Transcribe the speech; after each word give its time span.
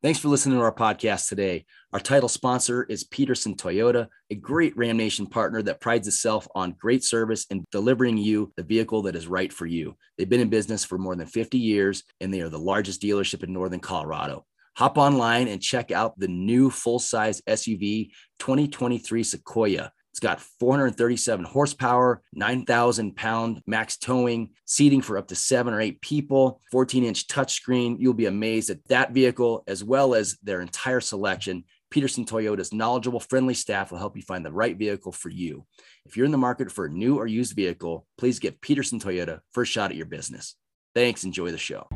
Thanks 0.00 0.20
for 0.20 0.28
listening 0.28 0.56
to 0.56 0.64
our 0.64 0.72
podcast 0.72 1.28
today. 1.28 1.64
Our 1.92 1.98
title 1.98 2.28
sponsor 2.28 2.84
is 2.84 3.02
Peterson 3.02 3.56
Toyota, 3.56 4.06
a 4.30 4.36
great 4.36 4.76
Ram 4.76 4.96
Nation 4.96 5.26
partner 5.26 5.60
that 5.62 5.80
prides 5.80 6.06
itself 6.06 6.46
on 6.54 6.76
great 6.78 7.02
service 7.02 7.46
and 7.50 7.64
delivering 7.72 8.16
you 8.16 8.52
the 8.56 8.62
vehicle 8.62 9.02
that 9.02 9.16
is 9.16 9.26
right 9.26 9.52
for 9.52 9.66
you. 9.66 9.96
They've 10.16 10.28
been 10.28 10.38
in 10.38 10.50
business 10.50 10.84
for 10.84 10.98
more 10.98 11.16
than 11.16 11.26
50 11.26 11.58
years 11.58 12.04
and 12.20 12.32
they 12.32 12.42
are 12.42 12.48
the 12.48 12.60
largest 12.60 13.02
dealership 13.02 13.42
in 13.42 13.52
Northern 13.52 13.80
Colorado. 13.80 14.46
Hop 14.76 14.98
online 14.98 15.48
and 15.48 15.60
check 15.60 15.90
out 15.90 16.16
the 16.16 16.28
new 16.28 16.70
full 16.70 17.00
size 17.00 17.42
SUV 17.48 18.10
2023 18.38 19.24
Sequoia. 19.24 19.90
It's 20.18 20.26
got 20.26 20.40
437 20.40 21.44
horsepower, 21.44 22.22
9,000 22.32 23.14
pound 23.14 23.62
max 23.68 23.96
towing, 23.96 24.50
seating 24.64 25.00
for 25.00 25.16
up 25.16 25.28
to 25.28 25.36
seven 25.36 25.72
or 25.72 25.80
eight 25.80 26.00
people, 26.00 26.60
14 26.72 27.04
inch 27.04 27.28
touchscreen. 27.28 27.98
You'll 28.00 28.14
be 28.14 28.26
amazed 28.26 28.68
at 28.68 28.84
that 28.88 29.12
vehicle 29.12 29.62
as 29.68 29.84
well 29.84 30.16
as 30.16 30.36
their 30.42 30.60
entire 30.60 31.00
selection. 31.00 31.62
Peterson 31.92 32.24
Toyota's 32.24 32.72
knowledgeable, 32.72 33.20
friendly 33.20 33.54
staff 33.54 33.92
will 33.92 33.98
help 33.98 34.16
you 34.16 34.22
find 34.24 34.44
the 34.44 34.50
right 34.50 34.76
vehicle 34.76 35.12
for 35.12 35.28
you. 35.28 35.64
If 36.04 36.16
you're 36.16 36.26
in 36.26 36.32
the 36.32 36.36
market 36.36 36.72
for 36.72 36.86
a 36.86 36.90
new 36.90 37.16
or 37.16 37.28
used 37.28 37.54
vehicle, 37.54 38.04
please 38.18 38.40
give 38.40 38.60
Peterson 38.60 38.98
Toyota 38.98 39.38
first 39.52 39.70
shot 39.70 39.92
at 39.92 39.96
your 39.96 40.06
business. 40.06 40.56
Thanks. 40.96 41.22
Enjoy 41.22 41.52
the 41.52 41.58
show. 41.58 41.86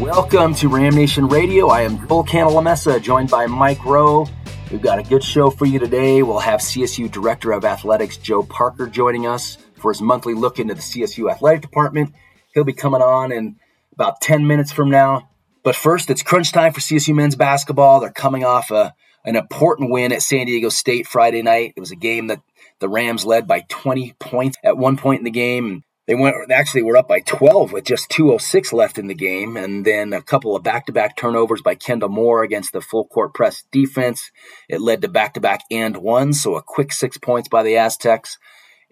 Welcome 0.00 0.54
to 0.54 0.68
Ram 0.70 0.94
Nation 0.94 1.28
Radio. 1.28 1.66
I 1.68 1.82
am 1.82 1.98
Joel 2.08 2.24
Cantalamessa, 2.24 3.02
joined 3.02 3.28
by 3.28 3.46
Mike 3.46 3.84
Rowe. 3.84 4.26
We've 4.72 4.80
got 4.80 4.98
a 4.98 5.02
good 5.02 5.22
show 5.22 5.50
for 5.50 5.66
you 5.66 5.78
today. 5.78 6.22
We'll 6.22 6.38
have 6.38 6.60
CSU 6.60 7.10
Director 7.10 7.52
of 7.52 7.66
Athletics 7.66 8.16
Joe 8.16 8.42
Parker 8.42 8.86
joining 8.86 9.26
us 9.26 9.58
for 9.74 9.92
his 9.92 10.00
monthly 10.00 10.32
look 10.32 10.58
into 10.58 10.72
the 10.72 10.80
CSU 10.80 11.30
Athletic 11.30 11.60
Department. 11.60 12.14
He'll 12.54 12.64
be 12.64 12.72
coming 12.72 13.02
on 13.02 13.30
in 13.30 13.56
about 13.92 14.22
10 14.22 14.46
minutes 14.46 14.72
from 14.72 14.88
now. 14.88 15.28
But 15.62 15.76
first, 15.76 16.08
it's 16.08 16.22
crunch 16.22 16.50
time 16.50 16.72
for 16.72 16.80
CSU 16.80 17.14
men's 17.14 17.36
basketball. 17.36 18.00
They're 18.00 18.10
coming 18.10 18.42
off 18.42 18.70
a, 18.70 18.94
an 19.26 19.36
important 19.36 19.90
win 19.90 20.12
at 20.12 20.22
San 20.22 20.46
Diego 20.46 20.70
State 20.70 21.08
Friday 21.08 21.42
night. 21.42 21.74
It 21.76 21.80
was 21.80 21.90
a 21.90 21.96
game 21.96 22.28
that 22.28 22.40
the 22.78 22.88
Rams 22.88 23.26
led 23.26 23.46
by 23.46 23.66
20 23.68 24.14
points 24.18 24.56
at 24.64 24.78
one 24.78 24.96
point 24.96 25.18
in 25.18 25.24
the 25.24 25.30
game. 25.30 25.84
They 26.10 26.16
went 26.16 26.50
actually 26.50 26.82
were 26.82 26.96
up 26.96 27.06
by 27.06 27.20
12 27.20 27.70
with 27.70 27.84
just 27.84 28.10
206 28.10 28.72
left 28.72 28.98
in 28.98 29.06
the 29.06 29.14
game, 29.14 29.56
and 29.56 29.84
then 29.84 30.12
a 30.12 30.20
couple 30.20 30.56
of 30.56 30.64
back-to-back 30.64 31.16
turnovers 31.16 31.62
by 31.62 31.76
Kendle 31.76 32.10
Moore 32.10 32.42
against 32.42 32.72
the 32.72 32.80
full 32.80 33.06
court 33.06 33.32
press 33.32 33.62
defense. 33.70 34.32
It 34.68 34.80
led 34.80 35.02
to 35.02 35.08
back-to-back 35.08 35.60
and 35.70 35.98
one, 35.98 36.32
so 36.32 36.56
a 36.56 36.64
quick 36.64 36.92
six 36.92 37.16
points 37.16 37.48
by 37.48 37.62
the 37.62 37.76
Aztecs, 37.76 38.38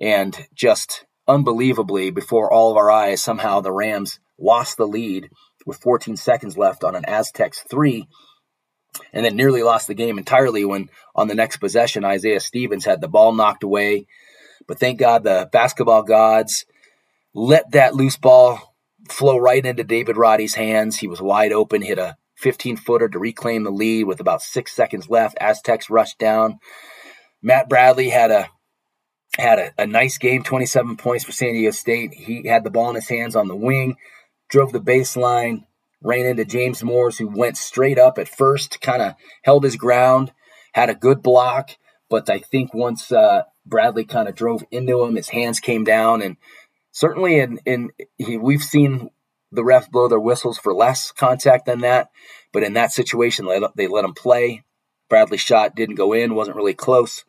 and 0.00 0.46
just 0.54 1.06
unbelievably 1.26 2.10
before 2.10 2.52
all 2.52 2.70
of 2.70 2.76
our 2.76 2.88
eyes, 2.88 3.20
somehow 3.20 3.60
the 3.60 3.72
Rams 3.72 4.20
lost 4.38 4.76
the 4.76 4.86
lead 4.86 5.28
with 5.66 5.78
14 5.78 6.16
seconds 6.16 6.56
left 6.56 6.84
on 6.84 6.94
an 6.94 7.04
Aztecs 7.04 7.64
three, 7.68 8.06
and 9.12 9.24
then 9.24 9.34
nearly 9.34 9.64
lost 9.64 9.88
the 9.88 9.94
game 9.94 10.18
entirely 10.18 10.64
when 10.64 10.88
on 11.16 11.26
the 11.26 11.34
next 11.34 11.56
possession 11.56 12.04
Isaiah 12.04 12.38
Stevens 12.38 12.84
had 12.84 13.00
the 13.00 13.08
ball 13.08 13.32
knocked 13.32 13.64
away. 13.64 14.06
But 14.68 14.78
thank 14.78 15.00
God 15.00 15.24
the 15.24 15.48
basketball 15.50 16.04
gods 16.04 16.64
let 17.34 17.70
that 17.72 17.94
loose 17.94 18.16
ball 18.16 18.74
flow 19.08 19.38
right 19.38 19.64
into 19.64 19.84
David 19.84 20.16
Roddy's 20.16 20.54
hands. 20.54 20.98
He 20.98 21.06
was 21.06 21.22
wide 21.22 21.52
open, 21.52 21.82
hit 21.82 21.98
a 21.98 22.16
15 22.36 22.76
footer 22.76 23.08
to 23.08 23.18
reclaim 23.18 23.64
the 23.64 23.70
lead 23.70 24.04
with 24.04 24.20
about 24.20 24.42
six 24.42 24.72
seconds 24.72 25.08
left. 25.10 25.36
Aztecs 25.40 25.90
rushed 25.90 26.18
down. 26.18 26.58
Matt 27.42 27.68
Bradley 27.68 28.08
had 28.10 28.30
a 28.30 28.48
had 29.36 29.58
a, 29.58 29.82
a, 29.82 29.86
nice 29.86 30.18
game, 30.18 30.42
27 30.42 30.96
points 30.96 31.24
for 31.24 31.32
San 31.32 31.52
Diego 31.52 31.70
State. 31.70 32.14
He 32.14 32.48
had 32.48 32.64
the 32.64 32.70
ball 32.70 32.88
in 32.88 32.94
his 32.96 33.08
hands 33.08 33.36
on 33.36 33.46
the 33.46 33.54
wing, 33.54 33.96
drove 34.48 34.72
the 34.72 34.80
baseline, 34.80 35.64
ran 36.02 36.26
into 36.26 36.44
James 36.44 36.82
Moors, 36.82 37.18
who 37.18 37.28
went 37.28 37.56
straight 37.56 37.98
up 37.98 38.18
at 38.18 38.26
first, 38.26 38.80
kind 38.80 39.02
of 39.02 39.14
held 39.42 39.64
his 39.64 39.76
ground, 39.76 40.32
had 40.72 40.90
a 40.90 40.94
good 40.94 41.22
block. 41.22 41.70
But 42.08 42.30
I 42.30 42.38
think 42.38 42.72
once 42.72 43.12
uh, 43.12 43.42
Bradley 43.66 44.04
kind 44.04 44.28
of 44.28 44.34
drove 44.34 44.64
into 44.70 45.04
him, 45.04 45.16
his 45.16 45.28
hands 45.28 45.60
came 45.60 45.84
down, 45.84 46.22
and 46.22 46.36
certainly 46.92 47.38
in 47.38 47.58
in 47.64 47.90
he, 48.16 48.36
we've 48.36 48.62
seen 48.62 49.10
the 49.50 49.62
refs 49.62 49.90
blow 49.90 50.08
their 50.08 50.20
whistles 50.20 50.58
for 50.58 50.74
less 50.74 51.12
contact 51.12 51.66
than 51.66 51.80
that, 51.80 52.10
but 52.52 52.62
in 52.62 52.74
that 52.74 52.92
situation 52.92 53.46
they 53.46 53.58
let, 53.58 53.76
they 53.76 53.86
let 53.86 54.04
him 54.04 54.14
play. 54.14 54.62
Bradley 55.08 55.38
shot 55.38 55.74
didn't 55.74 55.94
go 55.94 56.12
in, 56.12 56.34
wasn't 56.34 56.56
really 56.56 56.74
close. 56.74 57.24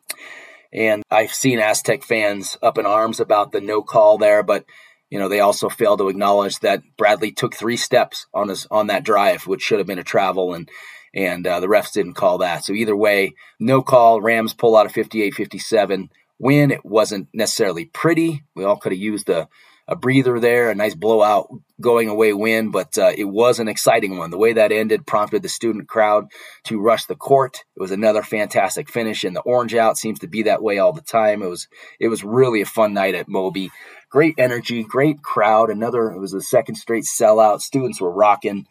And 0.72 1.02
I've 1.10 1.32
seen 1.32 1.58
Aztec 1.58 2.02
fans 2.02 2.58
up 2.62 2.78
in 2.78 2.86
arms 2.86 3.20
about 3.20 3.52
the 3.52 3.60
no 3.60 3.82
call 3.82 4.18
there, 4.18 4.42
but 4.42 4.64
you 5.08 5.18
know 5.18 5.28
they 5.28 5.40
also 5.40 5.68
failed 5.68 5.98
to 5.98 6.08
acknowledge 6.08 6.60
that 6.60 6.82
Bradley 6.96 7.32
took 7.32 7.54
three 7.54 7.76
steps 7.76 8.26
on 8.32 8.48
his 8.48 8.66
on 8.70 8.86
that 8.88 9.04
drive, 9.04 9.46
which 9.46 9.62
should 9.62 9.78
have 9.78 9.86
been 9.86 9.98
a 9.98 10.04
travel, 10.04 10.54
and 10.54 10.70
and 11.12 11.46
uh, 11.46 11.58
the 11.60 11.66
refs 11.66 11.92
didn't 11.92 12.14
call 12.14 12.38
that. 12.38 12.64
So 12.64 12.72
either 12.72 12.94
way, 12.94 13.34
no 13.58 13.82
call. 13.82 14.20
Rams 14.20 14.54
pull 14.54 14.76
out 14.76 14.86
of 14.86 14.92
58-57 14.92 16.08
win. 16.40 16.70
It 16.72 16.84
wasn't 16.84 17.28
necessarily 17.32 17.84
pretty. 17.84 18.42
We 18.56 18.64
all 18.64 18.76
could 18.76 18.92
have 18.92 19.00
used 19.00 19.28
a, 19.28 19.48
a 19.86 19.94
breather 19.94 20.40
there, 20.40 20.70
a 20.70 20.74
nice 20.74 20.94
blowout 20.94 21.48
going 21.80 22.08
away 22.08 22.32
win, 22.32 22.70
but 22.70 22.96
uh, 22.98 23.12
it 23.16 23.24
was 23.24 23.58
an 23.58 23.68
exciting 23.68 24.16
one. 24.16 24.30
The 24.30 24.38
way 24.38 24.54
that 24.54 24.72
ended 24.72 25.06
prompted 25.06 25.42
the 25.42 25.48
student 25.48 25.88
crowd 25.88 26.26
to 26.64 26.80
rush 26.80 27.04
the 27.04 27.14
court. 27.14 27.64
It 27.76 27.80
was 27.80 27.90
another 27.90 28.22
fantastic 28.22 28.88
finish, 28.88 29.22
and 29.22 29.36
the 29.36 29.40
orange 29.42 29.74
out 29.74 29.98
seems 29.98 30.18
to 30.20 30.28
be 30.28 30.44
that 30.44 30.62
way 30.62 30.78
all 30.78 30.92
the 30.92 31.02
time. 31.02 31.42
It 31.42 31.48
was 31.48 31.68
it 32.00 32.08
was 32.08 32.24
really 32.24 32.62
a 32.62 32.66
fun 32.66 32.94
night 32.94 33.14
at 33.14 33.28
Moby. 33.28 33.70
Great 34.10 34.34
energy, 34.38 34.82
great 34.82 35.22
crowd. 35.22 35.70
Another 35.70 36.10
it 36.10 36.18
was 36.18 36.34
a 36.34 36.40
second 36.40 36.76
straight 36.76 37.04
sellout. 37.04 37.60
Students 37.60 38.00
were 38.00 38.10
rocking. 38.10 38.66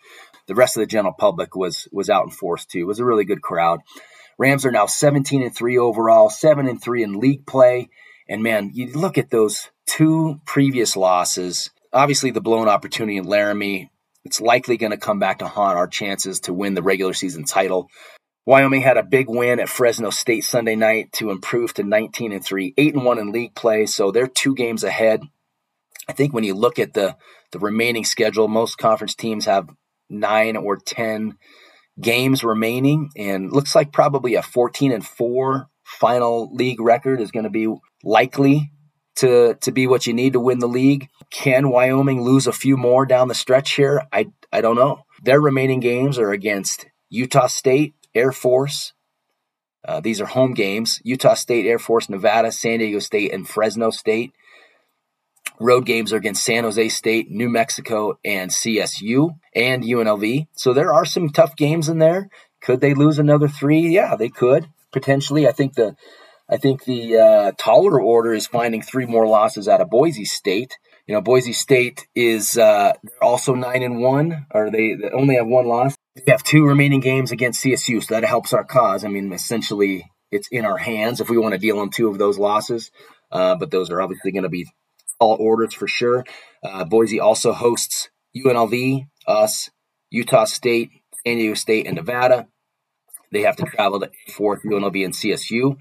The 0.47 0.55
rest 0.55 0.75
of 0.75 0.81
the 0.81 0.87
general 0.87 1.13
public 1.13 1.55
was 1.55 1.87
was 1.91 2.09
out 2.09 2.25
in 2.25 2.31
force 2.31 2.65
too. 2.65 2.79
It 2.79 2.87
was 2.87 2.99
a 2.99 3.05
really 3.05 3.25
good 3.25 3.41
crowd. 3.41 3.81
Rams 4.39 4.65
are 4.65 4.71
now 4.71 4.85
17 4.85 5.43
and 5.43 5.53
3 5.53 5.77
overall, 5.77 6.29
7 6.29 6.65
and 6.65 6.81
3 6.81 7.03
in 7.03 7.19
league 7.19 7.45
play. 7.45 7.89
And 8.27 8.41
man, 8.41 8.71
you 8.73 8.93
look 8.93 9.17
at 9.17 9.29
those 9.29 9.69
two 9.85 10.39
previous 10.45 10.95
losses. 10.95 11.69
Obviously, 11.91 12.31
the 12.31 12.39
blown 12.39 12.69
opportunity 12.69 13.17
in 13.17 13.25
Laramie, 13.25 13.91
it's 14.23 14.39
likely 14.39 14.77
going 14.77 14.91
to 14.91 14.97
come 14.97 15.19
back 15.19 15.39
to 15.39 15.47
haunt 15.47 15.77
our 15.77 15.87
chances 15.87 16.39
to 16.41 16.53
win 16.53 16.73
the 16.73 16.81
regular 16.81 17.13
season 17.13 17.43
title. 17.43 17.89
Wyoming 18.45 18.81
had 18.81 18.95
a 18.95 19.03
big 19.03 19.27
win 19.27 19.59
at 19.59 19.67
Fresno 19.67 20.09
State 20.09 20.45
Sunday 20.45 20.77
night 20.77 21.11
to 21.13 21.31
improve 21.31 21.73
to 21.73 21.83
19 21.83 22.31
and 22.31 22.43
3, 22.43 22.73
8 22.77 22.95
and 22.95 23.03
1 23.03 23.19
in 23.19 23.31
league 23.33 23.55
play, 23.55 23.85
so 23.85 24.09
they're 24.09 24.25
two 24.25 24.55
games 24.55 24.85
ahead. 24.85 25.21
I 26.07 26.13
think 26.13 26.33
when 26.33 26.45
you 26.45 26.55
look 26.55 26.79
at 26.79 26.93
the 26.93 27.17
the 27.51 27.59
remaining 27.59 28.05
schedule, 28.05 28.47
most 28.47 28.77
conference 28.77 29.15
teams 29.15 29.45
have 29.45 29.69
9 30.09 30.55
or 30.55 30.77
10 30.77 31.35
games 31.99 32.43
remaining, 32.43 33.09
and 33.15 33.51
looks 33.51 33.75
like 33.75 33.91
probably 33.91 34.35
a 34.35 34.41
14 34.41 34.91
and 34.91 35.05
4 35.05 35.69
final 35.83 36.53
league 36.53 36.79
record 36.79 37.19
is 37.19 37.31
going 37.31 37.43
to 37.43 37.49
be 37.49 37.67
likely 38.03 38.71
to 39.15 39.55
to 39.61 39.71
be 39.71 39.87
what 39.87 40.07
you 40.07 40.13
need 40.13 40.33
to 40.33 40.39
win 40.39 40.59
the 40.59 40.67
league. 40.67 41.09
Can 41.29 41.69
Wyoming 41.69 42.21
lose 42.21 42.47
a 42.47 42.53
few 42.53 42.77
more 42.77 43.05
down 43.05 43.27
the 43.27 43.35
stretch 43.35 43.73
here? 43.73 44.03
I 44.13 44.27
I 44.51 44.61
don't 44.61 44.75
know. 44.75 45.05
Their 45.23 45.41
remaining 45.41 45.79
games 45.79 46.17
are 46.17 46.31
against 46.31 46.87
Utah 47.09 47.47
State, 47.47 47.95
Air 48.15 48.31
Force. 48.31 48.93
Uh, 49.87 49.99
these 49.99 50.21
are 50.21 50.25
home 50.25 50.53
games: 50.53 51.01
Utah 51.03 51.33
State, 51.33 51.65
Air 51.65 51.79
Force, 51.79 52.09
Nevada, 52.09 52.51
San 52.51 52.79
Diego 52.79 52.99
State, 52.99 53.33
and 53.33 53.47
Fresno 53.47 53.89
State. 53.89 54.33
Road 55.59 55.85
games 55.85 56.13
are 56.13 56.17
against 56.17 56.43
San 56.43 56.63
Jose 56.63 56.89
State, 56.89 57.29
New 57.29 57.49
Mexico, 57.49 58.17
and 58.23 58.49
CSU 58.49 59.31
and 59.53 59.83
UNLV. 59.83 60.47
So 60.53 60.73
there 60.73 60.93
are 60.93 61.05
some 61.05 61.29
tough 61.29 61.55
games 61.55 61.89
in 61.89 61.99
there. 61.99 62.29
Could 62.61 62.81
they 62.81 62.93
lose 62.93 63.19
another 63.19 63.47
three? 63.47 63.89
Yeah, 63.89 64.15
they 64.15 64.29
could 64.29 64.69
potentially. 64.91 65.47
I 65.47 65.51
think 65.51 65.75
the 65.75 65.95
I 66.49 66.57
think 66.57 66.85
the 66.85 67.17
uh, 67.17 67.51
taller 67.57 68.01
order 68.01 68.33
is 68.33 68.47
finding 68.47 68.81
three 68.81 69.05
more 69.05 69.27
losses 69.27 69.67
out 69.67 69.81
of 69.81 69.89
Boise 69.89 70.25
State. 70.25 70.77
You 71.07 71.13
know, 71.13 71.21
Boise 71.21 71.53
State 71.53 72.07
is 72.15 72.57
uh, 72.57 72.93
also 73.21 73.53
nine 73.53 73.83
and 73.83 73.99
one, 73.99 74.47
or 74.51 74.71
they, 74.71 74.95
they 74.95 75.09
only 75.11 75.35
have 75.35 75.47
one 75.47 75.67
loss. 75.67 75.95
They 76.15 76.31
have 76.31 76.43
two 76.43 76.65
remaining 76.65 77.01
games 77.01 77.31
against 77.31 77.63
CSU, 77.63 78.03
so 78.03 78.13
that 78.13 78.23
helps 78.23 78.53
our 78.53 78.63
cause. 78.63 79.05
I 79.05 79.09
mean, 79.09 79.31
essentially, 79.31 80.09
it's 80.31 80.47
in 80.51 80.65
our 80.65 80.77
hands 80.77 81.21
if 81.21 81.29
we 81.29 81.37
want 81.37 81.53
to 81.53 81.59
deal 81.59 81.81
in 81.81 81.89
two 81.89 82.07
of 82.07 82.17
those 82.17 82.39
losses. 82.39 82.91
Uh, 83.31 83.55
but 83.55 83.69
those 83.69 83.91
are 83.91 84.01
obviously 84.01 84.31
going 84.31 84.43
to 84.43 84.49
be 84.49 84.67
all 85.19 85.37
orders 85.39 85.73
for 85.73 85.87
sure. 85.87 86.25
Uh, 86.63 86.85
Boise 86.85 87.19
also 87.19 87.53
hosts 87.53 88.09
UNLV, 88.35 89.07
us, 89.27 89.69
Utah 90.09 90.45
State, 90.45 90.91
San 91.25 91.37
Diego 91.37 91.53
State, 91.53 91.87
and 91.87 91.95
Nevada. 91.95 92.47
They 93.31 93.41
have 93.41 93.57
to 93.57 93.65
travel 93.65 93.99
to 93.99 94.11
fourth 94.31 94.63
UNLV 94.63 95.05
and 95.05 95.13
CSU. 95.13 95.77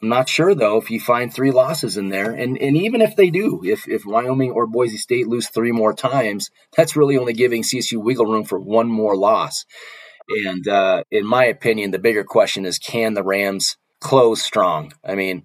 I'm 0.00 0.08
not 0.08 0.28
sure 0.28 0.54
though 0.54 0.78
if 0.78 0.90
you 0.90 0.98
find 1.00 1.32
three 1.32 1.50
losses 1.50 1.96
in 1.96 2.08
there, 2.08 2.30
and 2.30 2.56
and 2.56 2.76
even 2.76 3.02
if 3.02 3.16
they 3.16 3.28
do, 3.28 3.60
if 3.64 3.86
if 3.88 4.06
Wyoming 4.06 4.52
or 4.52 4.66
Boise 4.66 4.96
State 4.96 5.26
lose 5.26 5.48
three 5.48 5.72
more 5.72 5.92
times, 5.92 6.50
that's 6.76 6.96
really 6.96 7.18
only 7.18 7.34
giving 7.34 7.62
CSU 7.62 8.02
wiggle 8.02 8.26
room 8.26 8.44
for 8.44 8.58
one 8.58 8.88
more 8.88 9.16
loss. 9.16 9.66
And 10.46 10.66
uh, 10.68 11.02
in 11.10 11.26
my 11.26 11.44
opinion, 11.44 11.90
the 11.90 11.98
bigger 11.98 12.24
question 12.24 12.64
is: 12.64 12.78
Can 12.78 13.14
the 13.14 13.24
Rams 13.24 13.76
close 14.00 14.42
strong. 14.42 14.92
I 15.04 15.14
mean, 15.14 15.44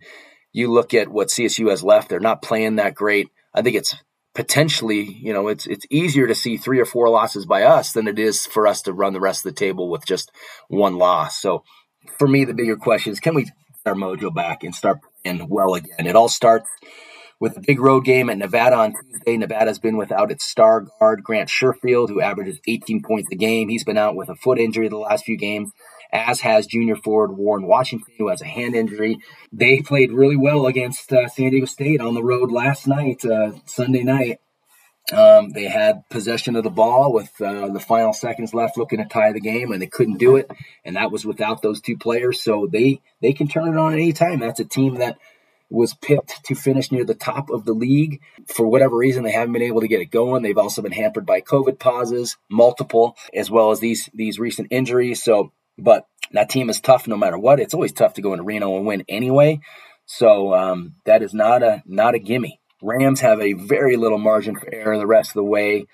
you 0.55 0.71
look 0.71 0.93
at 0.93 1.09
what 1.09 1.27
CSU 1.27 1.69
has 1.69 1.83
left; 1.83 2.07
they're 2.07 2.19
not 2.19 2.41
playing 2.41 2.77
that 2.77 2.95
great. 2.95 3.29
I 3.53 3.61
think 3.61 3.75
it's 3.75 3.93
potentially, 4.33 5.01
you 5.01 5.33
know, 5.33 5.49
it's 5.49 5.67
it's 5.67 5.85
easier 5.89 6.27
to 6.27 6.35
see 6.35 6.55
three 6.55 6.79
or 6.79 6.85
four 6.85 7.09
losses 7.09 7.45
by 7.45 7.63
us 7.63 7.91
than 7.91 8.07
it 8.07 8.17
is 8.17 8.45
for 8.45 8.65
us 8.65 8.81
to 8.83 8.93
run 8.93 9.11
the 9.11 9.19
rest 9.19 9.45
of 9.45 9.53
the 9.53 9.59
table 9.59 9.89
with 9.89 10.05
just 10.05 10.31
one 10.69 10.97
loss. 10.97 11.41
So, 11.41 11.63
for 12.17 12.27
me, 12.27 12.45
the 12.45 12.53
bigger 12.53 12.77
question 12.77 13.11
is, 13.11 13.19
can 13.19 13.35
we 13.35 13.43
get 13.43 13.53
our 13.85 13.95
mojo 13.95 14.33
back 14.33 14.63
and 14.63 14.73
start 14.73 14.99
playing 15.23 15.47
well 15.49 15.73
again? 15.73 16.07
It 16.07 16.15
all 16.15 16.29
starts 16.29 16.69
with 17.39 17.57
a 17.57 17.61
big 17.61 17.81
road 17.81 18.05
game 18.05 18.29
at 18.29 18.37
Nevada 18.37 18.77
on 18.77 18.93
Tuesday. 18.93 19.35
Nevada's 19.35 19.79
been 19.79 19.97
without 19.97 20.31
its 20.31 20.45
star 20.45 20.85
guard, 20.99 21.21
Grant 21.21 21.49
Sherfield, 21.49 22.09
who 22.09 22.21
averages 22.21 22.59
18 22.65 23.03
points 23.03 23.29
a 23.31 23.35
game. 23.35 23.67
He's 23.67 23.83
been 23.83 23.97
out 23.97 24.15
with 24.15 24.29
a 24.29 24.35
foot 24.35 24.57
injury 24.57 24.87
the 24.87 24.97
last 24.97 25.25
few 25.25 25.37
games, 25.37 25.71
as 26.15 26.41
has 26.41 26.67
junior 26.67 26.95
forward 26.95 27.37
Warren 27.37 27.67
Washington, 27.67 28.13
who 28.17 28.29
has 28.29 28.41
a 28.41 28.45
hand 28.45 28.75
injury. 28.75 29.19
They 29.51 29.81
played 29.81 30.11
really 30.11 30.37
well 30.37 30.65
against 30.65 31.11
uh, 31.11 31.27
San 31.27 31.51
Diego 31.51 31.65
State 31.65 32.01
on 32.01 32.13
the 32.13 32.23
road 32.23 32.51
last 32.51 32.87
night, 32.87 33.23
uh, 33.25 33.51
Sunday 33.65 34.03
night. 34.03 34.39
Um, 35.13 35.51
they 35.51 35.65
had 35.65 36.09
possession 36.09 36.55
of 36.55 36.63
the 36.63 36.71
ball 36.71 37.13
with 37.13 37.29
uh, 37.39 37.67
the 37.67 37.79
final 37.79 38.11
seconds 38.11 38.55
left, 38.55 38.77
looking 38.77 38.97
to 38.97 39.05
tie 39.05 39.33
the 39.33 39.39
game, 39.39 39.71
and 39.71 39.79
they 39.81 39.87
couldn't 39.87 40.17
do 40.17 40.35
it. 40.35 40.49
And 40.83 40.95
that 40.95 41.11
was 41.11 41.25
without 41.25 41.61
those 41.61 41.79
two 41.79 41.97
players. 41.97 42.41
So 42.41 42.67
they 42.71 43.01
they 43.21 43.33
can 43.33 43.47
turn 43.47 43.67
it 43.67 43.77
on 43.77 43.93
at 43.93 43.99
any 43.99 44.13
time. 44.13 44.39
That's 44.39 44.59
a 44.59 44.65
team 44.65 44.95
that 44.95 45.17
was 45.69 45.93
picked 45.93 46.43
to 46.45 46.55
finish 46.55 46.91
near 46.91 47.05
the 47.05 47.13
top 47.13 47.49
of 47.49 47.65
the 47.65 47.73
league. 47.73 48.21
For 48.47 48.67
whatever 48.67 48.95
reason, 48.95 49.23
they 49.23 49.31
haven't 49.31 49.53
been 49.53 49.61
able 49.61 49.81
to 49.81 49.87
get 49.87 50.01
it 50.01 50.11
going. 50.11 50.41
They've 50.41 50.57
also 50.57 50.81
been 50.81 50.91
hampered 50.91 51.25
by 51.25 51.41
COVID 51.41 51.79
pauses, 51.79 52.37
multiple, 52.49 53.15
as 53.33 53.51
well 53.51 53.71
as 53.71 53.79
these 53.79 54.09
these 54.13 54.39
recent 54.39 54.69
injuries. 54.71 55.23
So, 55.23 55.51
but 55.77 56.05
that 56.31 56.49
team 56.49 56.69
is 56.69 56.81
tough 56.81 57.07
no 57.07 57.17
matter 57.17 57.37
what. 57.37 57.59
It's 57.59 57.73
always 57.73 57.93
tough 57.93 58.13
to 58.15 58.21
go 58.21 58.33
into 58.33 58.43
Reno 58.43 58.77
and 58.77 58.85
win 58.85 59.03
anyway. 59.07 59.59
So 60.05 60.53
um, 60.53 60.95
that 61.05 61.21
is 61.21 61.33
not 61.33 61.63
a 61.63 61.83
not 61.85 62.15
a 62.15 62.19
gimme. 62.19 62.59
Rams 62.81 63.21
have 63.21 63.41
a 63.41 63.53
very 63.53 63.95
little 63.95 64.17
margin 64.17 64.55
for 64.55 64.73
error 64.73 64.97
the 64.97 65.07
rest 65.07 65.31
of 65.31 65.35
the 65.35 65.43
way 65.43 65.85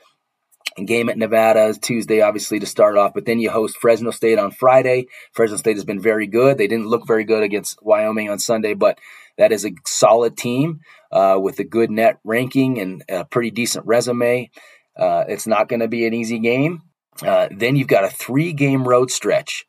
game 0.86 1.10
at 1.10 1.18
Nevada 1.18 1.66
is 1.66 1.78
Tuesday, 1.78 2.22
obviously, 2.22 2.60
to 2.60 2.66
start 2.66 2.98
off, 2.98 3.14
but 3.14 3.26
then 3.26 3.40
you 3.40 3.50
host 3.50 3.78
Fresno 3.78 4.12
State 4.12 4.40
on 4.40 4.52
Friday. 4.52 5.08
Fresno 5.34 5.58
State 5.58 5.76
has 5.76 5.86
been 5.86 6.02
very 6.02 6.28
good. 6.28 6.58
They 6.58 6.68
didn't 6.68 6.88
look 6.88 7.06
very 7.06 7.24
good 7.24 7.44
against 7.44 7.80
Wyoming 7.82 8.30
on 8.30 8.40
Sunday, 8.40 8.74
but 8.74 9.00
that 9.38 9.52
is 9.52 9.66
a 9.66 9.72
solid 9.86 10.38
team 10.38 10.80
uh, 11.12 11.38
with 11.42 11.60
a 11.60 11.64
good 11.64 11.92
net 11.92 12.20
ranking 12.24 12.80
and 12.80 13.04
a 13.10 13.26
pretty 13.26 13.52
decent 13.52 13.86
resume. 13.86 14.50
Uh, 14.98 15.26
it's 15.28 15.48
not 15.48 15.68
going 15.68 15.80
to 15.80 15.88
be 15.88 16.06
an 16.06 16.14
easy 16.14 16.40
game. 16.40 16.82
Uh, 17.22 17.50
then 17.52 17.76
you've 17.76 17.88
got 17.88 18.04
a 18.04 18.10
three 18.10 18.54
game 18.54 18.88
road 18.88 19.12
stretch, 19.12 19.66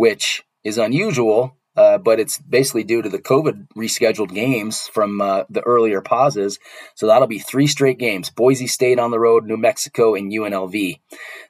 which 0.00 0.42
is 0.64 0.78
unusual 0.78 1.56
uh, 1.76 1.98
but 1.98 2.18
it's 2.18 2.38
basically 2.38 2.84
due 2.84 3.00
to 3.00 3.08
the 3.08 3.18
COVID 3.18 3.68
rescheduled 3.76 4.34
games 4.34 4.88
from 4.88 5.20
uh, 5.20 5.44
the 5.48 5.62
earlier 5.62 6.00
pauses. 6.00 6.58
So 6.94 7.06
that'll 7.06 7.28
be 7.28 7.38
three 7.38 7.66
straight 7.66 7.98
games 7.98 8.28
Boise 8.28 8.66
State 8.66 8.98
on 8.98 9.10
the 9.10 9.20
road, 9.20 9.46
New 9.46 9.56
Mexico, 9.56 10.14
and 10.14 10.32
UNLV. 10.32 11.00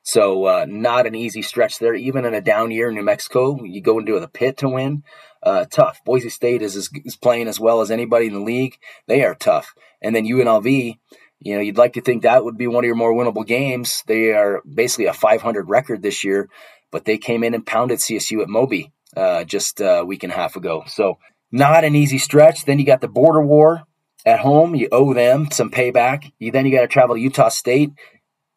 So 0.02 0.44
uh, 0.44 0.66
not 0.68 1.06
an 1.06 1.14
easy 1.14 1.42
stretch 1.42 1.78
there. 1.78 1.94
Even 1.94 2.24
in 2.24 2.34
a 2.34 2.40
down 2.40 2.70
year 2.70 2.90
in 2.90 2.94
New 2.94 3.02
Mexico, 3.02 3.64
you 3.64 3.80
go 3.80 3.98
into 3.98 4.20
the 4.20 4.28
pit 4.28 4.58
to 4.58 4.68
win. 4.68 5.02
Uh, 5.42 5.64
tough. 5.64 6.00
Boise 6.04 6.28
State 6.28 6.60
is, 6.60 6.76
is, 6.76 6.90
is 7.04 7.16
playing 7.16 7.48
as 7.48 7.58
well 7.58 7.80
as 7.80 7.90
anybody 7.90 8.26
in 8.26 8.34
the 8.34 8.40
league. 8.40 8.76
They 9.08 9.24
are 9.24 9.34
tough. 9.34 9.74
And 10.02 10.14
then 10.14 10.26
UNLV, 10.26 10.98
you 11.40 11.54
know, 11.54 11.60
you'd 11.62 11.78
like 11.78 11.94
to 11.94 12.02
think 12.02 12.22
that 12.22 12.44
would 12.44 12.58
be 12.58 12.66
one 12.66 12.84
of 12.84 12.86
your 12.86 12.94
more 12.94 13.14
winnable 13.14 13.46
games. 13.46 14.04
They 14.06 14.32
are 14.32 14.60
basically 14.70 15.06
a 15.06 15.14
500 15.14 15.68
record 15.70 16.02
this 16.02 16.22
year, 16.24 16.50
but 16.90 17.04
they 17.04 17.18
came 17.18 17.44
in 17.44 17.54
and 17.54 17.66
pounded 17.66 17.98
CSU 17.98 18.42
at 18.42 18.48
Moby 18.48 18.92
uh, 19.16 19.44
just 19.44 19.80
a 19.80 20.04
week 20.04 20.22
and 20.22 20.32
a 20.32 20.36
half 20.36 20.56
ago. 20.56 20.84
So 20.86 21.18
not 21.52 21.84
an 21.84 21.96
easy 21.96 22.18
stretch. 22.18 22.64
Then 22.64 22.78
you 22.78 22.86
got 22.86 23.00
the 23.00 23.08
border 23.08 23.42
war 23.42 23.82
at 24.24 24.40
home. 24.40 24.74
You 24.74 24.88
owe 24.92 25.14
them 25.14 25.50
some 25.50 25.70
payback. 25.70 26.32
You 26.38 26.52
then 26.52 26.66
you 26.66 26.72
got 26.72 26.82
to 26.82 26.88
travel 26.88 27.16
to 27.16 27.20
Utah 27.20 27.48
State. 27.48 27.92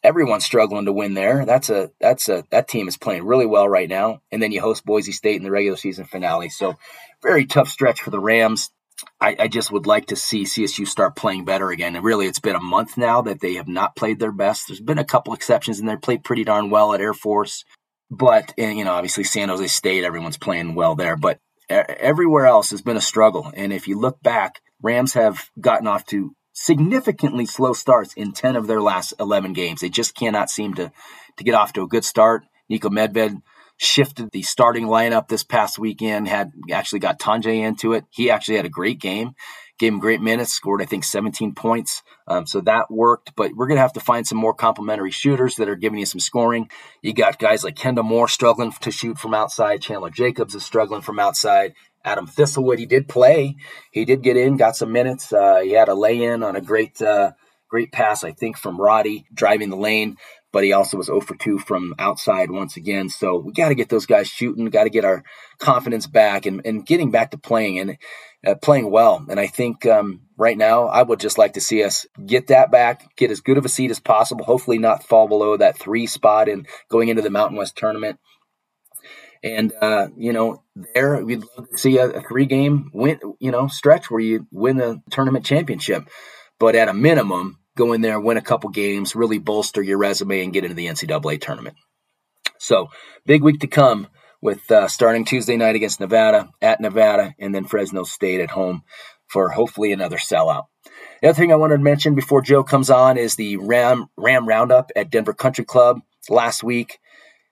Everyone's 0.03 0.45
struggling 0.45 0.85
to 0.85 0.94
win 0.94 1.13
there. 1.13 1.45
That's 1.45 1.69
a 1.69 1.91
that's 2.00 2.27
a 2.30 2.44
that 2.51 2.68
team 2.68 2.88
is 2.88 2.97
playing 2.97 3.25
really 3.25 3.45
well 3.45 3.68
right 3.68 3.88
now. 3.88 4.21
And 4.31 4.41
then 4.41 4.51
you 4.51 4.62
host 4.62 4.85
Boise 4.85 5.13
State 5.13 5.38
in 5.38 5.44
the 5.44 5.51
regular 5.51 5.77
season 5.77 6.06
finale. 6.06 6.50
So 6.50 6.75
very 7.21 7.45
tough 7.45 7.69
stretch 7.69 8.01
for 8.01 8.09
the 8.09 8.19
Rams. 8.19 8.69
I, 9.19 9.35
I, 9.39 9.47
just 9.47 9.71
would 9.71 9.88
like 9.88 10.07
to 10.07 10.15
see 10.15 10.44
CSU 10.44 10.88
start 10.88 11.15
playing 11.15 11.45
better 11.45 11.71
again. 11.71 11.95
And 11.95 12.06
really, 12.06 12.27
it's 12.27 12.39
been 12.39 12.56
a 12.56 12.62
month 12.62 12.95
now 12.95 13.21
that 13.24 13.41
they 13.41 13.56
have 13.56 13.68
not 13.68 13.95
played 13.95 14.19
their 14.19 14.31
best. 14.31 14.68
There's 14.68 14.80
been 14.80 15.00
a 15.00 15.03
couple 15.03 15.33
exceptions, 15.33 15.80
and 15.80 15.89
they 15.89 15.95
played 15.95 16.24
pretty 16.24 16.44
darn 16.44 16.69
well 16.69 16.94
at 16.94 17.01
Air 17.01 17.13
Force. 17.13 17.65
But 18.13 18.54
and, 18.57 18.77
you 18.77 18.86
know, 18.86 18.94
obviously 18.94 19.24
San 19.24 19.50
Jose 19.50 19.68
State, 19.68 20.04
everyone's 20.04 20.38
playing 20.38 20.75
well 20.75 20.95
there. 20.95 21.15
But 21.15 21.39
everywhere 21.69 22.45
else 22.45 22.69
has 22.71 22.81
been 22.81 22.98
a 22.98 23.01
struggle. 23.01 23.51
And 23.56 23.74
if 23.74 23.88
you 23.88 24.00
look 24.00 24.21
back, 24.21 24.62
Rams 24.81 25.13
have 25.13 25.50
gotten 25.60 25.88
off 25.88 26.06
to 26.07 26.36
significantly 26.54 27.45
slow 27.45 27.74
starts 27.74 28.13
in 28.13 28.31
10 28.31 28.56
of 28.56 28.68
their 28.68 28.81
last 28.81 29.13
11 29.19 29.54
games. 29.54 29.81
They 29.81 29.89
just 29.89 30.15
cannot 30.15 30.50
seem 30.50 30.75
to 30.75 30.92
to 31.38 31.44
get 31.44 31.56
off 31.56 31.74
to 31.74 31.81
a 31.81 31.88
good 31.88 32.06
start. 32.06 32.44
Niko 32.71 32.92
Medved 32.92 33.42
shifted 33.77 34.30
the 34.31 34.44
starting 34.44 34.86
lineup 34.86 35.27
this 35.27 35.44
past 35.44 35.80
weekend, 35.80 36.27
had 36.27 36.51
actually 36.71 37.00
got 37.00 37.19
Tonje 37.19 37.57
into 37.57 37.94
it. 37.94 38.06
He 38.12 38.30
actually 38.30 38.57
had 38.57 38.66
a 38.66 38.69
great 38.69 39.00
game 39.00 39.33
gave 39.83 39.91
him 39.91 40.00
great 40.00 40.21
minutes, 40.21 40.53
scored, 40.53 40.81
I 40.81 40.85
think, 40.85 41.03
17 41.03 41.56
points. 41.56 42.03
Um, 42.25 42.47
so 42.47 42.62
that 42.62 42.89
worked, 42.89 43.35
but 43.35 43.51
we're 43.53 43.68
going 43.68 43.75
to 43.75 43.81
have 43.81 43.91
to 43.94 44.00
find 44.00 44.25
some 44.25 44.38
more 44.38 44.53
complementary 44.53 45.12
shooters 45.12 45.57
that 45.57 45.68
are 45.68 45.75
giving 45.75 46.00
you 46.00 46.06
some 46.06 46.21
scoring. 46.21 46.69
You 47.01 47.13
got 47.13 47.38
guys 47.38 47.65
like 47.65 47.75
Kendle 47.75 48.06
Moore 48.06 48.30
struggling 48.30 48.71
to 48.71 48.91
shoot 48.91 49.18
from 49.18 49.33
outside. 49.33 49.81
Chandler 49.81 50.09
Jacobs 50.09 50.56
is 50.56 50.63
struggling 50.63 51.01
from 51.01 51.19
outside. 51.19 51.74
Adam 52.06 52.27
Thistlewood, 52.27 52.80
he 52.80 52.85
did 52.85 53.09
play. 53.09 53.57
He 53.91 54.06
did 54.06 54.24
get 54.24 54.38
in, 54.38 54.56
got 54.56 54.77
some 54.77 54.94
minutes. 54.94 55.33
Uh, 55.33 55.59
he 55.59 55.71
had 55.71 55.89
a 55.89 55.95
lay 55.95 56.24
in 56.24 56.44
on 56.44 56.56
a 56.56 56.62
great, 56.62 57.01
uh, 57.01 57.31
great 57.68 57.91
pass, 57.91 58.24
I 58.24 58.31
think, 58.31 58.57
from 58.57 58.80
Roddy 58.80 59.25
driving 59.33 59.69
the 59.69 59.75
lane 59.75 60.15
but 60.54 60.64
he 60.64 60.72
also 60.72 60.98
was 60.98 61.08
0 61.08 61.20
for 61.20 61.36
2 61.36 61.58
from 61.58 61.96
outside 61.98 62.52
once 62.52 62.78
again. 62.78 63.10
So 63.10 63.38
we 63.38 63.52
got 63.52 63.70
to 63.70 63.76
get 63.76 63.90
those 63.90 64.06
guys 64.06 64.28
shooting, 64.28 64.66
got 64.68 64.84
to 64.84 64.90
get 64.92 65.04
our 65.04 65.24
confidence 65.58 66.06
back 66.06 66.46
and, 66.46 66.62
and 66.64 66.86
getting 66.86 67.10
back 67.10 67.32
to 67.32 67.38
playing 67.40 67.80
and 67.80 67.98
uh, 68.46 68.56
playing 68.56 68.90
well. 68.92 69.26
And 69.28 69.40
I 69.40 69.48
think 69.48 69.86
um, 69.88 70.22
right 70.38 70.58
now, 70.58 70.86
I 70.86 71.02
would 71.02 71.20
just 71.20 71.40
like 71.40 71.54
to 71.54 71.62
see 71.62 71.84
us 71.84 72.06
get 72.24 72.48
that 72.48 72.72
back, 72.72 73.16
get 73.18 73.32
as 73.32 73.42
good 73.42 73.58
of 73.58 73.66
a 73.66 73.70
seed 73.70 73.90
as 73.90 74.00
possible, 74.00 74.46
hopefully 74.46 74.78
not 74.78 75.04
fall 75.04 75.28
below 75.28 75.58
that 75.58 75.80
three 75.80 76.06
spot 76.06 76.48
and 76.48 76.68
going 76.88 77.10
into 77.10 77.24
the 77.24 77.32
Mountain 77.32 77.58
West 77.58 77.76
tournament. 77.76 78.20
And 79.44 79.74
uh, 79.82 80.08
you 80.16 80.34
know, 80.34 80.64
there 80.94 81.18
we'd 81.26 81.44
love 81.58 81.70
to 81.70 81.78
see 81.78 81.98
a, 81.98 82.06
a 82.10 82.22
three 82.22 82.46
game 82.46 82.92
win, 82.94 83.20
you 83.40 83.52
know, 83.52 83.68
stretch 83.68 84.10
where 84.10 84.22
you 84.22 84.48
win 84.52 84.78
the 84.78 85.02
tournament 85.10 85.46
championship. 85.46 86.07
But 86.60 86.76
at 86.76 86.88
a 86.88 86.94
minimum, 86.94 87.57
go 87.75 87.94
in 87.94 88.01
there, 88.01 88.19
win 88.19 88.37
a 88.37 88.42
couple 88.42 88.69
games, 88.69 89.15
really 89.15 89.39
bolster 89.39 89.81
your 89.81 89.97
resume, 89.97 90.44
and 90.44 90.53
get 90.53 90.63
into 90.63 90.75
the 90.75 90.87
NCAA 90.87 91.42
tournament. 91.42 91.75
So, 92.57 92.89
big 93.25 93.44
week 93.44 93.59
to 93.61 93.68
come 93.68 94.07
with 94.42 94.69
uh, 94.71 94.87
starting 94.87 95.25
Tuesday 95.25 95.57
night 95.57 95.75
against 95.75 95.99
Nevada, 95.99 96.49
at 96.61 96.81
Nevada, 96.81 97.33
and 97.39 97.53
then 97.53 97.65
Fresno 97.65 98.03
State 98.03 98.42
at 98.42 98.51
home 98.51 98.83
for 99.27 99.49
hopefully 99.49 99.92
another 99.92 100.18
sellout. 100.18 100.65
The 101.21 101.30
other 101.30 101.37
thing 101.37 101.51
I 101.51 101.57
wanted 101.57 101.77
to 101.77 101.83
mention 101.83 102.15
before 102.15 102.42
Joe 102.42 102.63
comes 102.63 102.89
on 102.89 103.18
is 103.18 103.35
the 103.35 103.57
Ram 103.57 104.07
Ram 104.18 104.47
Roundup 104.47 104.92
at 104.95 105.09
Denver 105.09 105.33
Country 105.33 105.63
Club 105.63 106.01
last 106.30 106.63
week 106.63 106.99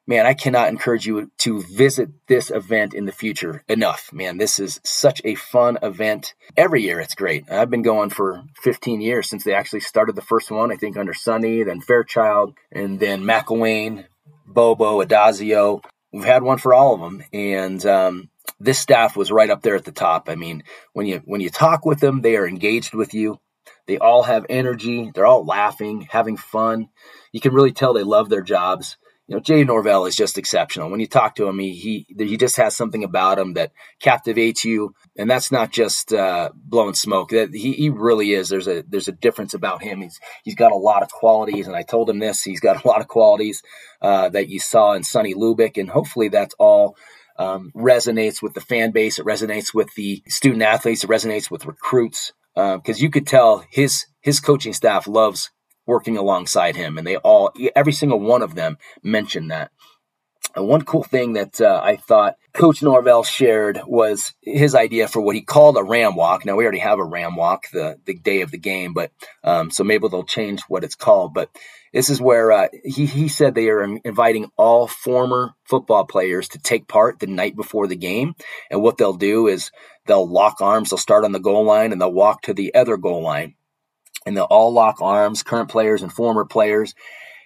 man, 0.07 0.25
I 0.25 0.33
cannot 0.33 0.69
encourage 0.69 1.05
you 1.05 1.31
to 1.39 1.61
visit 1.63 2.09
this 2.27 2.49
event 2.49 2.93
in 2.93 3.05
the 3.05 3.11
future 3.11 3.63
enough. 3.67 4.11
Man, 4.11 4.37
this 4.37 4.59
is 4.59 4.79
such 4.83 5.21
a 5.23 5.35
fun 5.35 5.77
event. 5.81 6.33
Every 6.57 6.81
year 6.81 6.99
it's 6.99 7.15
great. 7.15 7.49
I've 7.51 7.69
been 7.69 7.81
going 7.81 8.09
for 8.09 8.43
15 8.63 9.01
years 9.01 9.29
since 9.29 9.43
they 9.43 9.53
actually 9.53 9.81
started 9.81 10.15
the 10.15 10.21
first 10.21 10.51
one, 10.51 10.71
I 10.71 10.75
think 10.75 10.97
under 10.97 11.13
Sonny, 11.13 11.63
then 11.63 11.81
Fairchild, 11.81 12.55
and 12.71 12.99
then 12.99 13.23
McElwain, 13.23 14.05
Bobo, 14.45 15.03
Addazio. 15.03 15.83
We've 16.11 16.25
had 16.25 16.43
one 16.43 16.57
for 16.57 16.73
all 16.73 16.93
of 16.93 16.99
them. 17.01 17.23
And 17.31 17.85
um, 17.85 18.29
this 18.59 18.79
staff 18.79 19.15
was 19.15 19.31
right 19.31 19.49
up 19.49 19.61
there 19.61 19.75
at 19.75 19.85
the 19.85 19.91
top. 19.91 20.29
I 20.29 20.35
mean, 20.35 20.63
when 20.93 21.05
you 21.05 21.21
when 21.25 21.41
you 21.41 21.49
talk 21.49 21.85
with 21.85 21.99
them, 21.99 22.21
they 22.21 22.35
are 22.35 22.47
engaged 22.47 22.93
with 22.93 23.13
you. 23.13 23.39
They 23.87 23.97
all 23.97 24.23
have 24.23 24.45
energy. 24.49 25.11
They're 25.13 25.25
all 25.25 25.45
laughing, 25.45 26.07
having 26.09 26.37
fun. 26.37 26.89
You 27.31 27.39
can 27.39 27.53
really 27.53 27.71
tell 27.71 27.93
they 27.93 28.03
love 28.03 28.29
their 28.29 28.41
jobs 28.41 28.97
you 29.31 29.37
know, 29.37 29.41
Jay 29.41 29.63
Norvell 29.63 30.07
is 30.07 30.17
just 30.17 30.37
exceptional. 30.37 30.89
When 30.89 30.99
you 30.99 31.07
talk 31.07 31.35
to 31.35 31.47
him, 31.47 31.57
he 31.57 31.73
he 31.73 32.05
he 32.17 32.35
just 32.35 32.57
has 32.57 32.75
something 32.75 33.05
about 33.05 33.39
him 33.39 33.53
that 33.53 33.71
captivates 34.01 34.65
you, 34.65 34.93
and 35.17 35.31
that's 35.31 35.53
not 35.53 35.71
just 35.71 36.11
uh, 36.11 36.49
blowing 36.53 36.95
smoke. 36.95 37.29
That 37.29 37.53
he, 37.53 37.71
he 37.71 37.89
really 37.89 38.33
is. 38.33 38.49
There's 38.49 38.67
a 38.67 38.83
there's 38.85 39.07
a 39.07 39.13
difference 39.13 39.53
about 39.53 39.83
him. 39.83 40.01
He's 40.01 40.19
he's 40.43 40.55
got 40.55 40.73
a 40.73 40.75
lot 40.75 41.01
of 41.01 41.09
qualities, 41.11 41.65
and 41.65 41.77
I 41.77 41.83
told 41.83 42.09
him 42.09 42.19
this. 42.19 42.41
He's 42.41 42.59
got 42.59 42.83
a 42.83 42.85
lot 42.85 42.99
of 42.99 43.07
qualities 43.07 43.63
uh, 44.01 44.27
that 44.27 44.49
you 44.49 44.59
saw 44.59 44.91
in 44.91 45.05
Sonny 45.05 45.33
Lubick, 45.33 45.77
and 45.77 45.89
hopefully 45.89 46.27
that's 46.27 46.55
all. 46.59 46.97
Um, 47.39 47.71
resonates 47.73 48.41
with 48.41 48.53
the 48.53 48.61
fan 48.61 48.91
base. 48.91 49.17
It 49.17 49.25
resonates 49.25 49.73
with 49.73 49.95
the 49.95 50.21
student 50.27 50.61
athletes. 50.61 51.05
It 51.05 51.09
resonates 51.09 51.49
with 51.49 51.65
recruits 51.65 52.33
because 52.53 52.97
uh, 52.97 53.01
you 53.01 53.09
could 53.09 53.25
tell 53.25 53.63
his 53.71 54.07
his 54.19 54.41
coaching 54.41 54.73
staff 54.73 55.07
loves 55.07 55.49
working 55.85 56.17
alongside 56.17 56.75
him. 56.75 56.97
And 56.97 57.05
they 57.05 57.17
all, 57.17 57.51
every 57.75 57.93
single 57.93 58.19
one 58.19 58.41
of 58.41 58.55
them 58.55 58.77
mentioned 59.03 59.51
that. 59.51 59.71
And 60.55 60.67
one 60.67 60.81
cool 60.81 61.03
thing 61.03 61.33
that 61.33 61.61
uh, 61.61 61.79
I 61.81 61.95
thought 61.95 62.35
Coach 62.53 62.83
Norvell 62.83 63.23
shared 63.23 63.81
was 63.87 64.33
his 64.41 64.75
idea 64.75 65.07
for 65.07 65.21
what 65.21 65.35
he 65.35 65.41
called 65.41 65.77
a 65.77 65.83
ram 65.83 66.15
walk. 66.15 66.45
Now 66.45 66.57
we 66.57 66.63
already 66.63 66.79
have 66.79 66.99
a 66.99 67.05
ram 67.05 67.35
walk 67.37 67.65
the 67.71 67.97
the 68.05 68.15
day 68.15 68.41
of 68.41 68.51
the 68.51 68.57
game, 68.57 68.93
but 68.93 69.11
um, 69.43 69.71
so 69.71 69.85
maybe 69.85 70.07
they'll 70.09 70.23
change 70.23 70.61
what 70.67 70.83
it's 70.83 70.95
called. 70.95 71.33
But 71.33 71.49
this 71.93 72.09
is 72.09 72.19
where 72.19 72.51
uh, 72.51 72.67
he 72.83 73.05
he 73.05 73.29
said 73.29 73.55
they 73.55 73.69
are 73.69 73.83
inviting 74.03 74.51
all 74.57 74.87
former 74.87 75.53
football 75.63 76.05
players 76.05 76.49
to 76.49 76.59
take 76.59 76.87
part 76.87 77.19
the 77.19 77.27
night 77.27 77.55
before 77.55 77.87
the 77.87 77.95
game, 77.95 78.33
and 78.69 78.81
what 78.81 78.97
they'll 78.97 79.13
do 79.13 79.47
is 79.47 79.71
they'll 80.05 80.27
lock 80.27 80.59
arms. 80.59 80.89
They'll 80.89 80.97
start 80.97 81.23
on 81.23 81.31
the 81.31 81.39
goal 81.39 81.63
line 81.63 81.93
and 81.93 82.01
they'll 82.01 82.11
walk 82.11 82.41
to 82.43 82.53
the 82.53 82.75
other 82.75 82.97
goal 82.97 83.21
line, 83.21 83.55
and 84.25 84.35
they'll 84.35 84.45
all 84.45 84.71
lock 84.71 85.01
arms, 85.01 85.43
current 85.43 85.69
players 85.69 86.01
and 86.01 86.11
former 86.11 86.45
players. 86.45 86.93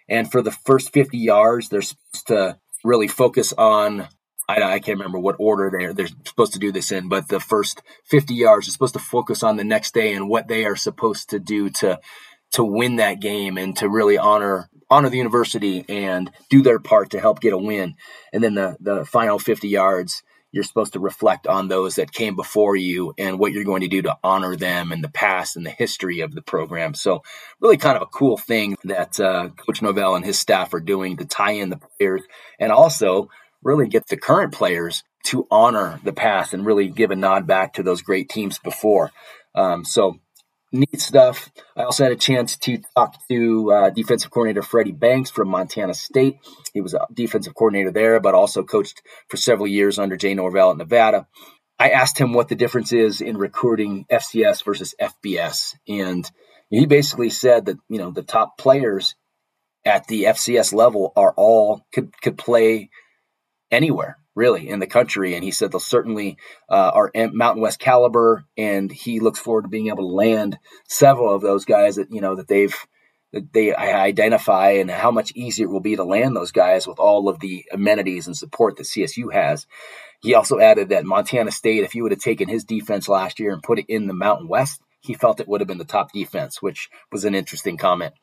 And 0.08 0.32
for 0.32 0.42
the 0.42 0.52
first 0.52 0.94
50 0.94 1.18
yards, 1.18 1.70
they're 1.70 1.82
supposed 1.82 2.28
to 2.28 2.60
really 2.84 3.08
focus 3.08 3.54
on 3.54 4.08
I, 4.48 4.62
I, 4.62 4.80
can't 4.80 5.00
remember 5.00 5.20
what 5.20 5.38
order 5.40 5.72
they're 5.72 5.94
they're 5.94 6.08
supposed 6.26 6.54
to 6.54 6.60
do 6.60 6.72
this 6.72 6.92
in, 6.92 7.10
but 7.10 7.28
the 7.30 7.40
first 7.40 7.82
50 8.06 8.36
yards 8.36 8.68
are 8.68 8.72
supposed 8.72 8.94
to 8.94 9.00
focus 9.00 9.44
on 9.44 9.58
the 9.58 9.64
next 9.64 9.94
day 9.94 10.14
and 10.14 10.30
what 10.30 10.48
they 10.48 10.66
are 10.66 10.76
supposed 10.76 11.32
to 11.32 11.40
do 11.40 11.70
to 11.72 12.00
to 12.52 12.64
win 12.64 12.98
that 12.98 13.20
game 13.20 13.58
and 13.58 13.76
to 13.78 13.90
really 13.90 14.18
honor 14.18 14.70
honor 14.90 15.10
the 15.10 15.18
university 15.18 15.84
and 15.90 16.32
do 16.50 16.62
their 16.62 16.80
part 16.80 17.10
to 17.12 17.20
help 17.20 17.40
get 17.40 17.54
a 17.54 17.58
win. 17.58 17.96
And 18.32 18.44
then 18.44 18.56
the 18.56 18.78
the 18.80 19.06
final 19.06 19.40
50 19.40 19.68
yards, 19.68 20.24
you're 20.56 20.64
supposed 20.64 20.94
to 20.94 21.02
reflect 21.02 21.48
on 21.48 21.68
those 21.68 21.96
that 21.96 22.14
came 22.14 22.34
before 22.34 22.78
you 22.78 23.14
and 23.18 23.38
what 23.38 23.52
you're 23.52 23.66
going 23.66 23.82
to 23.82 23.90
do 23.90 24.02
to 24.02 24.18
honor 24.24 24.56
them 24.56 24.94
and 24.94 25.04
the 25.04 25.10
past 25.10 25.58
and 25.58 25.66
the 25.66 25.70
history 25.70 26.22
of 26.22 26.34
the 26.34 26.42
program. 26.42 26.94
So, 26.94 27.24
really, 27.60 27.76
kind 27.76 27.98
of 27.98 28.04
a 28.04 28.06
cool 28.06 28.38
thing 28.38 28.78
that 28.86 29.20
uh, 29.20 29.50
Coach 29.50 29.82
Norvell 29.82 30.16
and 30.16 30.24
his 30.24 30.40
staff 30.40 30.74
are 30.74 30.80
doing 30.80 31.18
to 31.18 31.26
tie 31.26 31.52
in 31.52 31.70
the 31.70 31.78
players 32.00 32.22
and 32.58 32.72
also 32.72 33.30
really 33.64 33.90
get 33.90 34.08
the 34.08 34.16
current 34.16 34.54
players 34.54 35.04
to 35.26 35.46
honor 35.52 36.00
the 36.06 36.14
past 36.14 36.54
and 36.54 36.66
really 36.66 36.88
give 36.88 37.12
a 37.12 37.18
nod 37.18 37.46
back 37.46 37.74
to 37.74 37.84
those 37.84 38.02
great 38.02 38.30
teams 38.30 38.58
before. 38.58 39.12
Um, 39.56 39.84
so 39.84 40.20
neat 40.76 41.02
stuff. 41.02 41.52
I 41.76 41.84
also 41.84 42.04
had 42.04 42.12
a 42.12 42.18
chance 42.18 42.58
to 42.58 42.80
talk 42.96 43.16
to 43.30 43.72
uh, 43.72 43.90
defensive 43.90 44.32
coordinator 44.32 44.62
Freddie 44.62 44.92
Banks 44.92 45.30
from 45.30 45.50
Montana 45.50 45.94
State. 45.94 46.38
He 46.74 46.82
was 46.82 46.94
a 46.94 47.08
defensive 47.14 47.56
coordinator 47.56 47.92
there, 47.92 48.20
but 48.20 48.36
also 48.36 48.64
coached 48.64 49.02
for 49.30 49.38
several 49.38 49.68
years 49.68 49.98
under 49.98 50.18
Jay 50.18 50.34
Norvell 50.34 50.72
at 50.72 50.78
Nevada. 50.78 51.28
I 51.80 51.90
asked 51.90 52.18
him 52.18 52.34
what 52.34 52.48
the 52.48 52.56
difference 52.56 52.94
is 52.94 53.22
in 53.22 53.38
recruiting 53.38 54.06
FCS 54.12 54.64
versus 54.64 54.96
FBS, 55.02 55.76
and 55.88 56.30
he 56.70 56.86
basically 56.86 57.30
said 57.30 57.66
that 57.66 57.78
you 57.90 57.98
know 57.98 58.12
the 58.12 58.24
top 58.24 58.58
players 58.58 59.16
at 59.84 60.08
the 60.08 60.24
FCS 60.24 60.74
level 60.74 61.12
are 61.16 61.34
all 61.36 61.86
could 61.94 62.14
could 62.22 62.38
play 62.38 62.90
anywhere 63.72 64.18
really 64.36 64.70
in 64.70 64.80
the 64.80 64.88
country. 64.88 65.34
And 65.34 65.44
he 65.44 65.52
said 65.52 65.72
they'll 65.72 65.80
certainly 65.80 66.38
uh, 66.70 66.92
are 66.94 67.12
Mountain 67.16 67.62
West 67.62 67.80
caliber, 67.80 68.46
and 68.58 68.92
he 68.92 69.20
looks 69.20 69.40
forward 69.40 69.64
to 69.64 69.70
being 69.70 69.88
able 69.88 70.08
to 70.08 70.16
land 70.16 70.60
several 70.88 71.34
of 71.34 71.42
those 71.42 71.66
guys 71.66 71.96
that 71.96 72.12
you 72.12 72.22
know 72.22 72.36
that 72.36 72.48
they've 72.48 72.76
that 73.34 73.52
they 73.52 73.76
identify 73.76 74.72
and 74.72 74.90
how 74.90 75.12
much 75.12 75.34
easier 75.36 75.66
it 75.66 75.72
will 75.72 75.82
be 75.82 75.98
to 75.98 76.04
land 76.04 76.36
those 76.36 76.52
guys 76.52 76.88
with 76.88 77.00
all 77.00 77.28
of 77.28 77.40
the 77.40 77.66
amenities 77.72 78.28
and 78.28 78.38
support 78.38 78.78
that 78.78 78.84
CSU 78.84 79.34
has. 79.34 79.68
He 80.22 80.34
also 80.36 80.60
added 80.60 80.90
that 80.90 81.06
Montana 81.06 81.52
State, 81.52 81.84
if 81.84 81.96
you 81.96 82.04
would 82.04 82.14
have 82.14 82.22
taken 82.22 82.48
his 82.48 82.64
defense 82.64 83.10
last 83.10 83.40
year 83.40 83.52
and 83.52 83.62
put 83.62 83.80
it 83.80 83.86
in 83.90 84.08
the 84.08 84.14
Mountain 84.14 84.48
West, 84.48 84.82
he 85.02 85.14
felt 85.14 85.40
it 85.40 85.48
would 85.48 85.60
have 85.62 85.68
been 85.68 85.78
the 85.78 85.86
top 85.86 86.14
defense, 86.14 86.62
which 86.62 86.90
was 87.12 87.26
an 87.26 87.36
interesting 87.36 87.78
comment. 87.78 88.14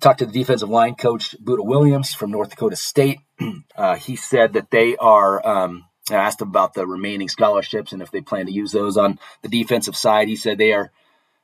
Talked 0.00 0.20
to 0.20 0.26
the 0.26 0.32
defensive 0.32 0.68
line 0.68 0.94
coach, 0.94 1.36
Buddha 1.38 1.62
Williams 1.62 2.14
from 2.14 2.30
North 2.30 2.50
Dakota 2.50 2.76
State. 2.76 3.20
Uh, 3.74 3.96
he 3.96 4.16
said 4.16 4.52
that 4.52 4.70
they 4.70 4.96
are, 4.98 5.44
um, 5.46 5.86
I 6.10 6.16
asked 6.16 6.42
him 6.42 6.48
about 6.48 6.74
the 6.74 6.86
remaining 6.86 7.28
scholarships 7.28 7.92
and 7.92 8.02
if 8.02 8.10
they 8.10 8.20
plan 8.20 8.44
to 8.44 8.52
use 8.52 8.70
those 8.70 8.98
on 8.98 9.18
the 9.40 9.48
defensive 9.48 9.96
side. 9.96 10.28
He 10.28 10.36
said 10.36 10.58
they 10.58 10.74
are 10.74 10.92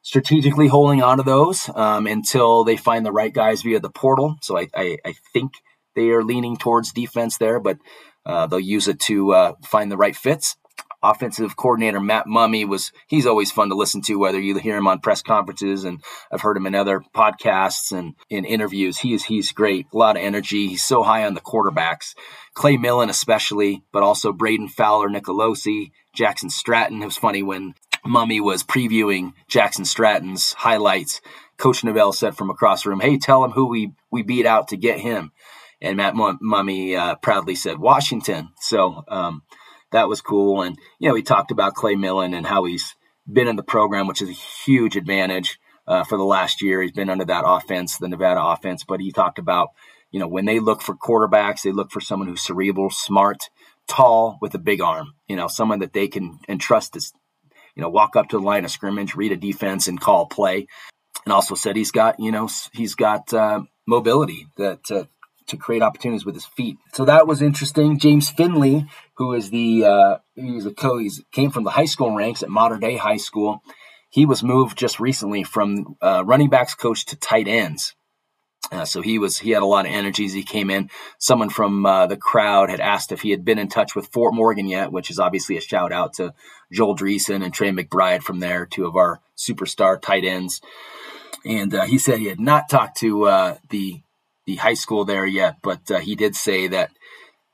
strategically 0.02 0.68
holding 0.68 1.02
on 1.02 1.16
to 1.16 1.22
those 1.22 1.70
um, 1.74 2.06
until 2.06 2.64
they 2.64 2.76
find 2.76 3.04
the 3.04 3.12
right 3.12 3.32
guys 3.32 3.62
via 3.62 3.80
the 3.80 3.90
portal. 3.90 4.36
So 4.42 4.58
I, 4.58 4.68
I, 4.74 4.98
I 5.04 5.14
think 5.32 5.52
they 5.96 6.10
are 6.10 6.22
leaning 6.22 6.58
towards 6.58 6.92
defense 6.92 7.38
there, 7.38 7.58
but 7.58 7.78
uh, 8.26 8.46
they'll 8.46 8.60
use 8.60 8.88
it 8.88 9.00
to 9.00 9.32
uh, 9.32 9.52
find 9.64 9.90
the 9.90 9.96
right 9.96 10.14
fits 10.14 10.56
offensive 11.02 11.56
coordinator 11.56 12.00
Matt 12.00 12.26
Mumme 12.26 12.66
was 12.66 12.92
he's 13.06 13.26
always 13.26 13.52
fun 13.52 13.68
to 13.68 13.74
listen 13.74 14.02
to 14.02 14.16
whether 14.16 14.40
you 14.40 14.56
hear 14.58 14.76
him 14.76 14.88
on 14.88 15.00
press 15.00 15.22
conferences 15.22 15.84
and 15.84 16.02
I've 16.32 16.40
heard 16.40 16.56
him 16.56 16.66
in 16.66 16.74
other 16.74 17.02
podcasts 17.14 17.92
and 17.92 18.14
in 18.28 18.44
interviews. 18.44 18.98
He's 18.98 19.24
he's 19.24 19.52
great. 19.52 19.86
A 19.92 19.96
lot 19.96 20.16
of 20.16 20.22
energy. 20.22 20.68
He's 20.68 20.84
so 20.84 21.02
high 21.02 21.24
on 21.24 21.34
the 21.34 21.40
quarterbacks. 21.40 22.14
Clay 22.54 22.76
Millen 22.76 23.10
especially 23.10 23.84
but 23.92 24.02
also 24.02 24.32
Braden 24.32 24.68
Fowler 24.68 25.08
Nicolosi 25.08 25.92
Jackson 26.14 26.50
Stratton. 26.50 27.02
It 27.02 27.06
was 27.06 27.16
funny 27.16 27.42
when 27.42 27.74
Mumme 28.04 28.42
was 28.42 28.64
previewing 28.64 29.34
Jackson 29.48 29.84
Stratton's 29.84 30.52
highlights. 30.54 31.20
Coach 31.58 31.84
Norvell 31.84 32.12
said 32.12 32.36
from 32.36 32.50
across 32.50 32.82
the 32.82 32.90
room 32.90 33.00
hey 33.00 33.18
tell 33.18 33.44
him 33.44 33.52
who 33.52 33.66
we 33.66 33.92
we 34.10 34.22
beat 34.22 34.46
out 34.46 34.68
to 34.68 34.76
get 34.76 34.98
him. 34.98 35.32
And 35.80 35.96
Matt 35.96 36.14
Mumme 36.14 36.96
uh, 36.96 37.14
proudly 37.16 37.54
said 37.54 37.78
Washington. 37.78 38.48
So 38.58 39.04
um, 39.06 39.42
that 39.92 40.08
was 40.08 40.20
cool. 40.20 40.62
And 40.62 40.78
you 40.98 41.08
know, 41.08 41.14
he 41.14 41.22
talked 41.22 41.50
about 41.50 41.74
Clay 41.74 41.96
Millen 41.96 42.34
and 42.34 42.46
how 42.46 42.64
he's 42.64 42.94
been 43.30 43.48
in 43.48 43.56
the 43.56 43.62
program, 43.62 44.06
which 44.06 44.22
is 44.22 44.28
a 44.28 44.32
huge 44.32 44.96
advantage 44.96 45.58
uh, 45.86 46.04
for 46.04 46.18
the 46.18 46.24
last 46.24 46.62
year. 46.62 46.82
He's 46.82 46.92
been 46.92 47.10
under 47.10 47.24
that 47.26 47.44
offense, 47.46 47.98
the 47.98 48.08
Nevada 48.08 48.42
offense. 48.42 48.84
But 48.84 49.00
he 49.00 49.12
talked 49.12 49.38
about 49.38 49.70
you 50.10 50.20
know 50.20 50.28
when 50.28 50.44
they 50.44 50.60
look 50.60 50.82
for 50.82 50.94
quarterbacks, 50.94 51.62
they 51.62 51.72
look 51.72 51.90
for 51.90 52.00
someone 52.00 52.28
who's 52.28 52.42
cerebral, 52.42 52.90
smart, 52.90 53.38
tall, 53.86 54.38
with 54.40 54.54
a 54.54 54.58
big 54.58 54.80
arm. 54.80 55.14
You 55.26 55.36
know, 55.36 55.48
someone 55.48 55.80
that 55.80 55.92
they 55.92 56.08
can 56.08 56.38
entrust 56.48 56.94
to 56.94 57.00
you 57.74 57.82
know 57.82 57.90
walk 57.90 58.16
up 58.16 58.28
to 58.28 58.38
the 58.38 58.44
line 58.44 58.64
of 58.64 58.70
scrimmage, 58.70 59.14
read 59.14 59.32
a 59.32 59.36
defense, 59.36 59.88
and 59.88 60.00
call 60.00 60.26
play. 60.26 60.66
And 61.24 61.32
also 61.32 61.54
said 61.54 61.76
he's 61.76 61.90
got 61.90 62.20
you 62.20 62.32
know 62.32 62.48
he's 62.72 62.94
got 62.94 63.32
uh, 63.32 63.62
mobility 63.86 64.46
that 64.56 64.80
uh, 64.90 65.04
to 65.48 65.56
create 65.56 65.82
opportunities 65.82 66.24
with 66.24 66.34
his 66.34 66.46
feet. 66.46 66.78
So 66.92 67.04
that 67.04 67.26
was 67.26 67.42
interesting. 67.42 67.98
James 67.98 68.30
Finley, 68.30 68.86
who 69.14 69.34
is 69.34 69.50
the 69.50 69.84
uh, 69.84 70.18
he's 70.34 70.66
a 70.66 70.72
co 70.72 70.98
he's 70.98 71.22
came 71.32 71.50
from 71.50 71.64
the 71.64 71.70
high 71.70 71.86
school 71.86 72.14
ranks 72.14 72.42
at 72.42 72.48
Mater 72.48 72.78
Dei 72.78 72.96
High 72.96 73.16
School. 73.16 73.62
He 74.10 74.24
was 74.24 74.42
moved 74.42 74.78
just 74.78 75.00
recently 75.00 75.44
from 75.44 75.96
uh, 76.00 76.22
running 76.24 76.48
backs 76.48 76.74
coach 76.74 77.06
to 77.06 77.16
tight 77.16 77.48
ends. 77.48 77.94
Uh, 78.70 78.84
so 78.84 79.00
he 79.00 79.18
was 79.18 79.38
he 79.38 79.50
had 79.50 79.62
a 79.62 79.66
lot 79.66 79.86
of 79.86 79.92
energy 79.92 80.24
as 80.26 80.32
he 80.32 80.42
came 80.42 80.68
in. 80.68 80.90
Someone 81.18 81.48
from 81.48 81.86
uh, 81.86 82.06
the 82.06 82.16
crowd 82.16 82.70
had 82.70 82.80
asked 82.80 83.12
if 83.12 83.22
he 83.22 83.30
had 83.30 83.44
been 83.44 83.58
in 83.58 83.68
touch 83.68 83.94
with 83.94 84.08
Fort 84.08 84.34
Morgan 84.34 84.66
yet, 84.66 84.92
which 84.92 85.10
is 85.10 85.18
obviously 85.18 85.56
a 85.56 85.60
shout 85.60 85.92
out 85.92 86.14
to 86.14 86.34
Joel 86.72 86.96
Dreesen 86.96 87.42
and 87.42 87.54
Trey 87.54 87.70
McBride 87.70 88.22
from 88.22 88.40
there, 88.40 88.66
two 88.66 88.86
of 88.86 88.96
our 88.96 89.20
superstar 89.36 90.00
tight 90.00 90.24
ends. 90.24 90.60
And 91.44 91.74
uh, 91.74 91.84
he 91.84 91.98
said 91.98 92.18
he 92.18 92.26
had 92.26 92.40
not 92.40 92.68
talked 92.68 92.98
to 92.98 93.24
uh, 93.24 93.56
the 93.70 94.02
the 94.48 94.56
high 94.56 94.74
school 94.74 95.04
there 95.04 95.26
yet, 95.26 95.56
but 95.62 95.90
uh, 95.90 95.98
he 95.98 96.16
did 96.16 96.34
say 96.34 96.68
that 96.68 96.90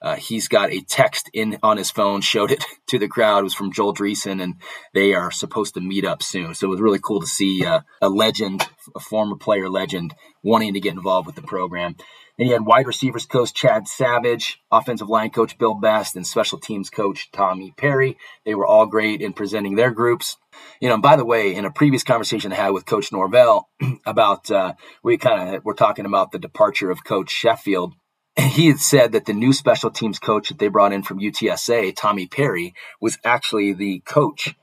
uh, 0.01 0.15
he's 0.15 0.47
got 0.47 0.71
a 0.71 0.81
text 0.81 1.29
in 1.33 1.59
on 1.61 1.77
his 1.77 1.91
phone, 1.91 2.21
showed 2.21 2.53
it 2.53 2.65
to 2.87 3.01
the 3.01 3.09
crowd. 3.09 3.41
It 3.41 3.45
was 3.45 3.55
from 3.55 3.73
Joel 3.73 3.95
Dreesen, 3.95 4.41
and 4.41 4.55
they 4.95 5.13
are 5.13 5.33
supposed 5.33 5.75
to 5.75 5.81
meet 5.81 6.05
up 6.05 6.23
soon. 6.23 6.55
So 6.55 6.69
it 6.69 6.71
was 6.71 6.81
really 6.81 7.01
cool 7.01 7.21
to 7.21 7.27
see 7.27 7.67
uh, 7.67 7.81
a 8.01 8.09
legend, 8.09 8.65
a 8.95 9.01
former 9.01 9.35
player 9.35 9.69
legend, 9.69 10.15
wanting 10.45 10.75
to 10.75 10.81
get 10.81 10.95
involved 10.95 11.27
with 11.27 11.35
the 11.35 11.43
program. 11.43 11.97
And 12.39 12.47
he 12.47 12.53
had 12.53 12.67
wide 12.67 12.87
receivers 12.87 13.27
coach 13.27 13.55
Chad 13.55 13.87
Savage, 13.87 14.61
offensive 14.71 15.09
line 15.09 15.31
coach 15.31 15.57
Bill 15.57 15.75
Best, 15.75 16.17
and 16.17 16.27
special 16.27 16.59
teams 16.59 16.91
coach 16.91 17.31
Tommy 17.31 17.73
Perry. 17.77 18.17
They 18.45 18.55
were 18.55 18.67
all 18.67 18.87
great 18.87 19.21
in 19.21 19.33
presenting 19.33 19.77
their 19.77 19.93
groups. 19.93 20.37
You 20.81 20.89
know, 20.89 20.99
by 20.99 21.17
the 21.17 21.25
way, 21.25 21.55
in 21.55 21.65
a 21.65 21.71
previous 21.71 22.03
conversation 22.03 22.53
I 22.53 22.57
had 22.57 22.71
with 22.71 22.87
Coach 22.87 23.13
Norvell 23.13 23.69
about, 24.07 24.51
uh, 24.51 24.75
we 25.03 25.17
kind 25.17 25.55
of 25.55 25.65
were 25.65 25.75
talking 25.75 26.07
about 26.07 26.33
the 26.33 26.39
departure 26.39 26.91
of 26.91 27.05
Coach 27.05 27.31
Sheffield. 27.31 27.95
He 28.37 28.67
had 28.67 28.81
said 28.81 29.13
that 29.13 29.27
the 29.27 29.33
new 29.33 29.53
special 29.53 29.91
teams 29.91 30.19
coach 30.19 30.49
that 30.49 30.59
they 30.59 30.67
brought 30.67 30.93
in 30.93 31.05
from 31.05 31.21
UTSA, 31.21 31.95
Tommy 31.95 32.27
Perry, 32.27 32.75
was 33.01 33.17
actually 33.25 33.73
the 33.73 34.01
coach 34.01 34.57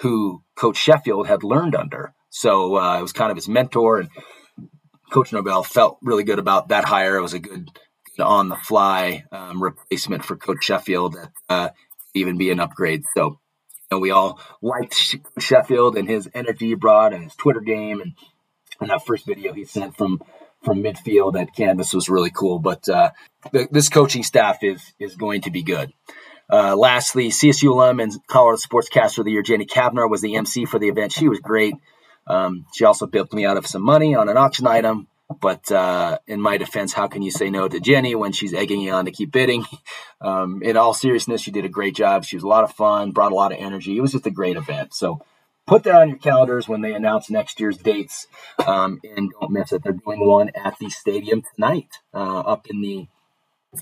who 0.00 0.42
Coach 0.56 0.78
Sheffield 0.78 1.26
had 1.26 1.44
learned 1.44 1.74
under. 1.74 2.14
So 2.30 2.76
uh, 2.76 2.98
it 2.98 3.02
was 3.02 3.12
kind 3.12 3.30
of 3.30 3.36
his 3.36 3.48
mentor, 3.48 4.00
and 4.00 4.08
Coach 5.10 5.32
Norvell 5.32 5.62
felt 5.62 5.98
really 6.02 6.24
good 6.24 6.38
about 6.38 6.68
that 6.68 6.84
hire. 6.84 7.16
It 7.16 7.22
was 7.22 7.34
a 7.34 7.38
good, 7.38 7.70
good 8.16 8.22
on 8.22 8.48
the 8.48 8.56
fly 8.56 9.24
um, 9.32 9.62
replacement 9.62 10.24
for 10.24 10.36
Coach 10.36 10.64
Sheffield 10.64 11.14
that 11.14 11.30
uh, 11.48 11.68
even 12.14 12.38
be 12.38 12.50
an 12.50 12.60
upgrade. 12.60 13.02
So 13.14 13.38
you 13.90 13.96
know, 13.96 13.98
we 13.98 14.10
all 14.10 14.40
liked 14.60 15.16
Sheffield 15.38 15.96
and 15.96 16.08
his 16.08 16.28
energy 16.34 16.68
he 16.68 16.74
brought 16.74 17.14
and 17.14 17.24
his 17.24 17.34
Twitter 17.34 17.60
game 17.60 18.00
and, 18.00 18.14
and 18.80 18.90
that 18.90 19.06
first 19.06 19.26
video 19.26 19.52
he 19.52 19.64
sent 19.64 19.96
from 19.96 20.20
from 20.64 20.82
midfield 20.82 21.40
at 21.40 21.54
Canvas 21.54 21.92
was 21.92 22.08
really 22.08 22.30
cool. 22.30 22.58
But 22.58 22.88
uh, 22.88 23.10
this 23.70 23.88
coaching 23.88 24.22
staff 24.22 24.62
is 24.62 24.82
is 24.98 25.16
going 25.16 25.42
to 25.42 25.50
be 25.50 25.62
good. 25.62 25.92
Uh, 26.50 26.74
lastly, 26.76 27.28
CSU 27.28 27.70
alum 27.70 28.00
and 28.00 28.12
Colorado 28.26 28.58
Sportscaster 28.58 29.18
of 29.18 29.26
the 29.26 29.32
Year, 29.32 29.42
Jenny 29.42 29.66
Cavnar, 29.66 30.08
was 30.08 30.22
the 30.22 30.36
MC 30.36 30.64
for 30.64 30.78
the 30.78 30.88
event. 30.88 31.12
She 31.12 31.28
was 31.28 31.40
great. 31.40 31.74
Um, 32.28 32.66
she 32.74 32.84
also 32.84 33.06
bilked 33.06 33.32
me 33.32 33.46
out 33.46 33.56
of 33.56 33.66
some 33.66 33.82
money 33.82 34.14
on 34.14 34.28
an 34.28 34.36
auction 34.36 34.66
item. 34.66 35.08
But 35.40 35.70
uh, 35.70 36.18
in 36.26 36.40
my 36.40 36.56
defense, 36.56 36.94
how 36.94 37.06
can 37.06 37.20
you 37.20 37.30
say 37.30 37.50
no 37.50 37.68
to 37.68 37.80
Jenny 37.80 38.14
when 38.14 38.32
she's 38.32 38.54
egging 38.54 38.80
you 38.80 38.92
on 38.92 39.04
to 39.04 39.10
keep 39.10 39.32
bidding? 39.32 39.64
Um, 40.20 40.64
in 40.64 40.76
all 40.76 40.94
seriousness, 40.94 41.40
she 41.40 41.52
did 41.52 41.64
a 41.64 41.68
great 41.68 41.94
job. 41.94 42.24
She 42.24 42.34
was 42.34 42.42
a 42.42 42.48
lot 42.48 42.64
of 42.64 42.72
fun, 42.72 43.12
brought 43.12 43.30
a 43.30 43.36
lot 43.36 43.52
of 43.52 43.58
energy. 43.60 43.96
It 43.96 44.00
was 44.00 44.10
just 44.10 44.26
a 44.26 44.32
great 44.32 44.56
event. 44.56 44.92
So 44.92 45.20
put 45.64 45.84
that 45.84 45.94
on 45.94 46.08
your 46.08 46.18
calendars 46.18 46.68
when 46.68 46.80
they 46.80 46.92
announce 46.92 47.30
next 47.30 47.60
year's 47.60 47.76
dates, 47.76 48.26
um, 48.66 49.00
and 49.04 49.30
don't 49.30 49.52
miss 49.52 49.70
it. 49.70 49.84
They're 49.84 49.92
doing 49.92 50.26
one 50.26 50.50
at 50.56 50.76
the 50.80 50.90
stadium 50.90 51.42
tonight, 51.54 51.86
uh, 52.12 52.40
up 52.40 52.66
in 52.68 52.80
the 52.80 53.06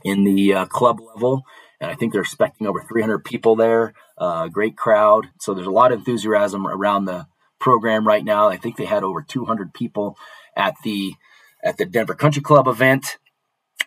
in 0.05 0.25
the 0.25 0.53
uh, 0.53 0.67
club 0.67 1.01
level, 1.01 1.45
and 1.81 1.91
I 1.91 1.95
think 1.95 2.13
they're 2.13 2.21
expecting 2.21 2.67
over 2.67 2.83
300 2.87 3.25
people 3.25 3.57
there. 3.57 3.95
Uh, 4.19 4.49
great 4.49 4.77
crowd. 4.77 5.29
So 5.41 5.55
there's 5.55 5.67
a 5.67 5.71
lot 5.71 5.93
of 5.93 6.01
enthusiasm 6.01 6.67
around 6.67 7.07
the 7.07 7.27
program 7.59 8.07
right 8.07 8.25
now. 8.25 8.49
I 8.49 8.57
think 8.57 8.77
they 8.77 8.85
had 8.85 9.05
over 9.05 9.23
200 9.23 9.73
people 9.73 10.17
at 10.57 10.75
the 10.85 11.15
at 11.63 11.77
the 11.77 11.85
Denver 11.85 12.15
Country 12.15 12.43
Club 12.43 12.69
event, 12.69 13.19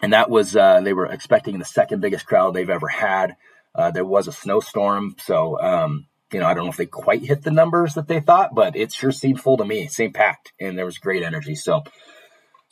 and 0.02 0.14
that 0.14 0.30
was 0.30 0.56
uh, 0.56 0.82
they 0.82 0.94
were 0.94 1.06
expecting 1.06 1.60
the 1.60 1.66
second 1.66 2.02
biggest 2.02 2.26
crowd 2.26 2.54
they've 2.54 2.70
ever 2.70 2.88
had. 2.88 3.36
Uh, 3.74 3.92
there 3.92 4.06
was 4.06 4.28
a 4.28 4.34
snowstorm, 4.34 5.16
so 5.20 5.60
um, 5.62 6.08
you 6.34 6.40
know 6.40 6.46
I 6.46 6.54
don't 6.54 6.66
know 6.66 6.72
if 6.72 6.78
they 6.78 6.86
quite 6.86 7.24
hit 7.24 7.44
the 7.44 7.52
numbers 7.52 7.94
that 7.94 8.08
they 8.08 8.20
thought, 8.20 8.56
but 8.56 8.76
it 8.76 8.92
sure 8.92 9.12
seemed 9.12 9.42
full 9.42 9.58
to 9.58 9.66
me, 9.66 9.88
same 9.88 10.14
packed, 10.14 10.54
and 10.60 10.78
there 10.78 10.86
was 10.86 10.98
great 10.98 11.24
energy. 11.24 11.56
So. 11.56 11.84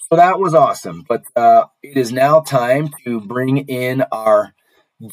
So 0.10 0.16
that 0.16 0.40
was 0.40 0.54
awesome. 0.54 1.04
But 1.06 1.24
uh, 1.36 1.66
it 1.84 1.98
is 1.98 2.14
now 2.14 2.40
time 2.40 2.92
to 3.04 3.20
bring 3.20 3.58
in 3.58 4.04
our 4.14 4.54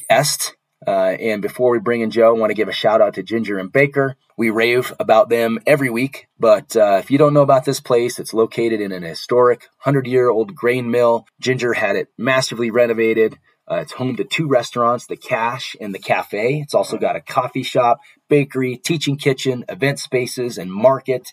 guest. 0.09 0.54
Uh, 0.85 1.15
and 1.19 1.41
before 1.41 1.71
we 1.71 1.79
bring 1.79 2.01
in 2.01 2.11
Joe, 2.11 2.35
I 2.35 2.39
want 2.39 2.51
to 2.51 2.55
give 2.55 2.67
a 2.67 2.73
shout 2.73 3.01
out 3.01 3.15
to 3.15 3.23
Ginger 3.23 3.57
and 3.57 3.71
Baker. 3.71 4.15
We 4.37 4.49
rave 4.49 4.93
about 4.99 5.29
them 5.29 5.59
every 5.65 5.89
week, 5.89 6.27
but 6.39 6.75
uh, 6.75 6.97
if 6.99 7.09
you 7.09 7.17
don't 7.17 7.33
know 7.33 7.41
about 7.41 7.65
this 7.65 7.79
place, 7.79 8.19
it's 8.19 8.33
located 8.33 8.81
in 8.81 8.91
an 8.91 9.03
historic 9.03 9.61
100 9.83 10.05
year 10.07 10.29
old 10.29 10.53
grain 10.53 10.91
mill. 10.91 11.25
Ginger 11.39 11.73
had 11.73 11.95
it 11.95 12.09
massively 12.17 12.69
renovated. 12.69 13.39
Uh, 13.69 13.77
it's 13.77 13.93
home 13.93 14.15
to 14.15 14.23
two 14.23 14.47
restaurants, 14.47 15.07
the 15.07 15.15
Cache 15.15 15.75
and 15.81 15.93
the 15.93 15.99
Cafe. 15.99 16.59
It's 16.59 16.75
also 16.75 16.97
got 16.97 17.15
a 17.15 17.21
coffee 17.21 17.63
shop, 17.63 17.99
bakery, 18.29 18.77
teaching 18.77 19.17
kitchen, 19.17 19.65
event 19.69 19.99
spaces, 19.99 20.59
and 20.59 20.71
market. 20.71 21.31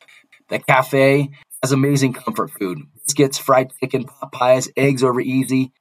The 0.49 0.59
Cafe 0.59 1.29
has 1.63 1.73
amazing 1.73 2.15
comfort 2.15 2.51
food 2.51 2.79
biscuits, 3.05 3.37
fried 3.37 3.73
chicken, 3.81 4.05
pot 4.05 4.33
pies, 4.33 4.69
eggs 4.77 5.05
over 5.05 5.21
easy. 5.21 5.73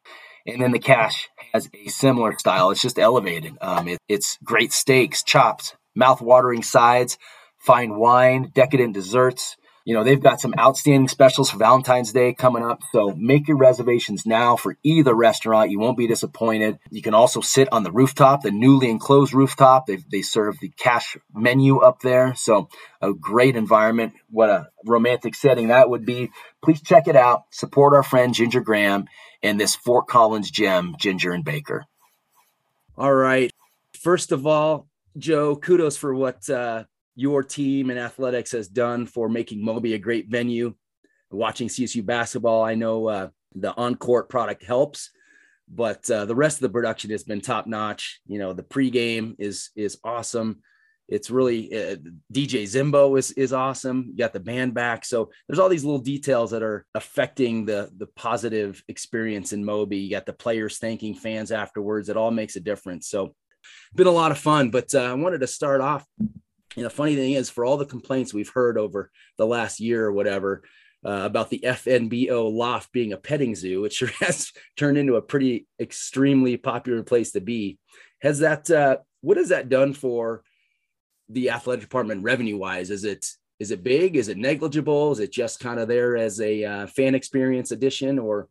And 0.46 0.62
then 0.62 0.72
the 0.72 0.80
Cache 0.80 1.30
has 1.54 1.70
a 1.74 1.90
similar 1.90 2.38
style. 2.38 2.72
It's 2.72 2.82
just 2.82 3.00
elevated. 3.00 3.58
Um, 3.62 3.88
it, 3.88 4.00
it's 4.08 4.38
great 4.44 4.72
steaks, 4.74 5.24
chops, 5.24 5.76
mouth-watering 5.96 6.64
sides, 6.64 7.18
fine 7.58 7.98
wine, 7.98 8.52
decadent 8.54 8.94
desserts. 8.94 9.58
You 9.84 9.96
know, 9.96 10.04
they've 10.04 10.22
got 10.22 10.40
some 10.40 10.54
outstanding 10.60 11.08
specials 11.08 11.50
for 11.50 11.58
Valentine's 11.58 12.12
Day 12.12 12.34
coming 12.34 12.64
up. 12.64 12.82
So 12.92 13.14
make 13.18 13.48
your 13.48 13.58
reservations 13.58 14.26
now 14.26 14.56
for 14.56 14.78
either 14.84 15.14
restaurant. 15.14 15.72
You 15.72 15.80
won't 15.80 15.98
be 15.98 16.08
disappointed. 16.08 16.78
You 16.92 17.02
can 17.02 17.14
also 17.14 17.42
sit 17.42 17.68
on 17.72 17.84
the 17.84 17.92
rooftop, 17.92 18.44
the 18.44 18.52
newly 18.52 18.90
enclosed 18.90 19.34
rooftop. 19.34 19.88
They, 19.88 19.98
they 20.12 20.22
serve 20.22 20.60
the 20.60 20.70
Cache 20.70 21.18
menu 21.34 21.80
up 21.80 22.02
there. 22.02 22.36
So 22.36 22.70
a 23.02 23.14
great 23.14 23.56
environment. 23.56 24.14
What 24.30 24.50
a 24.50 24.70
romantic 24.86 25.36
setting 25.36 25.70
that 25.70 25.90
would 25.90 26.06
be. 26.06 26.32
Please 26.64 26.82
check 26.82 27.08
it 27.08 27.16
out. 27.16 27.46
Support 27.50 27.94
our 27.94 28.04
friend 28.04 28.34
Ginger 28.34 28.62
Graham 28.62 29.08
and 29.42 29.60
this 29.60 29.76
Fort 29.76 30.08
Collins 30.08 30.52
gem, 30.52 30.96
Ginger 31.00 31.32
and 31.32 31.44
Baker. 31.44 31.86
All 32.98 33.14
right. 33.14 33.52
First 33.94 34.32
of 34.32 34.46
all, 34.46 34.88
Joe, 35.18 35.56
kudos 35.56 35.98
for 35.98 36.14
what 36.14 36.50
uh, 36.50 36.86
your 37.16 37.44
team 37.44 37.90
and 37.90 38.00
athletics 38.00 38.52
has 38.52 38.68
done 38.68 39.06
for 39.06 39.30
making 39.30 39.64
Moby 39.64 39.94
a 39.94 40.00
great 40.00 40.30
venue. 40.30 40.74
Watching 41.30 41.68
CSU 41.68 42.06
basketball, 42.06 42.64
I 42.64 42.76
know 42.76 43.08
uh, 43.08 43.30
the 43.56 43.74
on 43.76 43.96
court 43.96 44.28
product 44.30 44.64
helps, 44.64 45.12
but 45.70 46.10
uh, 46.12 46.26
the 46.26 46.36
rest 46.36 46.58
of 46.58 46.62
the 46.62 46.70
production 46.70 47.12
has 47.12 47.24
been 47.24 47.42
top 47.42 47.68
notch. 47.68 48.20
You 48.26 48.40
know, 48.40 48.54
the 48.54 48.64
pregame 48.64 49.36
is 49.40 49.70
is 49.76 49.98
awesome 50.04 50.62
it's 51.12 51.30
really 51.30 51.72
uh, 51.74 51.98
DJ 52.34 52.64
Zimbo 52.64 53.20
is 53.20 53.32
is 53.32 53.52
awesome. 53.52 54.06
You 54.12 54.18
got 54.18 54.32
the 54.32 54.40
band 54.40 54.74
back, 54.74 55.04
so 55.04 55.30
there's 55.48 55.60
all 55.60 55.68
these 55.68 55.84
little 55.84 56.00
details 56.00 56.52
that 56.52 56.64
are 56.64 56.86
affecting 56.96 57.66
the 57.66 57.92
the 57.98 58.08
positive 58.08 58.82
experience 58.88 59.52
in 59.52 59.66
Moby. 59.66 59.98
You 59.98 60.10
got 60.10 60.26
the 60.26 60.34
players 60.34 60.78
thanking 60.78 61.14
fans 61.14 61.52
afterwards. 61.52 62.08
It 62.08 62.16
all 62.16 62.32
makes 62.32 62.56
a 62.56 62.62
difference. 62.62 63.10
So, 63.10 63.36
been 63.94 64.08
a 64.08 64.12
lot 64.12 64.32
of 64.32 64.38
fun. 64.38 64.72
But 64.72 64.96
uh, 64.96 65.02
I 65.02 65.14
wanted 65.14 65.42
to 65.42 65.48
start 65.48 65.82
off. 65.82 66.06
And 66.76 66.86
the 66.86 66.90
funny 66.90 67.16
thing 67.16 67.34
is, 67.34 67.50
for 67.50 67.66
all 67.66 67.78
the 67.78 67.86
complaints 67.86 68.34
we've 68.34 68.50
heard 68.50 68.78
over 68.78 69.12
the 69.38 69.46
last 69.46 69.80
year 69.80 70.06
or 70.06 70.12
whatever, 70.12 70.64
uh, 71.06 71.24
about 71.26 71.50
the 71.50 71.62
FNBO 71.64 72.52
loft 72.52 72.92
being 72.92 73.14
a 73.14 73.18
petting 73.18 73.56
zoo, 73.56 73.82
which 73.82 73.96
sure 73.96 74.10
has 74.20 74.52
turned 74.78 74.98
into 74.98 75.16
a 75.16 75.22
pretty 75.22 75.68
extremely 75.80 76.58
popular 76.58 77.04
place 77.04 77.32
to 77.32 77.42
be. 77.42 77.78
Has 78.22 78.40
that 78.40 78.70
uh, 78.70 78.98
what 79.22 79.38
has 79.38 79.50
that 79.50 79.70
done 79.70 79.94
for 79.94 80.44
the 81.30 81.50
athletic 81.50 81.82
department 81.82 82.24
revenue 82.24 82.58
wise? 82.58 82.90
Is 82.90 83.04
it 83.04 83.26
is 83.60 83.72
it 83.72 83.84
big? 83.84 84.16
Is 84.16 84.28
it 84.28 84.38
negligible? 84.38 85.12
Is 85.12 85.20
it 85.20 85.32
just 85.32 85.60
kind 85.60 85.80
of 85.80 85.88
there 85.88 86.18
as 86.18 86.40
a 86.40 86.64
uh, 86.64 86.88
fan 86.88 87.16
experience 87.16 87.72
addition, 87.72 88.20
or 88.20 88.48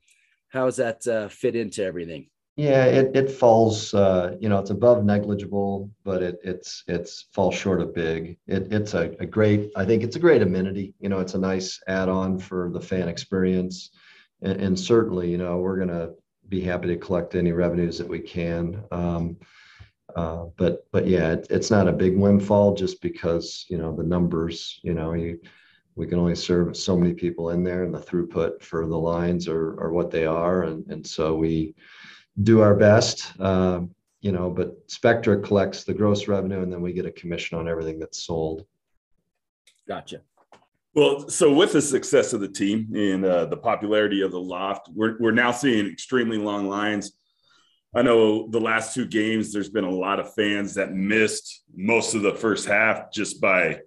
how 0.49 0.67
does 0.67 0.77
that 0.77 1.07
uh, 1.07 1.29
fit 1.29 1.57
into 1.57 1.85
everything? 1.85 2.29
Yeah, 2.57 2.85
it 2.85 3.17
it 3.17 3.31
falls. 3.31 3.95
Uh, 3.95 4.37
you 4.41 4.49
know, 4.49 4.59
it's 4.59 4.71
above 4.71 5.05
negligible, 5.05 5.91
but 6.05 6.23
it 6.23 6.39
it's 6.45 6.85
it's 6.89 7.27
falls 7.33 7.55
short 7.55 7.81
of 7.81 7.95
big. 7.95 8.39
It 8.47 8.73
it's 8.73 8.93
a, 8.95 9.15
a 9.21 9.27
great. 9.27 9.71
I 9.77 9.85
think 9.85 10.03
it's 10.03 10.17
a 10.17 10.21
great 10.21 10.43
amenity. 10.43 10.95
You 11.01 11.09
know, 11.09 11.21
it's 11.21 11.35
a 11.35 11.39
nice 11.39 11.81
add-on 11.89 12.39
for 12.39 12.71
the 12.73 12.81
fan 12.81 13.09
experience, 13.09 13.91
and, 14.43 14.61
and 14.61 14.79
certainly, 14.79 15.31
you 15.31 15.39
know, 15.39 15.59
we're 15.59 15.79
gonna 15.79 16.11
be 16.49 16.61
happy 16.61 16.89
to 16.89 16.97
collect 16.97 17.35
any 17.35 17.53
revenues 17.53 17.97
that 17.99 18.09
we 18.09 18.19
can. 18.21 18.83
Um, 18.91 19.37
uh, 20.17 20.47
but 20.57 20.87
but 20.93 21.07
yeah, 21.07 21.33
it, 21.33 21.47
it's 21.51 21.71
not 21.71 21.89
a 21.89 21.93
big 21.93 22.17
windfall 22.19 22.75
just 22.75 23.01
because 23.01 23.65
you 23.69 23.79
know 23.79 23.95
the 23.95 24.03
numbers. 24.03 24.81
You 24.83 24.95
know, 24.95 25.15
you, 25.15 25.41
we 25.95 26.07
can 26.07 26.19
only 26.19 26.35
serve 26.35 26.77
so 26.77 26.97
many 26.97 27.15
people 27.15 27.51
in 27.51 27.63
there, 27.65 27.85
and 27.85 27.95
the 27.95 27.99
throughput 28.01 28.63
for 28.63 28.87
the 28.87 28.99
lines 28.99 29.49
are 29.49 29.81
are 29.81 29.93
what 29.93 30.11
they 30.11 30.27
are, 30.27 30.65
and 30.65 30.87
and 30.91 31.07
so 31.07 31.37
we 31.37 31.75
do 32.43 32.61
our 32.61 32.75
best. 32.75 33.33
Uh, 33.39 33.83
you 34.21 34.33
know, 34.33 34.51
but 34.51 34.77
Spectra 34.87 35.41
collects 35.41 35.85
the 35.85 35.95
gross 35.95 36.29
revenue, 36.29 36.63
and 36.63 36.73
then 36.73 36.83
we 36.83 36.93
get 36.93 37.07
a 37.07 37.13
commission 37.13 37.59
on 37.59 37.69
everything 37.69 37.99
that's 37.99 38.23
sold. 38.23 38.67
Gotcha. 39.89 40.21
Well, 40.95 41.29
so 41.29 41.55
with 41.55 41.73
the 41.73 41.81
success 41.81 42.33
of 42.33 42.41
the 42.41 42.49
team 42.49 42.89
and 42.95 43.25
uh, 43.25 43.47
the 43.47 43.57
popularity 43.57 44.23
of 44.23 44.33
the 44.33 44.41
loft, 44.41 44.89
we're, 44.93 45.17
we're 45.21 45.31
now 45.31 45.53
seeing 45.53 45.87
extremely 45.87 46.37
long 46.37 46.69
lines 46.69 47.13
I 47.95 48.03
know 48.03 48.49
the 48.49 48.61
last 48.61 48.95
two 48.95 49.07
games, 49.07 49.53
there's 49.53 49.69
been 49.69 49.85
a 49.85 49.91
lot 49.91 50.21
of 50.21 50.33
fans 50.35 50.75
that 50.75 50.93
missed 50.93 51.65
most 51.75 52.15
of 52.15 52.23
the 52.23 52.35
first 52.35 52.67
half 52.67 53.13
just 53.13 53.41
by 53.41 53.81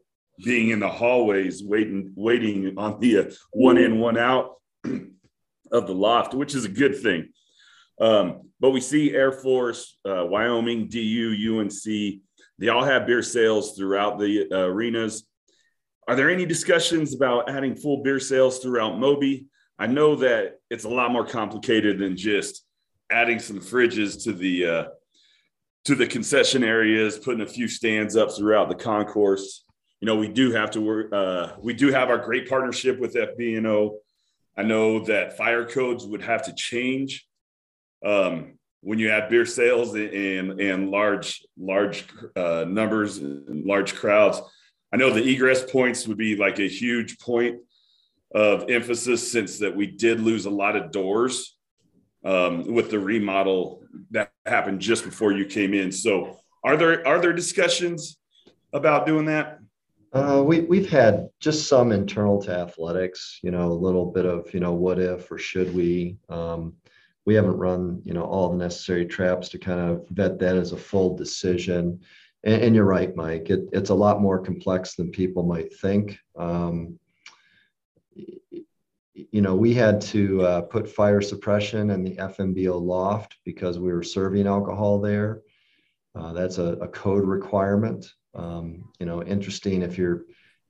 being 0.44 0.70
in 0.70 0.80
the 0.80 0.90
hallways, 0.90 1.64
waiting, 1.64 2.12
waiting 2.16 2.74
on 2.78 3.00
the 3.00 3.20
uh, 3.20 3.32
one 3.52 3.78
in, 3.78 4.00
one 4.00 4.18
out 4.18 4.56
of 4.84 5.88
the 5.88 5.94
loft, 5.94 6.34
which 6.34 6.54
is 6.54 6.66
a 6.66 6.70
good 6.70 6.98
thing. 7.00 7.30
Um, 8.00 8.50
but 8.60 8.72
we 8.72 8.82
see 8.82 9.14
Air 9.14 9.32
Force, 9.32 9.98
uh, 10.08 10.26
Wyoming, 10.26 10.88
DU, 10.88 11.60
UNC, 11.60 12.22
they 12.60 12.70
all 12.70 12.84
have 12.84 13.08
beer 13.08 13.22
sales 13.22 13.76
throughout 13.76 14.20
the 14.20 14.48
uh, 14.52 14.68
arenas. 14.68 15.28
Are 16.08 16.16
there 16.16 16.30
any 16.30 16.46
discussions 16.46 17.16
about 17.16 17.50
adding 17.50 17.76
full 17.76 18.04
beer 18.04 18.20
sales 18.20 18.60
throughout 18.60 19.00
Moby? 19.00 19.48
I 19.80 19.88
know 19.88 20.16
that 20.18 20.60
it's 20.70 20.84
a 20.84 20.90
lot 20.90 21.12
more 21.12 21.26
complicated 21.26 21.98
than 22.00 22.16
just 22.16 22.66
adding 23.12 23.40
some 23.40 23.60
fridges 23.60 24.24
to 24.24 24.34
the 24.34 24.68
uh, 24.68 24.86
to 25.86 25.96
the 25.96 26.08
concession 26.08 26.64
areas, 26.64 27.18
putting 27.18 27.42
a 27.42 27.48
few 27.48 27.68
stands 27.68 28.16
up 28.16 28.32
throughout 28.32 28.70
the 28.70 28.76
concourse. 28.76 29.66
You 30.00 30.06
know, 30.06 30.16
we 30.16 30.28
do 30.28 30.52
have 30.52 30.72
to 30.72 30.82
work. 30.82 31.12
Uh, 31.12 31.54
we 31.62 31.74
do 31.74 31.92
have 31.92 32.10
our 32.10 32.18
great 32.18 32.48
partnership 32.48 33.00
with 33.00 33.16
FNBO. 33.16 33.96
I 34.56 34.64
know 34.64 35.04
that 35.06 35.36
fire 35.36 35.66
codes 35.66 36.06
would 36.06 36.22
have 36.22 36.44
to 36.44 36.54
change 36.54 37.26
um, 38.04 38.58
when 38.82 39.00
you 39.00 39.10
have 39.10 39.30
beer 39.30 39.46
sales 39.46 39.96
and 39.96 40.60
and 40.60 40.90
large 40.90 41.44
large 41.58 42.06
uh, 42.36 42.66
numbers 42.68 43.18
and 43.18 43.66
large 43.66 43.96
crowds. 43.96 44.42
I 44.92 44.98
know 44.98 45.12
the 45.12 45.28
egress 45.28 45.64
points 45.72 46.08
would 46.08 46.18
be 46.18 46.36
like 46.36 46.60
a 46.60 46.68
huge 46.68 47.18
point 47.18 47.60
of 48.34 48.70
emphasis 48.70 49.32
since 49.32 49.60
that 49.60 49.76
we 49.76 49.88
did 49.88 50.20
lose 50.20 50.46
a 50.46 50.52
lot 50.52 50.76
of 50.76 50.92
doors 50.92 51.56
um, 52.26 52.72
with 52.72 52.90
the 52.90 53.00
remodel 53.00 53.84
that 54.12 54.32
happened 54.46 54.80
just 54.80 55.04
before 55.04 55.32
you 55.32 55.46
came 55.46 55.74
in. 55.74 55.92
So, 55.92 56.38
are 56.64 56.78
there 56.78 57.06
are 57.08 57.20
there 57.20 57.34
discussions 57.34 58.18
about 58.72 59.06
doing 59.06 59.26
that? 59.26 59.60
Uh, 60.14 60.44
we 60.46 60.62
we've 60.62 60.90
had 60.90 61.30
just 61.40 61.68
some 61.68 61.92
internal 61.92 62.42
to 62.44 62.52
athletics. 62.52 63.40
You 63.42 63.52
know, 63.52 63.72
a 63.72 63.74
little 63.74 64.12
bit 64.12 64.26
of 64.26 64.54
you 64.54 64.60
know 64.60 64.74
what 64.74 65.00
if 65.00 65.32
or 65.32 65.38
should 65.38 65.74
we. 65.74 66.18
Um, 66.30 66.76
we 67.26 67.36
haven't 67.36 67.58
run 67.58 68.02
you 68.06 68.14
know 68.14 68.24
all 68.24 68.50
the 68.50 68.58
necessary 68.58 69.06
traps 69.06 69.50
to 69.50 69.58
kind 69.58 69.80
of 69.80 70.08
vet 70.10 70.40
that 70.40 70.56
as 70.56 70.72
a 70.72 70.78
full 70.78 71.16
decision. 71.16 72.02
And, 72.44 72.62
and 72.62 72.76
you're 72.76 72.86
right, 72.86 73.16
Mike. 73.16 73.50
It, 73.50 73.70
it's 73.72 73.90
a 73.90 73.96
lot 73.96 74.22
more 74.22 74.40
complex 74.40 74.96
than 74.96 75.12
people 75.12 75.44
might 75.44 75.74
think. 75.78 76.18
Um, 76.38 77.00
you 79.14 79.42
know, 79.42 79.56
we 79.56 79.74
had 79.74 80.02
to 80.02 80.42
uh, 80.42 80.62
put 80.62 80.90
fire 80.90 81.22
suppression 81.22 81.92
in 81.92 82.04
the 82.04 82.16
FNBO 82.16 82.82
loft 82.82 83.38
because 83.46 83.80
we 83.80 83.92
were 83.92 84.04
serving 84.04 84.48
alcohol 84.48 85.00
there. 85.00 85.42
Uh, 86.16 86.34
that's 86.34 86.58
a, 86.58 86.74
a, 86.82 86.88
code 86.88 87.26
requirement. 87.26 88.06
Um, 88.36 88.90
you 89.00 89.06
know, 89.06 89.24
interesting 89.24 89.82
if 89.82 89.98
you're, 89.98 90.26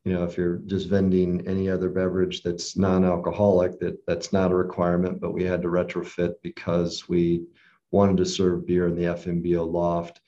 you 0.06 0.14
know, 0.14 0.24
if 0.24 0.38
you're 0.38 0.58
just 0.66 0.90
vending 0.90 1.48
any 1.48 1.70
other 1.70 1.90
beverage 1.90 2.44
that's 2.44 2.78
non-alcoholic, 2.78 3.80
that 3.80 4.06
that's 4.06 4.34
not 4.34 4.52
a 4.52 4.56
requirement, 4.56 5.22
but 5.22 5.34
we 5.34 5.44
had 5.44 5.62
to 5.62 5.70
retrofit 5.70 6.34
because 6.42 7.08
we 7.08 7.46
wanted 7.92 8.18
to 8.18 8.26
serve 8.26 8.66
beer 8.66 8.88
in 8.88 8.96
the 8.96 9.04
FNBO 9.04 9.72
loft. 9.72 10.20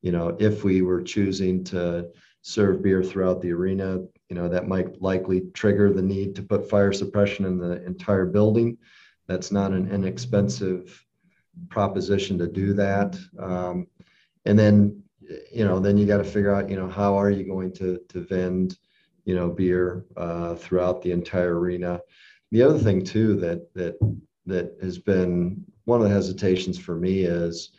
You 0.00 0.12
know, 0.12 0.36
if 0.38 0.64
we 0.64 0.82
were 0.82 1.02
choosing 1.02 1.64
to 1.64 2.08
serve 2.42 2.82
beer 2.82 3.02
throughout 3.02 3.42
the 3.42 3.52
arena, 3.52 3.98
you 4.30 4.36
know, 4.36 4.48
that 4.48 4.68
might 4.68 5.02
likely 5.02 5.42
trigger 5.52 5.92
the 5.92 6.02
need 6.02 6.34
to 6.36 6.42
put 6.42 6.70
fire 6.70 6.92
suppression 6.92 7.44
in 7.44 7.58
the 7.58 7.84
entire 7.84 8.24
building. 8.24 8.78
That's 9.26 9.52
not 9.52 9.72
an 9.72 9.90
inexpensive 9.90 11.04
proposition 11.68 12.38
to 12.38 12.46
do 12.46 12.72
that. 12.74 13.18
Um, 13.38 13.88
and 14.46 14.58
then, 14.58 15.02
you 15.52 15.64
know, 15.64 15.78
then 15.80 15.98
you 15.98 16.06
got 16.06 16.18
to 16.18 16.24
figure 16.24 16.54
out, 16.54 16.70
you 16.70 16.76
know, 16.76 16.88
how 16.88 17.18
are 17.18 17.30
you 17.30 17.44
going 17.44 17.72
to 17.74 18.00
to 18.08 18.20
vend, 18.20 18.78
you 19.28 19.34
know, 19.34 19.50
beer 19.50 20.06
uh, 20.16 20.54
throughout 20.54 21.02
the 21.02 21.12
entire 21.12 21.58
arena. 21.58 22.00
The 22.50 22.62
other 22.62 22.78
thing 22.78 23.04
too 23.04 23.36
that 23.40 23.72
that 23.74 23.98
that 24.46 24.78
has 24.80 24.98
been 24.98 25.62
one 25.84 26.00
of 26.00 26.08
the 26.08 26.14
hesitations 26.14 26.78
for 26.78 26.96
me 26.96 27.24
is, 27.24 27.72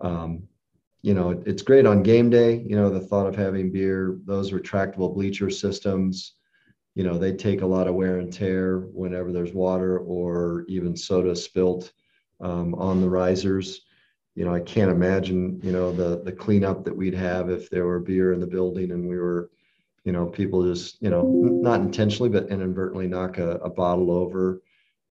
um, 0.00 0.44
you 1.02 1.12
know, 1.12 1.42
it's 1.44 1.62
great 1.62 1.86
on 1.86 2.04
game 2.04 2.30
day, 2.30 2.64
you 2.64 2.76
know, 2.76 2.88
the 2.88 3.00
thought 3.00 3.26
of 3.26 3.34
having 3.34 3.72
beer, 3.72 4.20
those 4.26 4.52
retractable 4.52 5.12
bleacher 5.12 5.50
systems, 5.50 6.34
you 6.94 7.02
know, 7.02 7.18
they 7.18 7.32
take 7.32 7.62
a 7.62 7.66
lot 7.66 7.88
of 7.88 7.96
wear 7.96 8.20
and 8.20 8.32
tear 8.32 8.78
whenever 8.92 9.32
there's 9.32 9.52
water 9.52 9.98
or 9.98 10.64
even 10.68 10.96
soda 10.96 11.34
spilt 11.34 11.90
um, 12.40 12.76
on 12.76 13.00
the 13.00 13.10
risers. 13.10 13.80
You 14.36 14.44
know, 14.44 14.54
I 14.54 14.60
can't 14.60 14.92
imagine, 14.92 15.58
you 15.64 15.72
know, 15.72 15.90
the 15.90 16.22
the 16.22 16.30
cleanup 16.30 16.84
that 16.84 16.96
we'd 16.96 17.14
have 17.14 17.50
if 17.50 17.70
there 17.70 17.86
were 17.86 17.98
beer 17.98 18.32
in 18.32 18.38
the 18.38 18.46
building 18.46 18.92
and 18.92 19.08
we 19.08 19.18
were, 19.18 19.50
you 20.06 20.12
know, 20.12 20.24
people 20.24 20.62
just, 20.62 21.02
you 21.02 21.10
know, 21.10 21.22
not 21.22 21.80
intentionally 21.80 22.30
but 22.30 22.48
inadvertently 22.48 23.08
knock 23.08 23.38
a, 23.38 23.56
a 23.56 23.68
bottle 23.68 24.12
over 24.12 24.62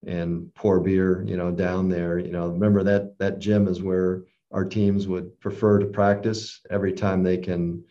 and 0.06 0.52
pour 0.54 0.80
beer, 0.80 1.22
you 1.26 1.36
know, 1.36 1.50
down 1.52 1.90
there. 1.90 2.18
You 2.18 2.32
know, 2.32 2.48
remember 2.48 2.82
that 2.84 3.18
that 3.18 3.38
gym 3.38 3.68
is 3.68 3.82
where 3.82 4.22
our 4.52 4.64
teams 4.64 5.06
would 5.06 5.38
prefer 5.38 5.78
to 5.80 5.86
practice 5.86 6.60
every 6.70 6.94
time 6.94 7.22
they 7.22 7.36
can 7.36 7.84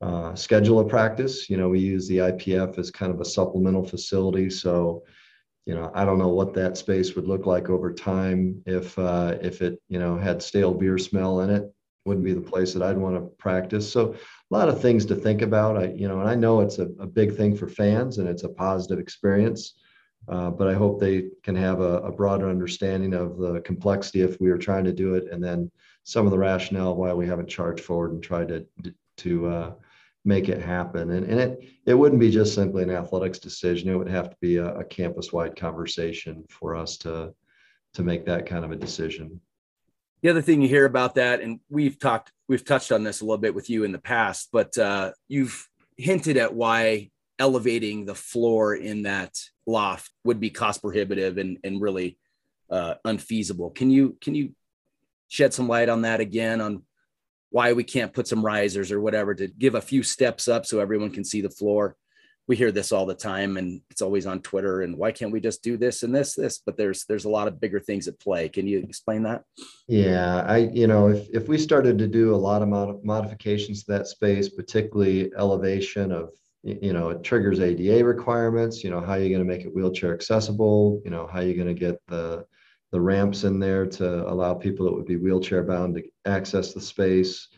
uh, 0.00 0.34
schedule 0.34 0.80
a 0.80 0.84
practice. 0.84 1.48
You 1.48 1.56
know, 1.56 1.68
we 1.68 1.78
use 1.78 2.08
the 2.08 2.18
IPF 2.18 2.78
as 2.78 2.90
kind 2.90 3.12
of 3.12 3.20
a 3.20 3.24
supplemental 3.24 3.86
facility. 3.86 4.50
So, 4.50 5.04
you 5.66 5.74
know, 5.74 5.92
I 5.94 6.04
don't 6.04 6.18
know 6.18 6.28
what 6.28 6.52
that 6.54 6.76
space 6.76 7.14
would 7.14 7.28
look 7.28 7.46
like 7.46 7.70
over 7.70 7.92
time 7.92 8.60
if 8.66 8.98
uh, 8.98 9.38
if 9.40 9.62
it 9.62 9.80
you 9.88 10.00
know 10.00 10.18
had 10.18 10.42
stale 10.42 10.74
beer 10.74 10.98
smell 10.98 11.42
in 11.42 11.50
it. 11.50 11.72
Wouldn't 12.06 12.24
be 12.24 12.34
the 12.34 12.40
place 12.40 12.74
that 12.74 12.82
I'd 12.82 12.98
want 12.98 13.14
to 13.14 13.22
practice. 13.38 13.90
So, 13.90 14.16
a 14.54 14.56
lot 14.56 14.68
of 14.68 14.80
things 14.80 15.04
to 15.06 15.16
think 15.16 15.42
about. 15.42 15.76
I 15.76 15.86
you 15.88 16.06
know, 16.06 16.20
and 16.20 16.28
I 16.28 16.36
know 16.36 16.60
it's 16.60 16.78
a, 16.78 16.84
a 17.00 17.06
big 17.06 17.36
thing 17.36 17.56
for 17.56 17.68
fans 17.68 18.18
and 18.18 18.28
it's 18.28 18.44
a 18.44 18.48
positive 18.48 19.00
experience. 19.00 19.74
Uh, 20.28 20.48
but 20.48 20.68
I 20.68 20.74
hope 20.74 21.00
they 21.00 21.28
can 21.42 21.56
have 21.56 21.80
a, 21.80 21.98
a, 21.98 22.10
broader 22.10 22.48
understanding 22.48 23.12
of 23.12 23.36
the 23.36 23.60
complexity 23.60 24.22
if 24.22 24.40
we 24.40 24.48
are 24.50 24.56
trying 24.56 24.84
to 24.84 24.92
do 24.92 25.16
it, 25.16 25.24
and 25.30 25.42
then 25.44 25.70
some 26.04 26.24
of 26.24 26.30
the 26.30 26.38
rationale 26.38 26.96
why 26.96 27.12
we 27.12 27.26
haven't 27.26 27.48
charged 27.48 27.84
forward 27.84 28.12
and 28.12 28.22
tried 28.22 28.48
to 28.48 28.64
to 29.18 29.46
uh, 29.48 29.72
make 30.24 30.48
it 30.48 30.62
happen. 30.62 31.10
And, 31.10 31.26
and 31.26 31.40
it 31.40 31.64
it 31.84 31.94
wouldn't 31.94 32.20
be 32.20 32.30
just 32.30 32.54
simply 32.54 32.84
an 32.84 32.90
athletics 32.90 33.38
decision; 33.38 33.90
it 33.90 33.96
would 33.96 34.08
have 34.08 34.30
to 34.30 34.36
be 34.40 34.56
a, 34.56 34.76
a 34.76 34.84
campus-wide 34.84 35.56
conversation 35.56 36.44
for 36.48 36.74
us 36.74 36.96
to 36.98 37.34
to 37.94 38.02
make 38.02 38.24
that 38.24 38.46
kind 38.46 38.64
of 38.64 38.70
a 38.70 38.76
decision. 38.76 39.40
The 40.24 40.30
other 40.30 40.40
thing 40.40 40.62
you 40.62 40.68
hear 40.68 40.86
about 40.86 41.16
that, 41.16 41.42
and 41.42 41.60
we've 41.68 41.98
talked, 41.98 42.32
we've 42.48 42.64
touched 42.64 42.92
on 42.92 43.02
this 43.02 43.20
a 43.20 43.24
little 43.26 43.36
bit 43.36 43.54
with 43.54 43.68
you 43.68 43.84
in 43.84 43.92
the 43.92 43.98
past, 43.98 44.48
but 44.50 44.76
uh, 44.78 45.12
you've 45.28 45.68
hinted 45.98 46.38
at 46.38 46.54
why 46.54 47.10
elevating 47.38 48.06
the 48.06 48.14
floor 48.14 48.74
in 48.74 49.02
that 49.02 49.38
loft 49.66 50.10
would 50.24 50.40
be 50.40 50.48
cost 50.48 50.80
prohibitive 50.80 51.36
and, 51.36 51.58
and 51.62 51.78
really 51.78 52.16
uh, 52.70 52.94
unfeasible. 53.04 53.68
Can 53.68 53.90
you 53.90 54.16
can 54.22 54.34
you 54.34 54.54
shed 55.28 55.52
some 55.52 55.68
light 55.68 55.90
on 55.90 56.00
that 56.02 56.20
again 56.20 56.62
on 56.62 56.84
why 57.50 57.74
we 57.74 57.84
can't 57.84 58.14
put 58.14 58.26
some 58.26 58.42
risers 58.42 58.90
or 58.90 59.02
whatever 59.02 59.34
to 59.34 59.46
give 59.46 59.74
a 59.74 59.80
few 59.82 60.02
steps 60.02 60.48
up 60.48 60.64
so 60.64 60.80
everyone 60.80 61.10
can 61.10 61.24
see 61.24 61.42
the 61.42 61.50
floor? 61.50 61.96
We 62.46 62.56
hear 62.56 62.72
this 62.72 62.92
all 62.92 63.06
the 63.06 63.14
time 63.14 63.56
and 63.56 63.80
it's 63.90 64.02
always 64.02 64.26
on 64.26 64.42
Twitter 64.42 64.82
and 64.82 64.98
why 64.98 65.12
can't 65.12 65.32
we 65.32 65.40
just 65.40 65.62
do 65.62 65.76
this 65.76 66.02
and 66.02 66.14
this 66.14 66.34
this 66.34 66.58
but 66.58 66.76
there's 66.76 67.04
there's 67.06 67.24
a 67.24 67.30
lot 67.30 67.48
of 67.48 67.60
bigger 67.60 67.80
things 67.80 68.06
at 68.06 68.20
play. 68.20 68.48
Can 68.48 68.66
you 68.66 68.80
explain 68.80 69.22
that? 69.22 69.44
Yeah, 69.88 70.44
I 70.46 70.70
you 70.72 70.86
know 70.86 71.08
if 71.08 71.28
if 71.32 71.48
we 71.48 71.56
started 71.56 71.98
to 71.98 72.06
do 72.06 72.34
a 72.34 72.36
lot 72.36 72.60
of 72.60 72.68
mod- 72.68 73.04
modifications 73.04 73.84
to 73.84 73.92
that 73.92 74.08
space, 74.08 74.48
particularly 74.48 75.32
elevation 75.36 76.12
of 76.12 76.30
you 76.64 76.94
know, 76.94 77.10
it 77.10 77.22
triggers 77.22 77.60
ADA 77.60 78.02
requirements, 78.02 78.82
you 78.82 78.90
know, 78.90 79.00
how 79.00 79.12
are 79.12 79.20
you 79.20 79.28
going 79.28 79.46
to 79.46 79.52
make 79.52 79.66
it 79.66 79.74
wheelchair 79.74 80.14
accessible, 80.14 81.00
you 81.04 81.10
know, 81.10 81.26
how 81.26 81.40
are 81.40 81.44
you 81.44 81.54
going 81.54 81.68
to 81.68 81.74
get 81.74 82.00
the, 82.08 82.46
the 82.90 83.00
ramps 83.00 83.44
in 83.44 83.58
there 83.58 83.84
to 83.84 84.26
allow 84.26 84.54
people 84.54 84.86
that 84.86 84.94
would 84.94 85.04
be 85.04 85.16
wheelchair 85.16 85.62
bound 85.62 85.94
to 85.94 86.02
access 86.24 86.72
the 86.72 86.80
space. 86.80 87.48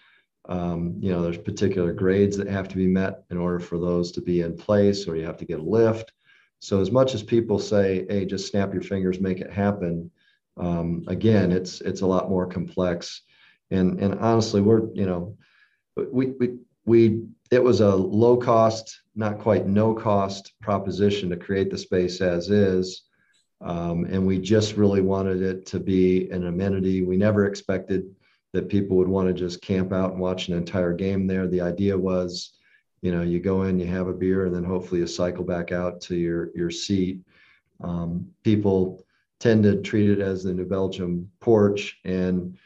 Um, 0.48 0.96
you 1.00 1.11
know, 1.11 1.22
there's 1.22 1.38
particular 1.38 1.92
grades 1.92 2.37
that 2.37 2.48
have 2.48 2.68
to 2.68 2.76
be 2.76 2.87
met 2.87 3.24
in 3.30 3.38
order 3.38 3.59
for 3.59 3.78
those 3.78 4.12
to 4.12 4.20
be 4.20 4.42
in 4.42 4.56
place, 4.56 5.09
or 5.09 5.16
you 5.16 5.24
have 5.24 5.38
to 5.38 5.44
get 5.44 5.61
a 5.61 5.62
lift. 5.62 6.12
So 6.61 6.80
as 6.80 6.90
much 6.90 7.14
as 7.14 7.22
people 7.22 7.59
say, 7.59 8.06
"Hey, 8.09 8.24
just 8.24 8.48
snap 8.48 8.72
your 8.72 8.82
fingers, 8.82 9.20
make 9.20 9.40
it 9.40 9.50
happen," 9.50 10.11
um, 10.56 11.04
again, 11.09 11.52
it's 11.52 11.80
it's 11.80 12.00
a 12.02 12.06
lot 12.06 12.30
more 12.30 12.46
complex. 12.46 13.22
And 13.70 14.00
and 14.00 14.14
honestly, 14.14 14.61
we're 14.61 14.92
you 14.94 15.06
know, 15.06 15.37
we 15.96 16.26
we 16.26 16.59
we 16.85 17.24
it 17.50 17.62
was 17.62 17.80
a 17.80 17.94
low 17.94 18.37
cost, 18.37 19.00
not 19.14 19.38
quite 19.38 19.66
no 19.66 19.94
cost 19.94 20.52
proposition 20.61 21.30
to 21.30 21.37
create 21.37 21.70
the 21.70 21.78
space 21.78 22.20
as 22.20 22.50
is. 22.50 23.02
Um, 23.61 24.04
and 24.04 24.26
we 24.26 24.38
just 24.38 24.76
really 24.76 25.00
wanted 25.00 25.42
it 25.42 25.66
to 25.66 25.80
be 25.80 26.30
an 26.30 26.46
amenity. 26.46 27.02
We 27.02 27.16
never 27.16 27.46
expected 27.46 28.14
that 28.56 28.70
people 28.70 28.96
would 28.96 29.08
want 29.08 29.28
to 29.28 29.34
just 29.34 29.60
camp 29.60 29.92
out 29.92 30.12
and 30.12 30.20
watch 30.20 30.48
an 30.48 30.56
entire 30.56 30.94
game 30.94 31.26
there. 31.26 31.46
The 31.46 31.60
idea 31.60 31.96
was, 31.96 32.52
you 33.02 33.12
know, 33.12 33.20
you 33.22 33.38
go 33.38 33.64
in, 33.64 33.78
you 33.78 33.86
have 33.86 34.08
a 34.08 34.14
beer, 34.14 34.46
and 34.46 34.54
then 34.54 34.64
hopefully 34.64 35.00
you 35.00 35.06
cycle 35.06 35.44
back 35.44 35.72
out 35.72 36.00
to 36.02 36.16
your 36.16 36.50
your 36.56 36.70
seat. 36.70 37.20
Um, 37.84 38.28
people 38.42 39.04
tend 39.38 39.62
to 39.64 39.82
treat 39.82 40.08
it 40.08 40.20
as 40.20 40.42
the 40.42 40.54
New 40.54 40.64
Belgium 40.64 41.30
porch, 41.40 41.98
and 42.04 42.56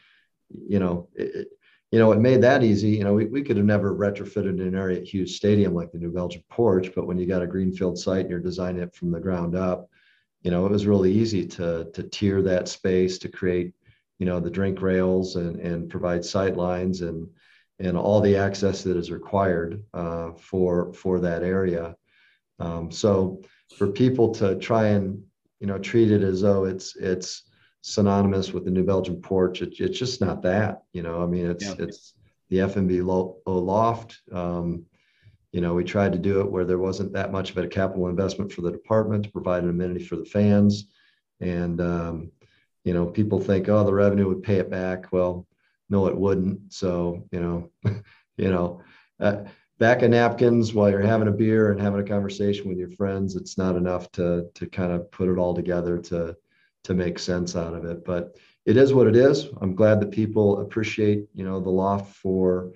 you 0.49 0.79
know, 0.79 1.09
it, 1.13 1.49
you 1.91 1.99
know, 1.99 2.13
it 2.13 2.19
made 2.19 2.41
that 2.41 2.63
easy. 2.63 2.91
You 2.91 3.03
know, 3.03 3.13
we, 3.13 3.25
we 3.25 3.43
could 3.43 3.57
have 3.57 3.65
never 3.65 3.93
retrofitted 3.93 4.65
an 4.65 4.75
area 4.75 4.99
at 4.99 5.07
Hughes 5.07 5.35
Stadium 5.35 5.73
like 5.73 5.91
the 5.91 5.97
New 5.97 6.11
Belgium 6.11 6.43
Porch, 6.49 6.91
but 6.95 7.05
when 7.05 7.17
you 7.17 7.25
got 7.25 7.41
a 7.41 7.47
greenfield 7.47 7.99
site 7.99 8.21
and 8.21 8.29
you're 8.29 8.39
designing 8.39 8.81
it 8.81 8.95
from 8.95 9.11
the 9.11 9.19
ground 9.19 9.55
up, 9.55 9.89
you 10.41 10.51
know, 10.51 10.65
it 10.65 10.71
was 10.71 10.87
really 10.87 11.11
easy 11.11 11.45
to 11.45 11.91
to 11.93 12.03
tier 12.03 12.41
that 12.43 12.69
space 12.69 13.17
to 13.19 13.27
create, 13.27 13.73
you 14.21 14.27
know, 14.27 14.39
the 14.39 14.51
drink 14.51 14.83
rails 14.83 15.35
and 15.35 15.59
and 15.59 15.89
provide 15.89 16.23
sight 16.23 16.55
lines 16.55 17.01
and 17.01 17.27
and 17.79 17.97
all 17.97 18.21
the 18.21 18.37
access 18.37 18.83
that 18.83 18.95
is 18.95 19.09
required 19.09 19.83
uh, 19.95 20.33
for 20.33 20.93
for 20.93 21.19
that 21.21 21.41
area. 21.41 21.95
Um, 22.59 22.91
so 22.91 23.41
for 23.75 23.87
people 23.87 24.31
to 24.35 24.59
try 24.59 24.89
and 24.89 25.23
you 25.59 25.65
know 25.65 25.79
treat 25.79 26.11
it 26.11 26.21
as 26.21 26.39
though 26.41 26.65
it's 26.65 26.95
it's 26.95 27.49
synonymous 27.81 28.53
with 28.53 28.63
the 28.63 28.69
New 28.69 28.83
Belgium 28.83 29.19
porch. 29.23 29.63
It, 29.63 29.73
it's 29.79 29.97
just 29.97 30.21
not 30.21 30.43
that, 30.43 30.83
you 30.93 31.01
know. 31.01 31.23
I 31.23 31.25
mean, 31.25 31.49
it's 31.49 31.65
yeah. 31.65 31.75
it's 31.79 32.13
the 32.49 32.57
FNBO 32.57 33.37
loft. 33.47 34.21
Um, 34.31 34.85
you 35.51 35.61
know, 35.61 35.73
we 35.73 35.83
tried 35.83 36.11
to 36.11 36.19
do 36.19 36.41
it 36.41 36.51
where 36.51 36.63
there 36.63 36.77
wasn't 36.77 37.13
that 37.13 37.31
much 37.31 37.49
of 37.49 37.57
a 37.57 37.67
capital 37.67 38.07
investment 38.07 38.51
for 38.51 38.61
the 38.61 38.71
department 38.71 39.23
to 39.23 39.31
provide 39.31 39.63
an 39.63 39.69
amenity 39.71 40.05
for 40.05 40.15
the 40.15 40.25
fans, 40.25 40.85
and 41.39 41.81
um, 41.81 42.31
you 42.83 42.93
know, 42.93 43.05
people 43.05 43.39
think, 43.39 43.69
oh, 43.69 43.83
the 43.83 43.93
revenue 43.93 44.27
would 44.27 44.43
pay 44.43 44.57
it 44.57 44.69
back. 44.69 45.11
Well, 45.11 45.47
no, 45.89 46.07
it 46.07 46.17
wouldn't. 46.17 46.73
So, 46.73 47.27
you 47.31 47.39
know, 47.39 47.71
you 48.37 48.49
know. 48.49 48.81
Uh, 49.19 49.43
back 49.77 50.01
of 50.03 50.11
napkins 50.11 50.73
while 50.73 50.89
you're 50.89 51.01
having 51.01 51.27
a 51.27 51.31
beer 51.31 51.71
and 51.71 51.81
having 51.81 51.99
a 51.99 52.03
conversation 52.03 52.67
with 52.67 52.77
your 52.77 52.89
friends 52.91 53.35
it's 53.35 53.57
not 53.57 53.75
enough 53.75 54.11
to 54.11 54.47
to 54.53 54.67
kind 54.67 54.91
of 54.91 55.09
put 55.11 55.27
it 55.27 55.39
all 55.39 55.55
together 55.55 55.97
to 55.97 56.35
to 56.83 56.93
make 56.93 57.19
sense 57.19 57.55
out 57.55 57.73
of 57.73 57.85
it. 57.85 58.03
But 58.05 58.35
it 58.65 58.77
is 58.77 58.93
what 58.93 59.07
it 59.07 59.15
is. 59.15 59.47
I'm 59.61 59.75
glad 59.75 59.99
that 60.01 60.11
people 60.11 60.61
appreciate, 60.61 61.27
you 61.33 61.43
know, 61.43 61.59
the 61.59 61.69
loft 61.69 62.15
for, 62.15 62.71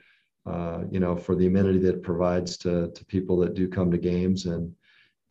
uh, 0.46 0.84
you 0.91 1.00
know, 1.00 1.15
for 1.15 1.36
the 1.36 1.48
amenity 1.48 1.80
that 1.80 1.96
it 1.96 2.04
provides 2.04 2.58
to 2.58 2.91
to 2.91 3.06
people 3.06 3.38
that 3.38 3.54
do 3.54 3.68
come 3.68 3.91
to 3.91 3.98
games, 3.98 4.46
and 4.46 4.74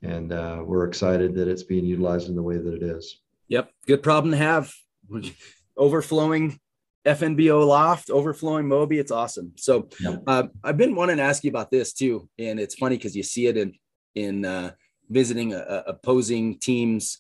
and 0.03 0.33
uh, 0.33 0.63
we're 0.65 0.87
excited 0.87 1.35
that 1.35 1.49
it's 1.49 1.63
being 1.63 1.85
utilized 1.85 2.29
in 2.29 2.37
the 2.37 2.43
way 2.43 2.59
that 2.59 2.75
it 2.75 2.83
is. 2.83 3.21
Yep, 3.49 3.71
good 3.87 4.03
problem 4.03 4.33
to 4.33 4.37
have. 4.37 4.73
Overflowing 5.77 6.59
FNBO 7.07 7.67
loft, 7.67 8.11
overflowing 8.11 8.67
Moby. 8.67 8.99
It's 8.99 9.11
awesome. 9.11 9.53
So 9.57 9.89
yep. 10.01 10.23
uh, 10.27 10.45
I've 10.63 10.79
been 10.79 10.95
wanting 10.95 11.19
to 11.19 11.23
ask 11.23 11.45
you 11.45 11.51
about 11.51 11.71
this 11.71 11.93
too, 11.93 12.29
and 12.39 12.59
it's 12.59 12.75
funny 12.75 12.97
because 12.97 13.15
you 13.15 13.23
see 13.23 13.47
it 13.47 13.57
in 13.57 13.75
in 14.15 14.45
uh, 14.45 14.73
visiting 15.11 15.53
a, 15.53 15.59
a 15.59 15.79
opposing 15.89 16.59
teams, 16.59 17.19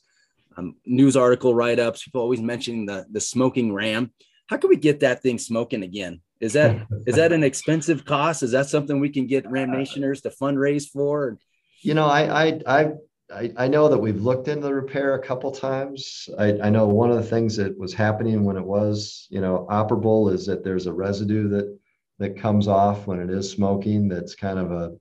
um, 0.56 0.76
news 0.86 1.16
article 1.16 1.54
write 1.54 1.78
ups. 1.78 2.04
People 2.04 2.22
always 2.22 2.40
mentioning 2.40 2.86
the 2.86 3.04
the 3.10 3.20
smoking 3.20 3.72
ram. 3.72 4.12
How 4.46 4.56
can 4.56 4.70
we 4.70 4.76
get 4.76 5.00
that 5.00 5.22
thing 5.22 5.38
smoking 5.38 5.82
again? 5.82 6.20
Is 6.40 6.54
that 6.54 6.86
is 7.06 7.16
that 7.16 7.32
an 7.32 7.44
expensive 7.44 8.04
cost? 8.04 8.42
Is 8.42 8.52
that 8.52 8.66
something 8.66 9.00
we 9.00 9.10
can 9.10 9.26
get 9.26 9.50
Ram 9.50 9.70
Nationers 9.70 10.22
to 10.22 10.30
fundraise 10.30 10.88
for? 10.88 11.38
You 11.82 11.92
know, 11.92 12.06
I 12.06 12.46
I 12.46 12.60
I 12.66 12.92
I, 13.32 13.52
I 13.56 13.68
know 13.68 13.88
that 13.88 13.98
we've 13.98 14.20
looked 14.20 14.48
into 14.48 14.66
the 14.66 14.74
repair 14.74 15.14
a 15.14 15.22
couple 15.22 15.50
times. 15.50 16.28
I, 16.38 16.58
I 16.62 16.70
know 16.70 16.86
one 16.86 17.10
of 17.10 17.16
the 17.16 17.22
things 17.22 17.56
that 17.56 17.78
was 17.78 17.94
happening 17.94 18.44
when 18.44 18.56
it 18.56 18.64
was, 18.64 19.26
you 19.30 19.40
know, 19.40 19.66
operable 19.70 20.32
is 20.32 20.46
that 20.46 20.62
there's 20.62 20.86
a 20.86 20.92
residue 20.92 21.48
that 21.48 21.78
that 22.18 22.38
comes 22.38 22.68
off 22.68 23.06
when 23.06 23.20
it 23.20 23.30
is 23.30 23.50
smoking. 23.50 24.08
That's 24.08 24.34
kind 24.34 24.58
of 24.58 24.70
a 24.72 24.94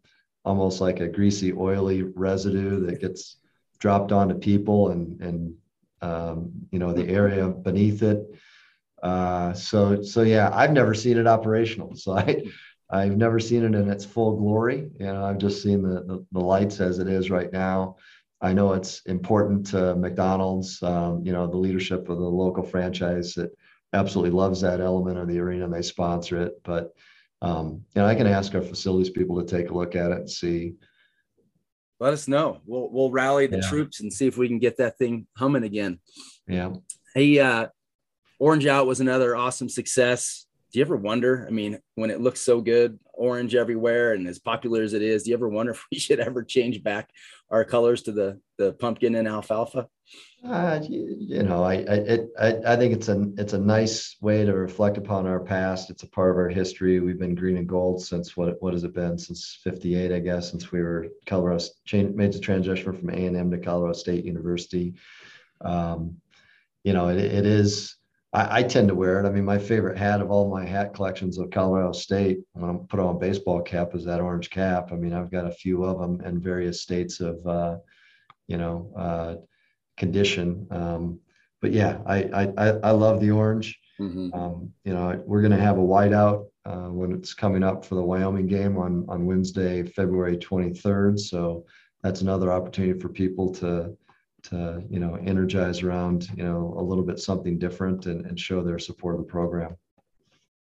almost 0.46 0.82
like 0.82 1.00
a 1.00 1.08
greasy, 1.08 1.54
oily 1.54 2.04
residue 2.04 2.86
that 2.86 3.02
gets 3.02 3.38
dropped 3.80 4.12
onto 4.12 4.36
people 4.36 4.90
and 4.90 5.22
and 5.22 5.56
um, 6.02 6.52
you 6.72 6.80
know 6.80 6.94
the 6.94 7.08
area 7.08 7.50
beneath 7.50 8.04
it. 8.04 8.26
Uh, 9.02 9.54
so 9.54 10.02
so 10.02 10.22
yeah, 10.22 10.50
I've 10.54 10.72
never 10.72 10.94
seen 10.94 11.18
it 11.18 11.28
operational. 11.28 11.94
So 11.98 12.18
I 12.18 12.44
I've 12.90 13.18
never 13.18 13.40
seen 13.40 13.64
it 13.64 13.76
in 13.76 13.90
its 13.90 14.06
full 14.06 14.38
glory. 14.38 14.90
You 15.00 15.08
know, 15.08 15.26
I've 15.26 15.40
just 15.40 15.64
seen 15.64 15.82
the, 15.82 16.04
the, 16.04 16.26
the 16.32 16.40
lights 16.40 16.80
as 16.80 17.00
it 17.00 17.08
is 17.08 17.32
right 17.32 17.52
now. 17.52 17.96
I 18.44 18.52
know 18.52 18.74
it's 18.74 19.02
important 19.06 19.66
to 19.68 19.96
McDonald's, 19.96 20.84
um, 20.84 21.26
you 21.26 21.32
know, 21.32 21.48
the 21.48 21.58
leadership 21.58 22.10
of 22.10 22.18
the 22.18 22.24
local 22.24 22.62
franchise 22.62 23.34
that 23.36 23.58
absolutely 23.94 24.32
loves 24.32 24.60
that 24.62 24.82
element 24.82 25.18
of 25.18 25.30
the 25.30 25.40
arena 25.40 25.64
and 25.64 25.74
they 25.74 25.82
sponsor 25.82 26.42
it. 26.42 26.62
But, 26.64 26.94
um, 27.42 27.86
you 27.96 28.02
know, 28.02 28.06
I 28.06 28.16
can 28.16 28.28
ask 28.28 28.54
our 28.54 28.62
facilities 28.62 29.10
people 29.10 29.42
to 29.42 29.48
take 29.48 29.70
a 29.70 29.74
look 29.74 29.96
at 29.96 30.12
it 30.12 30.18
and 30.18 30.30
see. 30.30 30.74
Let 32.02 32.12
us 32.12 32.28
know. 32.28 32.60
We'll, 32.66 32.90
we'll 32.92 33.12
rally 33.12 33.48
the 33.48 33.60
yeah. 33.62 33.70
troops 33.70 34.02
and 34.02 34.12
see 34.12 34.28
if 34.28 34.38
we 34.38 34.50
can 34.50 34.60
get 34.60 34.76
that 34.78 34.98
thing 34.98 35.26
humming 35.38 35.64
again. 35.64 36.00
Yeah. 36.46 36.74
Hey, 37.16 37.40
uh, 37.40 37.68
Orange 38.40 38.66
Out 38.66 38.88
was 38.88 39.00
another 39.00 39.38
awesome 39.38 39.70
success 39.70 40.48
do 40.74 40.80
you 40.80 40.86
ever 40.86 40.98
wonder? 40.98 41.46
I 41.48 41.52
mean, 41.52 41.80
when 41.94 42.10
it 42.10 42.20
looks 42.20 42.42
so 42.42 42.60
good, 42.60 43.00
orange 43.14 43.54
everywhere, 43.54 44.14
and 44.14 44.28
as 44.28 44.40
popular 44.40 44.82
as 44.82 44.94
it 44.94 45.04
is, 45.04 45.24
do 45.24 45.30
you 45.30 45.36
ever 45.36 45.48
wonder 45.48 45.72
if 45.74 45.86
we 45.92 46.00
should 46.00 46.20
ever 46.20 46.44
change 46.44 46.84
back 46.84 47.12
our 47.50 47.64
colors 47.64 48.02
to 48.04 48.12
the 48.12 48.42
the 48.58 48.74
pumpkin 48.74 49.16
and 49.16 49.28
alfalfa? 49.28 49.88
Uh, 50.44 50.80
you, 50.90 51.16
you, 51.20 51.44
know, 51.44 51.64
I 51.64 51.76
I, 51.76 52.20
I 52.40 52.74
I 52.74 52.76
think 52.76 52.94
it's 52.94 53.08
a 53.08 53.32
it's 53.38 53.54
a 53.54 53.60
nice 53.60 54.18
way 54.20 54.44
to 54.46 54.54
reflect 54.54 54.98
upon 54.98 55.28
our 55.28 55.40
past. 55.40 55.92
It's 55.92 56.04
a 56.04 56.10
part 56.10 56.32
of 56.32 56.38
our 56.38 56.50
history. 56.50 57.00
We've 57.00 57.20
been 57.20 57.36
green 57.36 57.58
and 57.58 57.70
gold 57.70 58.04
since 58.04 58.36
what 58.36 58.60
what 58.62 58.74
has 58.74 58.84
it 58.84 58.96
been 58.96 59.20
since 59.20 59.60
'58, 59.64 60.12
I 60.12 60.20
guess, 60.20 60.50
since 60.50 60.72
we 60.72 60.82
were 60.82 61.08
Colorado 61.28 61.64
made 61.94 62.34
the 62.34 62.40
transition 62.40 62.98
from 62.98 63.10
A 63.12 63.28
and 63.28 63.38
M 63.38 63.52
to 63.52 63.60
Colorado 63.60 63.94
State 63.94 64.26
University. 64.26 64.96
Um, 65.62 66.18
you 66.84 66.94
know, 66.94 67.10
it, 67.10 67.18
it 67.18 67.46
is 67.46 67.96
I, 68.34 68.60
I, 68.60 68.64
tend 68.64 68.88
to 68.88 68.96
wear 68.96 69.20
it. 69.20 69.28
I 69.28 69.30
mean, 69.30 69.46
my 69.46 69.60
favorite 69.60 69.98
hat 69.98 70.22
of 70.22 70.32
all 70.32 70.50
my 70.50 70.66
hat 70.66 70.94
collections 70.94 71.38
of 71.38 71.52
Colorado 71.52 71.92
State, 71.92 72.40
when 72.54 72.70
I 72.70 72.76
put 72.90 73.00
on 73.00 73.16
a 73.16 73.20
baseball 73.20 73.62
cap, 73.62 73.94
is 73.94 74.06
that 74.06 74.22
orange 74.22 74.50
cap. 74.50 74.92
I 74.92 74.96
mean, 74.96 75.14
I've 75.14 75.32
got 75.32 75.46
a 75.46 75.52
few 75.52 75.84
of 75.84 76.00
them 76.00 76.22
in 76.26 76.42
various 76.42 76.82
states 76.82 77.20
of, 77.20 77.46
uh, 77.46 77.78
you 78.48 78.58
know, 78.58 78.92
uh, 78.98 79.36
condition. 79.98 80.68
Um, 80.72 81.20
but 81.62 81.72
yeah, 81.72 82.00
I, 82.06 82.52
I, 82.58 82.68
I 82.84 82.92
love 82.92 83.22
the 83.22 83.32
orange. 83.32 83.80
Mm-hmm. 84.00 84.34
Um, 84.34 84.74
you 84.84 84.94
know, 84.94 85.22
we're 85.26 85.42
going 85.42 85.52
to 85.52 85.58
have 85.58 85.78
a 85.78 85.82
whiteout 85.82 86.48
uh, 86.66 86.90
when 86.90 87.12
it's 87.12 87.34
coming 87.34 87.64
up 87.64 87.86
for 87.86 87.96
the 87.96 88.04
Wyoming 88.04 88.48
game 88.48 88.78
on 88.78 89.06
on 89.08 89.26
Wednesday, 89.26 89.84
February 89.84 90.38
23rd. 90.38 91.20
So 91.20 91.66
that's 92.02 92.22
another 92.22 92.52
opportunity 92.52 93.00
for 93.00 93.10
people 93.10 93.54
to 93.56 93.96
to 94.44 94.84
you 94.90 95.00
know 95.00 95.16
energize 95.16 95.82
around 95.84 96.30
you 96.36 96.44
know 96.44 96.74
a 96.78 96.82
little 96.82 97.04
bit 97.04 97.20
something 97.20 97.58
different 97.58 98.06
and, 98.06 98.26
and 98.26 98.40
show 98.40 98.62
their 98.62 98.80
support 98.80 99.16
of 99.16 99.22
the 99.22 99.28
program. 99.28 99.76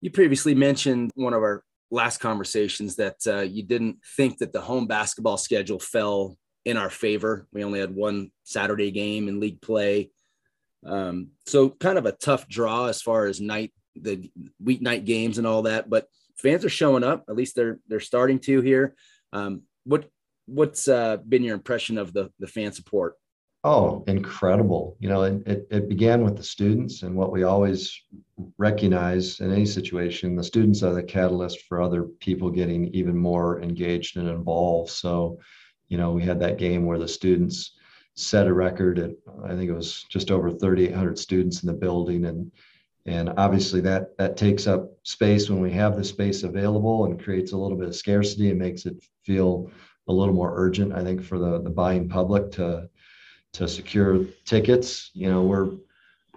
You 0.01 0.11
previously 0.11 0.55
mentioned 0.55 1.11
one 1.15 1.35
of 1.35 1.43
our 1.43 1.63
last 1.91 2.19
conversations 2.19 2.97
that 2.97 3.17
uh, 3.27 3.41
you 3.41 3.63
didn't 3.63 3.99
think 4.17 4.39
that 4.39 4.53
the 4.53 4.61
home 4.61 4.87
basketball 4.87 5.37
schedule 5.37 5.79
fell 5.79 6.37
in 6.65 6.77
our 6.77 6.91
favor. 6.91 7.47
We 7.53 7.65
only 7.65 7.81
had 7.81 7.95
one 7.95 8.31
saturday 8.45 8.91
game 8.91 9.29
in 9.29 9.41
league 9.41 9.61
play. 9.61 10.11
Um, 10.85 11.29
so 11.47 11.71
kind 11.71 11.99
of 11.99 12.07
a 12.07 12.13
tough 12.13 12.49
draw 12.49 12.87
as 12.87 13.03
far 13.03 13.27
as 13.27 13.41
night 13.41 13.73
the 13.95 14.31
weeknight 14.65 15.05
games 15.05 15.37
and 15.37 15.47
all 15.47 15.63
that 15.63 15.91
but 15.91 16.07
fans 16.39 16.65
are 16.65 16.71
showing 16.71 17.05
up 17.05 17.25
at 17.29 17.37
least 17.37 17.55
they're 17.55 17.79
they're 17.89 18.01
starting 18.01 18.39
to 18.41 18.61
here. 18.61 18.95
Um, 19.33 19.63
what 19.85 20.09
what's 20.47 20.89
uh, 20.89 21.19
been 21.19 21.45
your 21.45 21.55
impression 21.55 21.99
of 21.99 22.13
the 22.13 22.31
the 22.39 22.47
fan 22.47 22.73
support 22.73 23.15
Oh, 23.65 24.03
incredible. 24.09 24.97
You 24.99 25.09
know, 25.09 25.23
it, 25.23 25.47
it, 25.47 25.67
it, 25.71 25.89
began 25.89 26.25
with 26.25 26.37
the 26.37 26.43
students 26.43 27.05
and 27.05 27.15
what 27.15 27.31
we 27.31 27.45
always 27.45 27.97
recognize 28.59 29.39
in 29.39 29.53
any 29.53 29.67
situation, 29.67 30.35
the 30.35 30.43
students 30.43 30.83
are 30.83 30.93
the 30.93 31.03
catalyst 31.03 31.63
for 31.63 31.81
other 31.81 32.03
people 32.03 32.51
getting 32.51 32.93
even 32.93 33.17
more 33.17 33.63
engaged 33.63 34.17
and 34.17 34.29
involved. 34.29 34.91
So, 34.91 35.39
you 35.89 35.97
know, 35.97 36.11
we 36.11 36.25
had 36.25 36.41
that 36.41 36.59
game 36.59 36.87
where 36.87 36.99
the 36.99 37.07
students 37.07 37.77
set 38.15 38.49
a 38.49 38.53
record 38.53 38.99
at, 38.99 39.13
I 39.45 39.55
think 39.55 39.71
it 39.71 39.75
was 39.75 40.07
just 40.09 40.33
over 40.33 40.51
3,800 40.51 41.17
students 41.17 41.63
in 41.63 41.69
the 41.69 41.73
building. 41.73 42.25
And, 42.25 42.51
and 43.07 43.33
obviously 43.37 43.81
that, 43.83 44.19
that 44.19 44.37
takes 44.37 44.67
up 44.67 44.91
space 45.05 45.49
when 45.49 45.61
we 45.61 45.71
have 45.71 45.97
the 45.97 46.03
space 46.03 46.43
available 46.43 47.05
and 47.05 47.23
creates 47.23 47.53
a 47.53 47.57
little 47.57 47.79
bit 47.79 47.89
of 47.89 47.95
scarcity 47.95 48.51
and 48.51 48.59
makes 48.59 48.87
it 48.87 49.05
feel 49.23 49.71
a 50.09 50.13
little 50.13 50.35
more 50.35 50.53
urgent, 50.57 50.93
I 50.93 51.05
think, 51.05 51.23
for 51.23 51.39
the, 51.39 51.63
the 51.63 51.71
buying 51.71 52.09
public 52.09 52.51
to, 52.53 52.89
to 53.55 53.69
secure 53.69 54.25
tickets. 54.45 55.11
You 55.15 55.31
know, 55.31 55.43
we're 55.43 55.71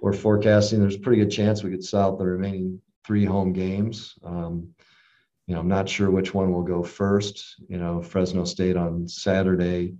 we're 0.01 0.13
forecasting 0.13 0.79
there's 0.79 0.95
a 0.95 0.99
pretty 0.99 1.21
good 1.21 1.31
chance 1.31 1.63
we 1.63 1.71
could 1.71 1.83
sell 1.83 2.11
out 2.11 2.19
the 2.19 2.25
remaining 2.25 2.81
three 3.05 3.25
home 3.25 3.53
games. 3.53 4.15
Um, 4.23 4.69
you 5.47 5.53
know, 5.53 5.61
I'm 5.61 5.67
not 5.67 5.87
sure 5.87 6.09
which 6.09 6.33
one 6.33 6.51
will 6.51 6.63
go 6.63 6.83
first. 6.83 7.55
You 7.67 7.77
know, 7.77 8.01
Fresno 8.01 8.45
State 8.45 8.75
on 8.75 9.07
Saturday, 9.07 9.95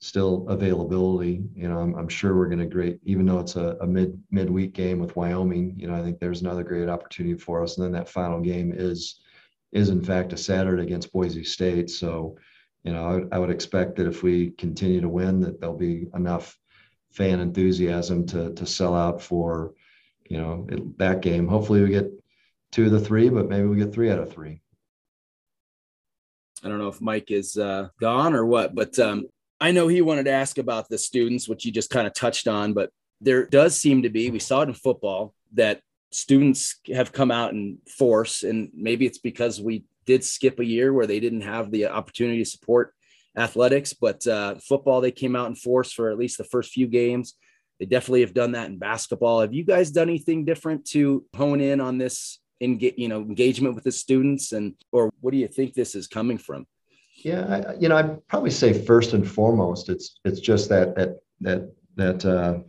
still 0.00 0.46
availability. 0.48 1.44
You 1.54 1.68
know, 1.68 1.78
I'm, 1.78 1.94
I'm 1.94 2.08
sure 2.08 2.36
we're 2.36 2.48
going 2.48 2.58
to 2.58 2.66
great, 2.66 2.98
even 3.04 3.24
though 3.24 3.38
it's 3.38 3.56
a, 3.56 3.76
a 3.80 3.86
mid 3.86 4.20
midweek 4.30 4.72
game 4.74 4.98
with 4.98 5.16
Wyoming. 5.16 5.74
You 5.76 5.86
know, 5.86 5.94
I 5.94 6.02
think 6.02 6.18
there's 6.18 6.42
another 6.42 6.64
great 6.64 6.88
opportunity 6.88 7.38
for 7.38 7.62
us. 7.62 7.76
And 7.76 7.84
then 7.84 7.92
that 7.92 8.08
final 8.08 8.40
game 8.40 8.72
is 8.74 9.20
is 9.70 9.90
in 9.90 10.02
fact 10.02 10.32
a 10.32 10.36
Saturday 10.36 10.82
against 10.82 11.12
Boise 11.12 11.44
State. 11.44 11.90
So, 11.90 12.36
you 12.88 12.94
know, 12.94 13.06
I 13.06 13.12
would, 13.12 13.28
I 13.32 13.38
would 13.38 13.50
expect 13.50 13.96
that 13.96 14.06
if 14.06 14.22
we 14.22 14.52
continue 14.52 15.02
to 15.02 15.10
win, 15.10 15.40
that 15.40 15.60
there'll 15.60 15.76
be 15.76 16.06
enough 16.14 16.56
fan 17.12 17.38
enthusiasm 17.38 18.24
to 18.28 18.54
to 18.54 18.64
sell 18.64 18.94
out 18.94 19.20
for, 19.20 19.74
you 20.26 20.38
know, 20.38 20.66
it, 20.70 20.96
that 20.96 21.20
game. 21.20 21.46
Hopefully, 21.46 21.82
we 21.82 21.90
get 21.90 22.10
two 22.72 22.86
of 22.86 22.92
the 22.92 22.98
three, 23.00 23.28
but 23.28 23.46
maybe 23.46 23.66
we 23.66 23.76
get 23.76 23.92
three 23.92 24.10
out 24.10 24.18
of 24.18 24.32
three. 24.32 24.62
I 26.64 26.68
don't 26.70 26.78
know 26.78 26.88
if 26.88 27.02
Mike 27.02 27.30
is 27.30 27.58
uh, 27.58 27.88
gone 28.00 28.34
or 28.34 28.46
what, 28.46 28.74
but 28.74 28.98
um, 28.98 29.26
I 29.60 29.70
know 29.70 29.86
he 29.86 30.00
wanted 30.00 30.24
to 30.24 30.32
ask 30.32 30.56
about 30.56 30.88
the 30.88 30.96
students, 30.96 31.46
which 31.46 31.66
you 31.66 31.70
just 31.70 31.90
kind 31.90 32.06
of 32.06 32.14
touched 32.14 32.48
on. 32.48 32.72
But 32.72 32.88
there 33.20 33.44
does 33.44 33.78
seem 33.78 34.04
to 34.04 34.08
be, 34.08 34.30
we 34.30 34.38
saw 34.38 34.62
it 34.62 34.68
in 34.68 34.74
football, 34.74 35.34
that 35.52 35.82
students 36.10 36.80
have 36.94 37.12
come 37.12 37.30
out 37.30 37.52
in 37.52 37.80
force, 37.98 38.44
and 38.44 38.70
maybe 38.72 39.04
it's 39.04 39.18
because 39.18 39.60
we 39.60 39.84
did 40.08 40.24
skip 40.24 40.58
a 40.58 40.64
year 40.64 40.90
where 40.90 41.06
they 41.06 41.20
didn't 41.20 41.42
have 41.42 41.70
the 41.70 41.86
opportunity 41.86 42.42
to 42.42 42.50
support 42.50 42.94
athletics, 43.36 43.92
but 43.92 44.26
uh, 44.26 44.54
football, 44.56 45.02
they 45.02 45.12
came 45.12 45.36
out 45.36 45.48
in 45.48 45.54
force 45.54 45.92
for 45.92 46.10
at 46.10 46.16
least 46.16 46.38
the 46.38 46.44
first 46.44 46.72
few 46.72 46.86
games. 46.86 47.34
They 47.78 47.84
definitely 47.84 48.22
have 48.22 48.32
done 48.32 48.52
that 48.52 48.70
in 48.70 48.78
basketball. 48.78 49.42
Have 49.42 49.52
you 49.52 49.64
guys 49.64 49.90
done 49.90 50.08
anything 50.08 50.46
different 50.46 50.86
to 50.86 51.26
hone 51.36 51.60
in 51.60 51.78
on 51.82 51.98
this, 51.98 52.40
engage, 52.62 52.94
you 52.96 53.08
know, 53.08 53.20
engagement 53.20 53.74
with 53.74 53.84
the 53.84 53.92
students, 53.92 54.52
and 54.52 54.74
or 54.92 55.10
what 55.20 55.32
do 55.32 55.36
you 55.36 55.46
think 55.46 55.74
this 55.74 55.94
is 55.94 56.08
coming 56.08 56.38
from? 56.38 56.66
Yeah, 57.22 57.44
I, 57.54 57.74
you 57.74 57.90
know, 57.90 57.96
I'd 57.96 58.26
probably 58.28 58.50
say 58.50 58.72
first 58.72 59.12
and 59.12 59.28
foremost, 59.28 59.90
it's 59.90 60.18
it's 60.24 60.40
just 60.40 60.70
that 60.70 60.96
that 60.96 61.10
that 61.42 61.70
that 61.96 62.24
uh, 62.24 62.60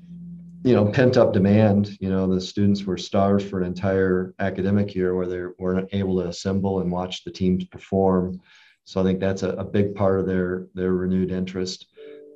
you 0.64 0.74
know 0.74 0.86
pent 0.86 1.18
up 1.18 1.34
demand 1.34 1.98
you 2.00 2.10
know 2.10 2.28
the 2.28 2.42
students 2.42 2.84
were 2.84 2.98
starved 2.98 3.48
for 3.50 3.60
an 3.60 3.66
entire 3.66 4.34
academic 4.40 4.94
year 4.94 5.16
where 5.16 5.28
they 5.28 5.44
weren't 5.58 5.90
able 5.94 6.22
to 6.22 6.28
assemble 6.28 6.82
and 6.82 6.92
watch 6.92 7.24
the 7.24 7.32
teams 7.32 7.64
perform. 7.66 8.40
So 8.84 9.00
i 9.00 9.04
think 9.04 9.20
that's 9.20 9.44
a, 9.44 9.50
a 9.52 9.64
big 9.64 9.96
part 9.96 10.20
of 10.20 10.26
their 10.26 10.68
their 10.74 10.94
renewed 10.94 11.32
interest. 11.32 11.88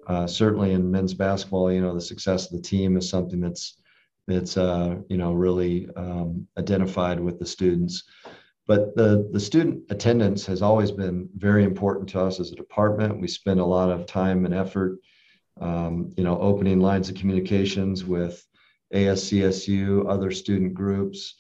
Uh, 0.08 0.28
certainly 0.28 0.74
in 0.74 0.92
men's 0.92 1.14
basketball 1.14 1.72
you 1.72 1.82
know 1.82 1.94
the 1.94 2.02
success 2.02 2.46
of 2.46 2.52
the 2.52 2.68
team 2.68 2.98
is 2.98 3.10
something 3.10 3.40
that's 3.40 3.78
that's 4.28 4.58
uh, 4.58 4.96
you 5.10 5.18
know 5.18 5.34
really 5.34 5.90
um, 5.96 6.48
identified 6.58 7.20
with 7.20 7.40
the 7.40 7.46
students. 7.46 8.04
But 8.66 8.96
the 8.96 9.30
the 9.32 9.40
student 9.40 9.84
attendance 9.90 10.46
has 10.46 10.62
always 10.62 10.92
been 10.92 11.30
very 11.36 11.64
important 11.64 12.10
to 12.10 12.22
us 12.22 12.40
as 12.40 12.52
a 12.52 12.56
department. 12.56 13.20
We 13.20 13.28
spend 13.28 13.60
a 13.60 13.66
lot 13.66 13.90
of 13.90 14.06
time 14.06 14.46
and 14.46 14.54
effort 14.54 15.00
um, 15.62 16.12
you 16.18 16.24
know, 16.24 16.40
opening 16.40 16.80
lines 16.80 17.10
of 17.10 17.16
communications 17.16 18.04
with 18.04 18.46
ASCSU, 18.94 20.10
other 20.10 20.32
student 20.32 20.74
groups, 20.74 21.36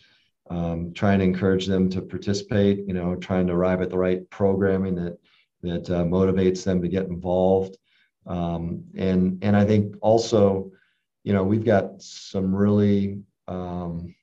um, 0.49 0.93
trying 0.93 1.19
to 1.19 1.25
encourage 1.25 1.65
them 1.65 1.89
to 1.89 2.01
participate, 2.01 2.85
you 2.87 2.93
know, 2.93 3.15
trying 3.15 3.47
to 3.47 3.53
arrive 3.53 3.81
at 3.81 3.89
the 3.89 3.97
right 3.97 4.29
programming 4.29 4.95
that, 4.95 5.17
that 5.61 5.89
uh, 5.89 6.03
motivates 6.03 6.63
them 6.63 6.81
to 6.81 6.87
get 6.87 7.07
involved. 7.07 7.77
Um, 8.25 8.85
and 8.95 9.43
and 9.43 9.55
I 9.55 9.65
think 9.65 9.95
also, 10.01 10.71
you 11.23 11.33
know, 11.33 11.43
we've 11.43 11.65
got 11.65 12.01
some 12.01 12.55
really 12.55 13.21
um, 13.47 14.15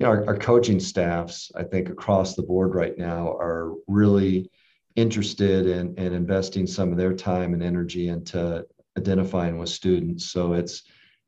you 0.00 0.06
know, 0.06 0.12
our, 0.12 0.26
our, 0.26 0.36
coaching 0.36 0.80
staffs, 0.80 1.52
I 1.54 1.62
think 1.62 1.90
across 1.90 2.34
the 2.34 2.42
board 2.42 2.74
right 2.74 2.96
now 2.96 3.36
are 3.36 3.74
really 3.86 4.50
interested 4.96 5.66
in, 5.66 5.94
in 5.96 6.12
investing 6.12 6.66
some 6.66 6.90
of 6.92 6.98
their 6.98 7.14
time 7.14 7.54
and 7.54 7.62
energy 7.62 8.08
into 8.08 8.66
identifying 8.98 9.58
with 9.58 9.68
students. 9.68 10.30
So 10.30 10.52
it's 10.54 10.82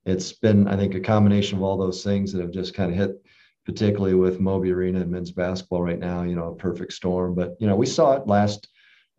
it's 0.04 0.32
been, 0.32 0.66
I 0.66 0.76
think, 0.76 0.94
a 0.94 1.00
combination 1.00 1.58
of 1.58 1.62
all 1.62 1.76
those 1.76 2.02
things 2.02 2.32
that 2.32 2.40
have 2.40 2.50
just 2.50 2.74
kind 2.74 2.90
of 2.90 2.98
hit, 2.98 3.24
particularly 3.64 4.14
with 4.14 4.40
Moby 4.40 4.72
Arena 4.72 5.00
and 5.00 5.10
men's 5.10 5.30
basketball 5.30 5.82
right 5.82 5.98
now, 5.98 6.24
you 6.24 6.34
know, 6.34 6.48
a 6.48 6.56
perfect 6.56 6.92
storm. 6.92 7.34
But 7.34 7.56
you 7.60 7.68
know, 7.68 7.76
we 7.76 7.86
saw 7.86 8.14
it 8.14 8.26
last 8.26 8.68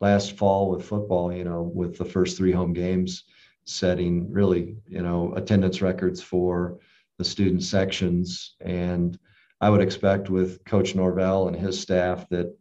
last 0.02 0.38
fall 0.38 0.70
with 0.70 0.86
football, 0.86 1.32
you 1.32 1.46
know, 1.46 1.62
with 1.62 1.98
the 1.98 2.06
first 2.06 2.38
three 2.38 2.52
home 2.52 2.74
games 2.74 3.24
setting 3.66 4.30
really, 4.30 4.76
you 4.88 5.02
know, 5.02 5.34
attendance 5.36 5.82
records 5.82 6.22
for 6.22 6.80
the 7.18 7.24
student 7.24 7.64
sections. 7.64 8.56
And 8.60 9.18
I 9.62 9.70
would 9.70 9.82
expect 9.82 10.30
with 10.30 10.64
Coach 10.66 10.96
Norvell 10.96 11.48
and 11.48 11.56
his 11.56 11.80
staff 11.80 12.28
that 12.30 12.54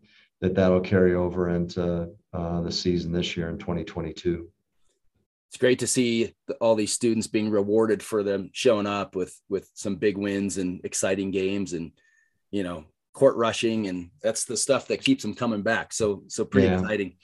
that 0.43 0.55
that'll 0.57 0.81
carry 0.81 1.15
over 1.15 1.49
into 1.49 2.11
uh, 2.35 2.61
the 2.61 2.73
season 2.73 3.13
this 3.13 3.37
year 3.37 3.49
in 3.49 3.59
2022. 3.59 4.49
It's 5.49 5.57
great 5.57 5.79
to 5.79 5.87
see 5.87 6.35
all 6.61 6.75
these 6.75 6.93
students 6.93 7.27
being 7.27 7.49
rewarded 7.49 8.03
for 8.03 8.23
them 8.23 8.51
showing 8.53 8.87
up 8.87 9.15
with 9.15 9.39
with 9.49 9.71
some 9.75 9.97
big 9.97 10.19
wins 10.19 10.59
and 10.59 10.81
exciting 10.85 11.31
games 11.31 11.75
and 11.75 11.93
you 12.51 12.63
know 12.63 12.85
court 13.13 13.37
rushing 13.37 13.87
and 13.87 14.11
that's 14.23 14.45
the 14.45 14.57
stuff 14.57 14.89
that 14.89 15.05
keeps 15.05 15.23
them 15.23 15.35
coming 15.35 15.63
back. 15.63 15.93
So 15.93 16.25
so 16.29 16.45
pretty 16.45 16.69
yeah. 16.69 16.81
exciting. 16.81 17.17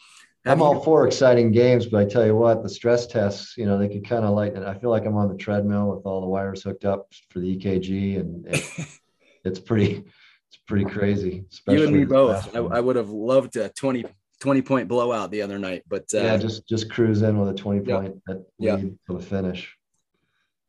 Have 0.44 0.58
I'm 0.58 0.62
all 0.62 0.80
for 0.80 1.06
exciting 1.06 1.50
games, 1.50 1.86
but 1.86 1.98
I 1.98 2.04
tell 2.04 2.24
you 2.24 2.36
what, 2.36 2.62
the 2.62 2.68
stress 2.68 3.06
tests, 3.06 3.56
you 3.56 3.66
know, 3.66 3.76
they 3.76 3.88
can 3.88 4.04
kind 4.04 4.24
of 4.24 4.34
lighten 4.34 4.62
it. 4.62 4.68
I 4.68 4.78
feel 4.78 4.90
like 4.90 5.04
I'm 5.04 5.16
on 5.16 5.28
the 5.28 5.36
treadmill 5.36 5.88
with 5.88 6.06
all 6.06 6.20
the 6.20 6.28
wires 6.28 6.62
hooked 6.62 6.84
up 6.84 7.12
for 7.30 7.40
the 7.40 7.56
EKG, 7.58 8.20
and 8.20 8.46
it, 8.46 8.64
it's 9.44 9.58
pretty, 9.58 10.04
it's 10.50 10.60
pretty 10.66 10.84
crazy. 10.84 11.44
You 11.68 11.84
and 11.84 11.96
me 11.96 12.04
both. 12.04 12.54
I, 12.54 12.60
I, 12.60 12.80
would 12.80 12.96
have 12.96 13.10
loved 13.10 13.56
a 13.56 13.68
20, 13.68 14.04
20 14.40 14.62
point 14.62 14.88
blowout 14.88 15.30
the 15.30 15.42
other 15.42 15.58
night, 15.58 15.82
but 15.88 16.04
uh, 16.14 16.18
yeah, 16.18 16.36
just 16.36 16.66
just 16.66 16.90
cruise 16.90 17.22
in 17.22 17.38
with 17.38 17.50
a 17.50 17.54
20 17.54 17.80
point 17.80 18.22
lead 18.28 18.44
yeah. 18.58 18.76
to 18.76 18.98
the 19.08 19.20
finish. 19.20 19.76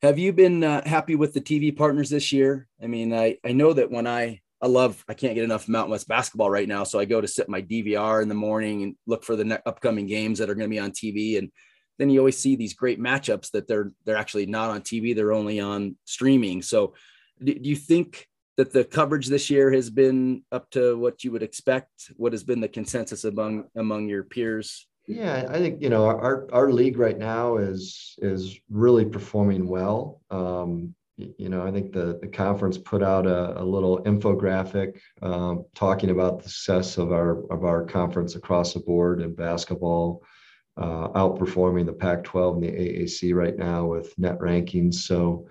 Have 0.02 0.18
you 0.18 0.32
been 0.32 0.63
uh, 0.63 0.88
happy 0.88 1.15
with 1.15 1.34
the 1.34 1.42
TV 1.42 1.76
partners 1.76 2.10
this 2.10 2.32
year? 2.32 2.68
I 2.82 2.88
mean, 2.88 3.13
I 3.13 3.38
I 3.46 3.52
know 3.52 3.74
that 3.74 3.92
when 3.92 4.08
I 4.08 4.42
I 4.62 4.68
love, 4.68 5.04
I 5.08 5.13
can't 5.13 5.36
get 5.36 5.44
enough 5.44 5.70
Mountain 5.70 5.92
West 5.92 6.08
basketball 6.08 6.50
right 6.50 6.68
now. 6.68 6.84
So 6.84 7.00
I 7.00 7.06
go 7.06 7.22
to 7.22 7.28
sit 7.28 7.48
my 7.48 7.62
DVR 7.62 8.22
in 8.22 8.28
the 8.28 8.36
morning 8.36 8.84
and 8.84 8.96
look 9.08 9.24
for 9.24 9.36
the 9.36 9.46
ne- 9.46 9.60
upcoming 9.65 10.06
games 10.06 10.39
that 10.39 10.50
are 10.50 10.56
going 10.56 10.70
to 10.70 10.74
be 10.74 10.80
on 10.80 10.92
TV. 10.92 11.38
And 11.38 11.50
then 11.98 12.10
you 12.10 12.20
always 12.20 12.38
see 12.38 12.56
these 12.56 12.74
great 12.74 13.00
matchups 13.00 13.52
that 13.52 13.68
they're, 13.68 13.92
they're 14.06 14.18
actually 14.18 14.48
not 14.48 14.70
on 14.70 14.82
TV. 14.82 15.15
They're 15.15 15.32
only 15.32 15.62
on 15.62 15.96
streaming. 16.04 16.62
So 16.62 16.94
do, 17.42 17.54
do 17.54 17.70
you 17.70 17.76
think 17.78 18.28
that 18.60 18.74
the 18.74 18.84
coverage 18.84 19.28
this 19.28 19.50
year 19.50 19.72
has 19.72 19.89
been 19.89 20.43
up 20.52 20.69
to 20.69 20.98
what 20.98 21.24
you 21.24 21.32
would 21.32 21.43
expect? 21.43 22.12
What 22.17 22.34
has 22.34 22.43
been 22.43 22.60
the 22.60 22.67
consensus 22.67 23.24
among, 23.24 23.69
among 23.78 24.10
your 24.10 24.24
peers? 24.24 24.86
Yeah, 25.08 25.48
I 25.50 25.60
think 25.60 25.82
you 25.82 25.89
know 25.89 26.06
our 26.06 26.45
our 26.52 26.69
league 26.69 27.00
right 27.00 27.17
now 27.17 27.56
is 27.56 28.15
is 28.22 28.60
really 28.69 29.06
performing 29.06 29.65
well. 29.65 30.22
Um, 30.30 30.93
you 31.15 31.48
know, 31.50 31.65
I 31.65 31.72
think 31.72 31.93
the, 31.93 32.19
the 32.22 32.28
conference 32.28 32.78
put 32.78 33.02
out 33.02 33.26
a, 33.26 33.60
a 33.62 33.63
little 33.63 34.04
infographic 34.04 35.00
um, 35.22 35.65
talking 35.74 36.10
about 36.10 36.43
the 36.43 36.50
success 36.50 36.98
of 36.98 37.13
our 37.13 37.50
of 37.52 37.63
our 37.63 37.86
conference 37.86 38.36
across 38.36 38.74
the 38.74 38.82
board 38.82 39.22
in 39.22 39.34
basketball, 39.34 40.22
uh, 40.76 41.08
outperforming 41.10 41.86
the 41.86 41.93
Pac-12 41.93 42.56
and 42.56 42.63
the 42.63 42.67
AAC 42.67 43.34
right 43.34 43.58
now 43.58 43.86
with 43.86 44.13
net 44.19 44.38
rankings. 44.39 44.95
So, 44.95 45.48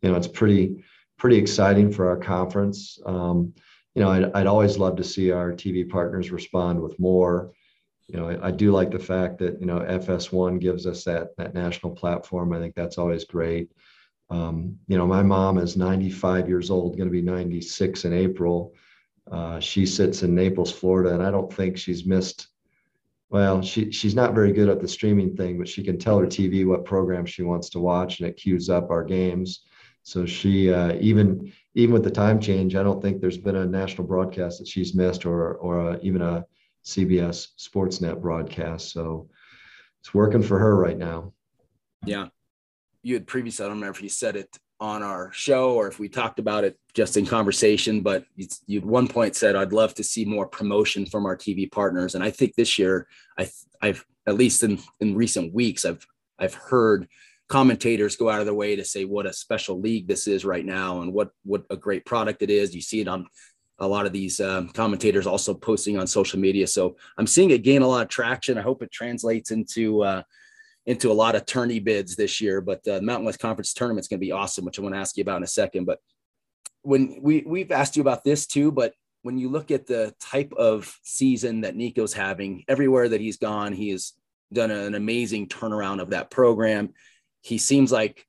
you 0.00 0.10
know, 0.10 0.16
it's 0.16 0.28
pretty 0.28 0.84
pretty 1.18 1.36
exciting 1.36 1.92
for 1.92 2.08
our 2.08 2.16
conference. 2.16 2.98
Um, 3.06 3.54
you 3.94 4.02
know, 4.02 4.10
I'd, 4.10 4.32
I'd 4.34 4.46
always 4.46 4.78
love 4.78 4.96
to 4.96 5.04
see 5.04 5.30
our 5.30 5.52
TV 5.52 5.88
partners 5.88 6.30
respond 6.30 6.80
with 6.80 6.98
more. 6.98 7.52
You 8.08 8.18
know, 8.18 8.28
I, 8.28 8.48
I 8.48 8.50
do 8.50 8.72
like 8.72 8.90
the 8.90 8.98
fact 8.98 9.38
that 9.38 9.60
you 9.60 9.66
know 9.66 9.80
FS1 9.80 10.60
gives 10.60 10.86
us 10.86 11.04
that 11.04 11.36
that 11.36 11.54
national 11.54 11.94
platform. 11.94 12.52
I 12.52 12.58
think 12.58 12.74
that's 12.74 12.98
always 12.98 13.24
great. 13.24 13.70
Um, 14.30 14.78
you 14.88 14.96
know, 14.96 15.06
my 15.06 15.22
mom 15.22 15.58
is 15.58 15.76
95 15.76 16.48
years 16.48 16.70
old, 16.70 16.96
going 16.96 17.08
to 17.08 17.12
be 17.12 17.20
96 17.20 18.06
in 18.06 18.14
April. 18.14 18.74
Uh, 19.30 19.60
she 19.60 19.84
sits 19.84 20.22
in 20.22 20.34
Naples, 20.34 20.72
Florida, 20.72 21.14
and 21.14 21.22
I 21.22 21.30
don't 21.30 21.52
think 21.52 21.76
she's 21.76 22.06
missed. 22.06 22.48
Well, 23.28 23.62
she 23.62 23.90
she's 23.92 24.14
not 24.14 24.34
very 24.34 24.52
good 24.52 24.68
at 24.68 24.80
the 24.80 24.88
streaming 24.88 25.36
thing, 25.36 25.58
but 25.58 25.68
she 25.68 25.82
can 25.82 25.98
tell 25.98 26.18
her 26.18 26.26
TV 26.26 26.66
what 26.66 26.84
program 26.84 27.24
she 27.24 27.42
wants 27.42 27.70
to 27.70 27.80
watch, 27.80 28.20
and 28.20 28.28
it 28.28 28.36
queues 28.36 28.68
up 28.68 28.90
our 28.90 29.04
games. 29.04 29.64
So 30.02 30.26
she 30.26 30.72
uh, 30.72 30.94
even 31.00 31.52
even 31.74 31.92
with 31.92 32.04
the 32.04 32.10
time 32.10 32.40
change, 32.40 32.74
I 32.74 32.82
don't 32.82 33.00
think 33.00 33.20
there's 33.20 33.38
been 33.38 33.56
a 33.56 33.66
national 33.66 34.06
broadcast 34.06 34.58
that 34.58 34.68
she's 34.68 34.94
missed, 34.94 35.24
or 35.24 35.54
or 35.54 35.92
a, 35.92 36.00
even 36.00 36.22
a 36.22 36.44
CBS 36.84 37.48
Sportsnet 37.58 38.20
broadcast. 38.20 38.92
So 38.92 39.28
it's 40.00 40.12
working 40.12 40.42
for 40.42 40.58
her 40.58 40.76
right 40.76 40.98
now. 40.98 41.32
Yeah, 42.04 42.28
you 43.02 43.14
had 43.14 43.26
previously, 43.26 43.64
I 43.64 43.68
don't 43.68 43.78
remember 43.78 43.96
if 43.96 44.02
you 44.02 44.08
said 44.08 44.36
it 44.36 44.48
on 44.80 45.02
our 45.02 45.30
show 45.32 45.74
or 45.74 45.86
if 45.86 46.00
we 46.00 46.08
talked 46.08 46.40
about 46.40 46.64
it 46.64 46.76
just 46.92 47.16
in 47.16 47.24
conversation, 47.24 48.00
but 48.00 48.24
you, 48.34 48.48
you 48.66 48.80
at 48.80 48.84
one 48.84 49.06
point 49.06 49.36
said, 49.36 49.54
I'd 49.54 49.72
love 49.72 49.94
to 49.94 50.02
see 50.02 50.24
more 50.24 50.46
promotion 50.46 51.06
from 51.06 51.24
our 51.24 51.36
TV 51.36 51.70
partners. 51.70 52.16
And 52.16 52.24
I 52.24 52.30
think 52.30 52.56
this 52.56 52.80
year, 52.80 53.06
I, 53.38 53.48
I've, 53.80 54.04
at 54.26 54.34
least 54.34 54.64
in, 54.64 54.80
in 54.98 55.14
recent 55.14 55.54
weeks, 55.54 55.84
I've, 55.84 56.04
I've 56.36 56.54
heard 56.54 57.06
commentators 57.52 58.16
go 58.16 58.30
out 58.30 58.40
of 58.40 58.46
their 58.46 58.54
way 58.54 58.74
to 58.74 58.82
say 58.82 59.04
what 59.04 59.26
a 59.26 59.32
special 59.32 59.78
league 59.78 60.08
this 60.08 60.26
is 60.26 60.42
right 60.42 60.64
now 60.64 61.02
and 61.02 61.12
what, 61.12 61.32
what 61.44 61.66
a 61.68 61.76
great 61.76 62.02
product 62.06 62.40
it 62.40 62.48
is. 62.48 62.74
You 62.74 62.80
see 62.80 63.02
it 63.02 63.08
on 63.08 63.26
a 63.78 63.86
lot 63.86 64.06
of 64.06 64.12
these 64.14 64.40
um, 64.40 64.70
commentators 64.70 65.26
also 65.26 65.52
posting 65.52 65.98
on 65.98 66.06
social 66.06 66.40
media. 66.40 66.66
So 66.66 66.96
I'm 67.18 67.26
seeing 67.26 67.50
it 67.50 67.62
gain 67.62 67.82
a 67.82 67.86
lot 67.86 68.00
of 68.00 68.08
traction. 68.08 68.56
I 68.56 68.62
hope 68.62 68.82
it 68.82 68.90
translates 68.90 69.50
into, 69.50 70.02
uh, 70.02 70.22
into 70.86 71.10
a 71.10 71.12
lot 71.12 71.34
of 71.34 71.44
tourney 71.44 71.78
bids 71.78 72.16
this 72.16 72.40
year. 72.40 72.62
But 72.62 72.84
the 72.84 73.02
Mountain 73.02 73.26
West 73.26 73.40
Conference 73.40 73.74
tournament 73.74 74.04
is 74.04 74.08
going 74.08 74.20
to 74.20 74.26
be 74.26 74.32
awesome, 74.32 74.64
which 74.64 74.78
I 74.78 74.82
want 74.82 74.94
to 74.94 75.00
ask 75.02 75.18
you 75.18 75.22
about 75.22 75.36
in 75.36 75.42
a 75.42 75.46
second. 75.46 75.84
But 75.84 75.98
when 76.80 77.18
we 77.20 77.44
we've 77.46 77.70
asked 77.70 77.96
you 77.96 78.00
about 78.00 78.24
this 78.24 78.46
too, 78.46 78.72
but 78.72 78.94
when 79.20 79.36
you 79.36 79.50
look 79.50 79.70
at 79.70 79.86
the 79.86 80.14
type 80.20 80.54
of 80.54 80.98
season 81.02 81.60
that 81.60 81.76
Nico's 81.76 82.14
having, 82.14 82.64
everywhere 82.66 83.10
that 83.10 83.20
he's 83.20 83.36
gone, 83.36 83.74
he 83.74 83.90
has 83.90 84.14
done 84.54 84.70
an 84.70 84.94
amazing 84.94 85.48
turnaround 85.48 86.00
of 86.00 86.10
that 86.10 86.30
program. 86.30 86.94
He 87.42 87.58
seems 87.58 87.92
like 87.92 88.26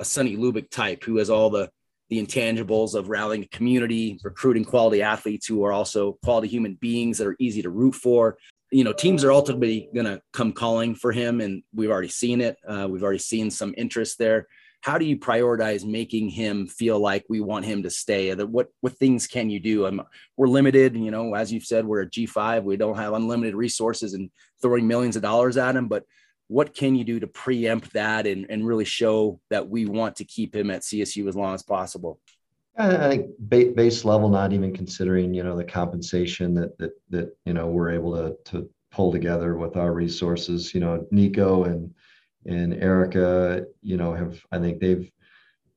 a 0.00 0.04
Sonny 0.04 0.36
Lubick 0.36 0.70
type 0.70 1.04
who 1.04 1.18
has 1.18 1.30
all 1.30 1.50
the 1.50 1.70
the 2.10 2.22
intangibles 2.22 2.94
of 2.94 3.08
rallying 3.08 3.44
a 3.44 3.48
community, 3.48 4.20
recruiting 4.22 4.62
quality 4.62 5.00
athletes 5.00 5.46
who 5.46 5.64
are 5.64 5.72
also 5.72 6.18
quality 6.22 6.48
human 6.48 6.74
beings 6.74 7.16
that 7.16 7.26
are 7.26 7.36
easy 7.38 7.62
to 7.62 7.70
root 7.70 7.94
for 7.94 8.36
you 8.74 8.82
know, 8.82 8.92
teams 8.92 9.22
are 9.22 9.30
ultimately 9.30 9.88
going 9.94 10.06
to 10.06 10.20
come 10.32 10.52
calling 10.52 10.96
for 10.96 11.12
him, 11.12 11.40
and 11.40 11.62
we've 11.72 11.92
already 11.92 12.08
seen 12.08 12.40
it. 12.40 12.56
Uh, 12.66 12.88
we've 12.90 13.04
already 13.04 13.20
seen 13.20 13.48
some 13.48 13.72
interest 13.76 14.18
there. 14.18 14.48
How 14.80 14.98
do 14.98 15.04
you 15.04 15.16
prioritize 15.16 15.84
making 15.88 16.28
him 16.28 16.66
feel 16.66 16.98
like 16.98 17.24
we 17.28 17.40
want 17.40 17.64
him 17.66 17.84
to 17.84 17.90
stay? 17.90 18.34
What 18.34 18.70
what 18.80 18.98
things 18.98 19.28
can 19.28 19.48
you 19.48 19.60
do? 19.60 19.88
We're 20.36 20.48
limited, 20.48 20.96
you 20.96 21.12
know, 21.12 21.34
as 21.36 21.52
you've 21.52 21.64
said, 21.64 21.86
we're 21.86 22.02
a 22.02 22.10
G5. 22.10 22.64
We 22.64 22.76
don't 22.76 22.96
have 22.96 23.14
unlimited 23.14 23.54
resources 23.54 24.12
and 24.12 24.28
throwing 24.60 24.88
millions 24.88 25.14
of 25.14 25.22
dollars 25.22 25.56
at 25.56 25.76
him. 25.76 25.86
But 25.86 26.02
what 26.48 26.74
can 26.74 26.94
you 26.94 27.04
do 27.04 27.20
to 27.20 27.26
preempt 27.26 27.92
that 27.94 28.26
and, 28.26 28.46
and 28.50 28.66
really 28.66 28.84
show 28.84 29.40
that 29.50 29.68
we 29.68 29.86
want 29.86 30.16
to 30.16 30.24
keep 30.24 30.54
him 30.54 30.70
at 30.70 30.82
CSU 30.82 31.26
as 31.28 31.36
long 31.36 31.54
as 31.54 31.62
possible? 31.62 32.20
I 32.76 33.08
think 33.08 33.30
base 33.48 34.04
level, 34.04 34.28
not 34.28 34.52
even 34.52 34.74
considering 34.74 35.32
you 35.32 35.44
know 35.44 35.56
the 35.56 35.64
compensation 35.64 36.54
that 36.54 36.76
that 36.78 36.90
that 37.10 37.36
you 37.44 37.54
know 37.54 37.68
we're 37.68 37.92
able 37.92 38.14
to 38.16 38.36
to 38.50 38.68
pull 38.90 39.12
together 39.12 39.56
with 39.56 39.76
our 39.76 39.92
resources. 39.92 40.74
You 40.74 40.80
know, 40.80 41.06
Nico 41.12 41.64
and 41.64 41.94
and 42.46 42.74
Erica, 42.74 43.64
you 43.80 43.96
know, 43.96 44.12
have 44.12 44.40
I 44.50 44.58
think 44.58 44.80
they've 44.80 45.08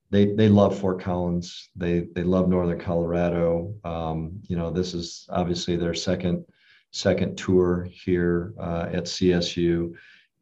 they 0.09 0.33
they 0.33 0.49
love 0.49 0.79
Fort 0.79 0.99
Collins. 0.99 1.69
They 1.75 2.07
they 2.15 2.23
love 2.23 2.49
Northern 2.49 2.79
Colorado. 2.79 3.75
Um, 3.83 4.41
you 4.47 4.55
know, 4.55 4.71
this 4.71 4.93
is 4.93 5.27
obviously 5.29 5.75
their 5.75 5.93
second 5.93 6.45
second 6.91 7.37
tour 7.37 7.87
here 7.91 8.53
uh, 8.59 8.89
at 8.91 9.03
CSU, 9.03 9.93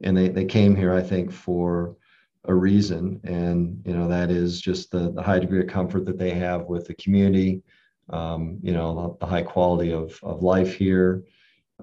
and 0.02 0.16
they 0.16 0.30
they 0.30 0.46
came 0.46 0.76
here 0.76 0.94
I 0.94 1.02
think 1.02 1.32
for 1.32 1.96
a 2.48 2.54
reason, 2.54 3.20
and 3.24 3.82
you 3.86 3.94
know 3.96 4.08
that 4.08 4.30
is 4.30 4.62
just 4.62 4.92
the, 4.92 5.12
the 5.12 5.22
high 5.22 5.40
degree 5.40 5.62
of 5.62 5.68
comfort 5.68 6.06
that 6.06 6.18
they 6.18 6.32
have 6.32 6.66
with 6.66 6.86
the 6.86 6.94
community, 6.96 7.62
um, 8.10 8.60
you 8.62 8.72
know 8.72 9.18
the, 9.20 9.26
high 9.26 9.42
quality 9.42 9.92
of, 9.94 10.20
of 10.24 10.44
life 10.44 10.76
here, 10.76 11.24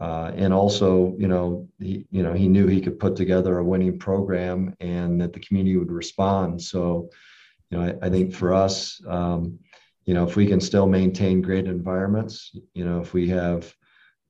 uh, 0.00 0.30
and 0.34 0.52
also 0.52 1.14
you 1.18 1.28
know 1.28 1.68
he 1.80 2.06
you 2.10 2.22
know 2.22 2.32
he 2.32 2.48
knew 2.48 2.66
he 2.66 2.80
could 2.80 2.98
put 2.98 3.16
together 3.16 3.58
a 3.58 3.64
winning 3.64 3.98
program 3.98 4.74
and 4.80 5.20
that 5.20 5.32
the 5.32 5.40
community 5.40 5.76
would 5.76 5.92
respond. 5.92 6.62
So, 6.62 7.10
you 7.70 7.78
know 7.78 7.84
I, 7.84 8.06
I 8.06 8.10
think 8.10 8.32
for 8.32 8.54
us, 8.54 9.00
um, 9.08 9.58
you 10.04 10.14
know 10.14 10.24
if 10.24 10.36
we 10.36 10.46
can 10.46 10.60
still 10.60 10.86
maintain 10.86 11.42
great 11.42 11.66
environments, 11.66 12.54
you 12.74 12.84
know 12.84 13.00
if 13.00 13.12
we 13.12 13.28
have 13.30 13.74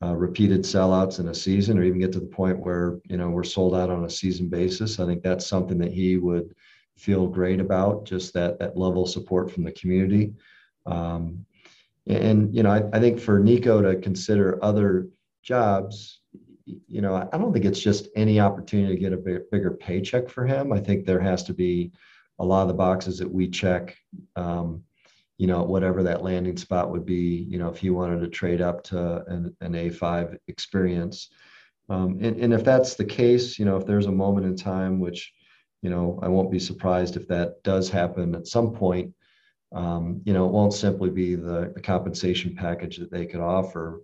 uh, 0.03 0.15
repeated 0.15 0.63
sellouts 0.63 1.21
in 1.21 1.29
a 1.29 1.35
season, 1.35 1.79
or 1.79 1.85
even 1.85 2.01
get 2.01 2.13
to 2.13 2.21
the 2.21 2.27
point 2.27 2.59
where 2.59 2.99
you 3.09 3.17
know 3.17 3.31
we're 3.31 3.45
sold 3.45 3.75
out 3.75 3.91
on 3.91 4.05
a 4.05 4.11
season 4.11 4.49
basis. 4.49 4.99
I 4.99 5.07
think 5.07 5.23
that's 5.23 5.47
something 5.47 5.79
that 5.79 5.93
he 5.93 6.17
would 6.17 6.55
feel 6.97 7.27
great 7.27 7.61
about. 7.61 8.05
Just 8.05 8.35
that 8.35 8.59
that 8.59 8.77
level 8.77 9.05
of 9.05 9.11
support 9.11 9.51
from 9.51 9.65
the 9.65 9.73
community. 9.73 10.35
Um, 10.87 11.47
and 12.07 12.55
you 12.55 12.63
know, 12.63 12.71
I, 12.71 12.83
I 12.97 13.01
think 13.01 13.21
for 13.21 13.39
Nico 13.39 13.81
to 13.81 14.01
consider 14.01 14.63
other 14.65 15.09
jobs, 15.43 16.21
you 16.65 17.01
know, 17.01 17.15
I 17.33 17.37
don't 17.37 17.53
think 17.53 17.65
it's 17.65 17.81
just 17.81 18.09
any 18.17 18.41
opportunity 18.41 18.95
to 18.95 19.01
get 19.01 19.13
a 19.13 19.17
big, 19.17 19.51
bigger 19.51 19.71
paycheck 19.71 20.29
for 20.29 20.47
him. 20.47 20.73
I 20.73 20.81
think 20.81 21.05
there 21.05 21.21
has 21.21 21.45
to 21.45 21.55
be 21.55 21.93
a 22.39 22.45
lot 22.45 22.63
of 22.63 22.69
the 22.69 22.75
boxes 22.75 23.19
that 23.19 23.31
we 23.31 23.49
check. 23.49 23.97
Um, 24.37 24.83
you 25.39 25.47
know, 25.47 25.63
whatever 25.63 26.03
that 26.03 26.23
landing 26.23 26.57
spot 26.57 26.91
would 26.91 27.05
be, 27.05 27.47
you 27.49 27.59
know, 27.59 27.69
if 27.69 27.79
he 27.79 27.91
wanted 27.91 28.21
to 28.21 28.29
trade 28.29 28.61
up 28.61 28.85
to 28.85 29.25
an, 29.27 29.57
an 29.61 29.73
A5 29.73 30.37
experience. 30.49 31.31
Um, 31.89 32.19
and, 32.21 32.37
and 32.37 32.53
if 32.53 32.65
that's 32.65 32.95
the 32.95 33.05
case, 33.05 33.59
you 33.59 33.65
know, 33.65 33.77
if 33.77 33.87
there's 33.87 34.07
a 34.07 34.13
moment 34.13 34.47
in 34.47 34.57
time, 34.57 35.01
which, 35.01 35.33
you 35.83 35.91
know, 35.91 36.19
I 36.23 36.29
won't 36.29 36.53
be 36.53 36.59
surprised 36.61 37.17
if 37.17 37.27
that 37.29 37.63
does 37.65 37.91
happen 37.91 38.35
at 38.35 38.47
some 38.47 38.73
point, 38.73 39.15
um, 39.75 40.21
you 40.25 40.33
know, 40.33 40.47
it 40.47 40.53
won't 40.53 40.75
simply 40.75 41.11
be 41.11 41.35
the, 41.35 41.73
the 41.75 41.81
compensation 41.81 42.55
package 42.55 42.99
that 42.99 43.11
they 43.11 43.27
could 43.27 43.41
offer. 43.41 44.03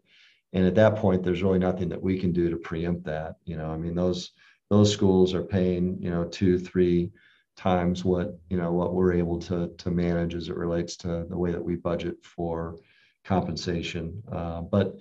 And 0.53 0.67
at 0.67 0.75
that 0.77 0.97
point, 0.97 1.23
there's 1.23 1.43
really 1.43 1.59
nothing 1.59 1.91
that 1.91 2.03
we 2.03 2.19
can 2.19 2.33
do 2.33 2.51
to 2.51 2.57
preempt 2.57 3.05
that. 3.05 3.37
You 3.45 3.59
know, 3.59 3.71
I 3.71 3.77
mean, 3.77 3.95
those 3.95 4.33
those 4.71 4.93
schools 4.93 5.35
are 5.35 5.43
paying, 5.43 5.99
you 6.01 6.11
know, 6.11 6.25
two, 6.25 6.59
three 6.59 7.11
times 7.59 8.05
what 8.05 8.39
you 8.49 8.57
know 8.57 8.73
what 8.73 8.95
we're 8.95 9.13
able 9.13 9.37
to 9.37 9.69
to 9.79 9.91
manage 9.91 10.35
as 10.35 10.49
it 10.49 10.57
relates 10.57 10.97
to 10.97 11.27
the 11.29 11.37
way 11.37 11.51
that 11.51 11.63
we 11.63 11.75
budget 11.75 12.25
for 12.25 12.79
compensation. 13.25 14.23
Uh, 14.31 14.63
but 14.63 14.97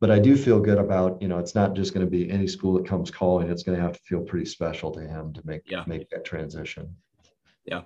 but 0.00 0.10
I 0.10 0.20
do 0.20 0.36
feel 0.36 0.60
good 0.60 0.78
about 0.78 1.20
you 1.20 1.26
know 1.26 1.38
it's 1.38 1.56
not 1.56 1.74
just 1.74 1.92
going 1.92 2.06
to 2.06 2.10
be 2.10 2.30
any 2.30 2.46
school 2.46 2.74
that 2.74 2.86
comes 2.86 3.10
calling. 3.10 3.50
It's 3.50 3.64
going 3.64 3.76
to 3.76 3.82
have 3.82 3.94
to 3.94 4.02
feel 4.04 4.20
pretty 4.20 4.46
special 4.46 4.92
to 4.92 5.00
him 5.00 5.32
to 5.34 5.42
make 5.44 5.62
yeah. 5.68 5.82
make 5.86 6.08
that 6.10 6.24
transition. 6.24 6.94
Yeah. 7.64 7.82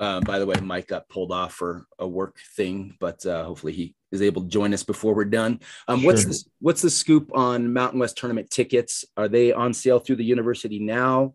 Uh, 0.00 0.20
by 0.20 0.40
the 0.40 0.46
way, 0.46 0.56
Mike 0.60 0.88
got 0.88 1.08
pulled 1.08 1.30
off 1.30 1.54
for 1.54 1.86
a 2.00 2.08
work 2.08 2.38
thing, 2.56 2.96
but 2.98 3.24
uh, 3.24 3.44
hopefully 3.44 3.72
he 3.72 3.94
is 4.10 4.22
able 4.22 4.42
to 4.42 4.48
join 4.48 4.74
us 4.74 4.82
before 4.82 5.14
we're 5.14 5.24
done. 5.24 5.60
Um, 5.86 6.00
sure. 6.00 6.10
What's 6.10 6.24
the 6.24 6.44
what's 6.58 6.82
the 6.82 6.90
scoop 6.90 7.30
on 7.32 7.72
Mountain 7.72 8.00
West 8.00 8.16
tournament 8.16 8.50
tickets? 8.50 9.04
Are 9.16 9.28
they 9.28 9.52
on 9.52 9.72
sale 9.72 10.00
through 10.00 10.16
the 10.16 10.24
university 10.24 10.80
now? 10.80 11.34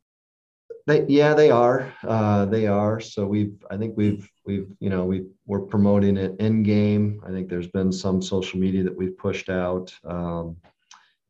They, 0.90 1.06
yeah, 1.08 1.36
they 1.36 1.52
are. 1.52 1.94
Uh, 2.04 2.46
they 2.46 2.66
are. 2.66 3.00
So 3.00 3.28
we've, 3.28 3.64
I 3.70 3.78
think 3.78 3.96
we've, 3.96 4.28
we've, 4.48 4.72
you 4.80 4.90
know, 4.90 5.06
we 5.06 5.28
we're 5.46 5.60
promoting 5.60 6.18
it 6.18 6.40
in 6.40 6.64
game. 6.64 7.22
I 7.24 7.30
think 7.30 7.48
there's 7.48 7.68
been 7.68 7.92
some 7.92 8.24
social 8.24 8.60
media 8.60 8.82
that 8.86 8.98
we've 8.98 9.16
pushed 9.16 9.50
out. 9.50 9.94
Um, 10.04 10.58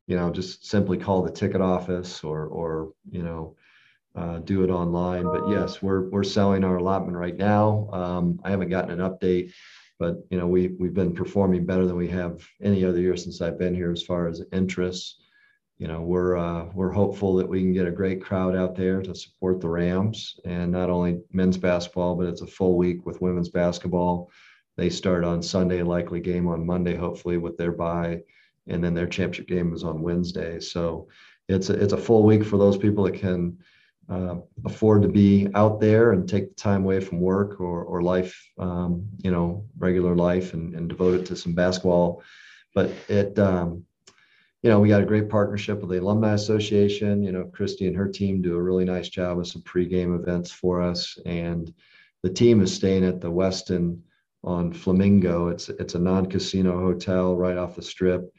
you 0.08 0.16
know, 0.16 0.32
just 0.32 0.66
simply 0.66 0.98
call 0.98 1.24
the 1.24 1.32
ticket 1.32 1.60
office 1.60 2.24
or, 2.24 2.46
or 2.46 2.94
you 3.12 3.22
know, 3.22 3.58
uh, 4.16 4.38
do 4.40 4.64
it 4.64 4.70
online. 4.70 5.26
But 5.26 5.50
yes, 5.50 5.82
we're 5.82 6.10
we're 6.10 6.24
selling 6.24 6.64
our 6.64 6.78
allotment 6.78 7.18
right 7.18 7.36
now. 7.36 7.90
Um, 7.92 8.40
I 8.46 8.52
haven't 8.52 8.70
gotten 8.70 8.98
an 8.98 9.10
update, 9.10 9.52
but 10.00 10.24
you 10.30 10.38
know, 10.38 10.48
we 10.48 10.70
we've 10.80 10.94
been 10.94 11.14
performing 11.14 11.66
better 11.66 11.86
than 11.86 11.98
we 11.98 12.08
have 12.08 12.48
any 12.64 12.86
other 12.86 13.02
year 13.02 13.18
since 13.18 13.42
I've 13.42 13.60
been 13.60 13.76
here 13.76 13.92
as 13.92 14.04
far 14.04 14.30
as 14.30 14.42
interest 14.54 15.22
you 15.80 15.88
know 15.88 16.02
we're 16.02 16.38
uh, 16.38 16.66
we're 16.74 16.92
hopeful 16.92 17.36
that 17.38 17.48
we 17.48 17.62
can 17.62 17.72
get 17.72 17.88
a 17.88 17.92
great 17.92 18.22
crowd 18.22 18.56
out 18.56 18.76
there 18.76 19.02
to 19.02 19.16
support 19.16 19.62
the 19.62 19.70
Rams 19.70 20.38
and 20.44 20.72
not 20.72 20.90
only 20.90 21.22
men's 21.32 21.58
basketball, 21.58 22.16
but 22.16 22.28
it's 22.28 22.42
a 22.42 22.48
full 22.48 22.78
week 22.78 23.06
with 23.06 23.22
women's 23.22 23.50
basketball. 23.50 24.30
They 24.76 24.90
start 24.90 25.24
on 25.24 25.42
Sunday, 25.42 25.82
likely 25.82 26.20
game 26.20 26.48
on 26.48 26.66
Monday, 26.66 26.96
hopefully 26.96 27.38
with 27.38 27.58
their 27.58 27.72
bye, 27.72 28.22
and 28.68 28.84
then 28.84 28.94
their 28.94 29.08
championship 29.08 29.48
game 29.48 29.74
is 29.74 29.86
on 29.86 30.02
Wednesday. 30.02 30.60
So 30.60 31.08
it's 31.48 31.70
a, 31.70 31.82
it's 31.82 31.94
a 31.94 31.98
full 31.98 32.24
week 32.24 32.44
for 32.44 32.58
those 32.58 32.78
people 32.78 33.06
that 33.06 33.16
can 33.16 33.58
uh, 34.10 34.36
afford 34.66 35.02
to 35.04 35.08
be 35.08 35.48
out 35.56 35.80
there 35.80 36.12
and 36.12 36.28
take 36.28 36.50
the 36.50 36.56
time 36.56 36.84
away 36.84 37.00
from 37.00 37.22
work 37.22 37.62
or 37.62 37.84
or 37.84 38.02
life, 38.02 38.38
um, 38.58 39.08
you 39.24 39.32
know, 39.32 39.64
regular 39.78 40.14
life, 40.14 40.54
and, 40.54 40.76
and 40.76 40.90
devote 40.90 41.22
it 41.22 41.26
to 41.28 41.38
some 41.38 41.54
basketball. 41.54 42.22
But 42.76 42.92
it 43.08 43.40
um, 43.40 43.86
you 44.62 44.70
know, 44.70 44.80
we 44.80 44.90
got 44.90 45.02
a 45.02 45.06
great 45.06 45.30
partnership 45.30 45.80
with 45.80 45.90
the 45.90 46.02
Alumni 46.02 46.34
Association. 46.34 47.24
You 47.24 47.32
know, 47.32 47.46
Christy 47.46 47.88
and 47.88 47.96
her 47.96 48.08
team 48.08 48.42
do 48.42 48.56
a 48.56 48.62
really 48.62 48.84
nice 48.84 49.08
job 49.08 49.38
with 49.38 49.48
some 49.48 49.62
pregame 49.62 50.20
events 50.20 50.52
for 50.52 50.82
us. 50.82 51.18
And 51.26 51.74
the 52.24 52.30
team 52.30 52.62
is 52.62 52.74
staying 52.74 53.06
at 53.06 53.22
the 53.22 53.32
Westin 53.32 54.02
on 54.44 54.74
Flamingo. 54.74 55.48
It's 55.48 55.70
it's 55.70 55.96
a 55.96 56.00
non-casino 56.00 56.78
hotel 56.78 57.38
right 57.38 57.58
off 57.58 57.76
the 57.76 57.82
strip. 57.82 58.34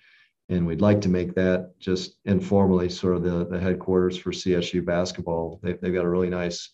And 0.50 0.66
we'd 0.66 0.82
like 0.82 1.00
to 1.02 1.08
make 1.08 1.34
that 1.36 1.78
just 1.78 2.16
informally 2.24 2.88
sort 2.88 3.16
of 3.16 3.22
the, 3.22 3.46
the 3.46 3.60
headquarters 3.60 4.18
for 4.18 4.32
CSU 4.32 4.84
basketball. 4.84 5.60
They've, 5.62 5.80
they've 5.80 5.94
got 5.94 6.04
a 6.04 6.10
really 6.10 6.28
nice 6.28 6.70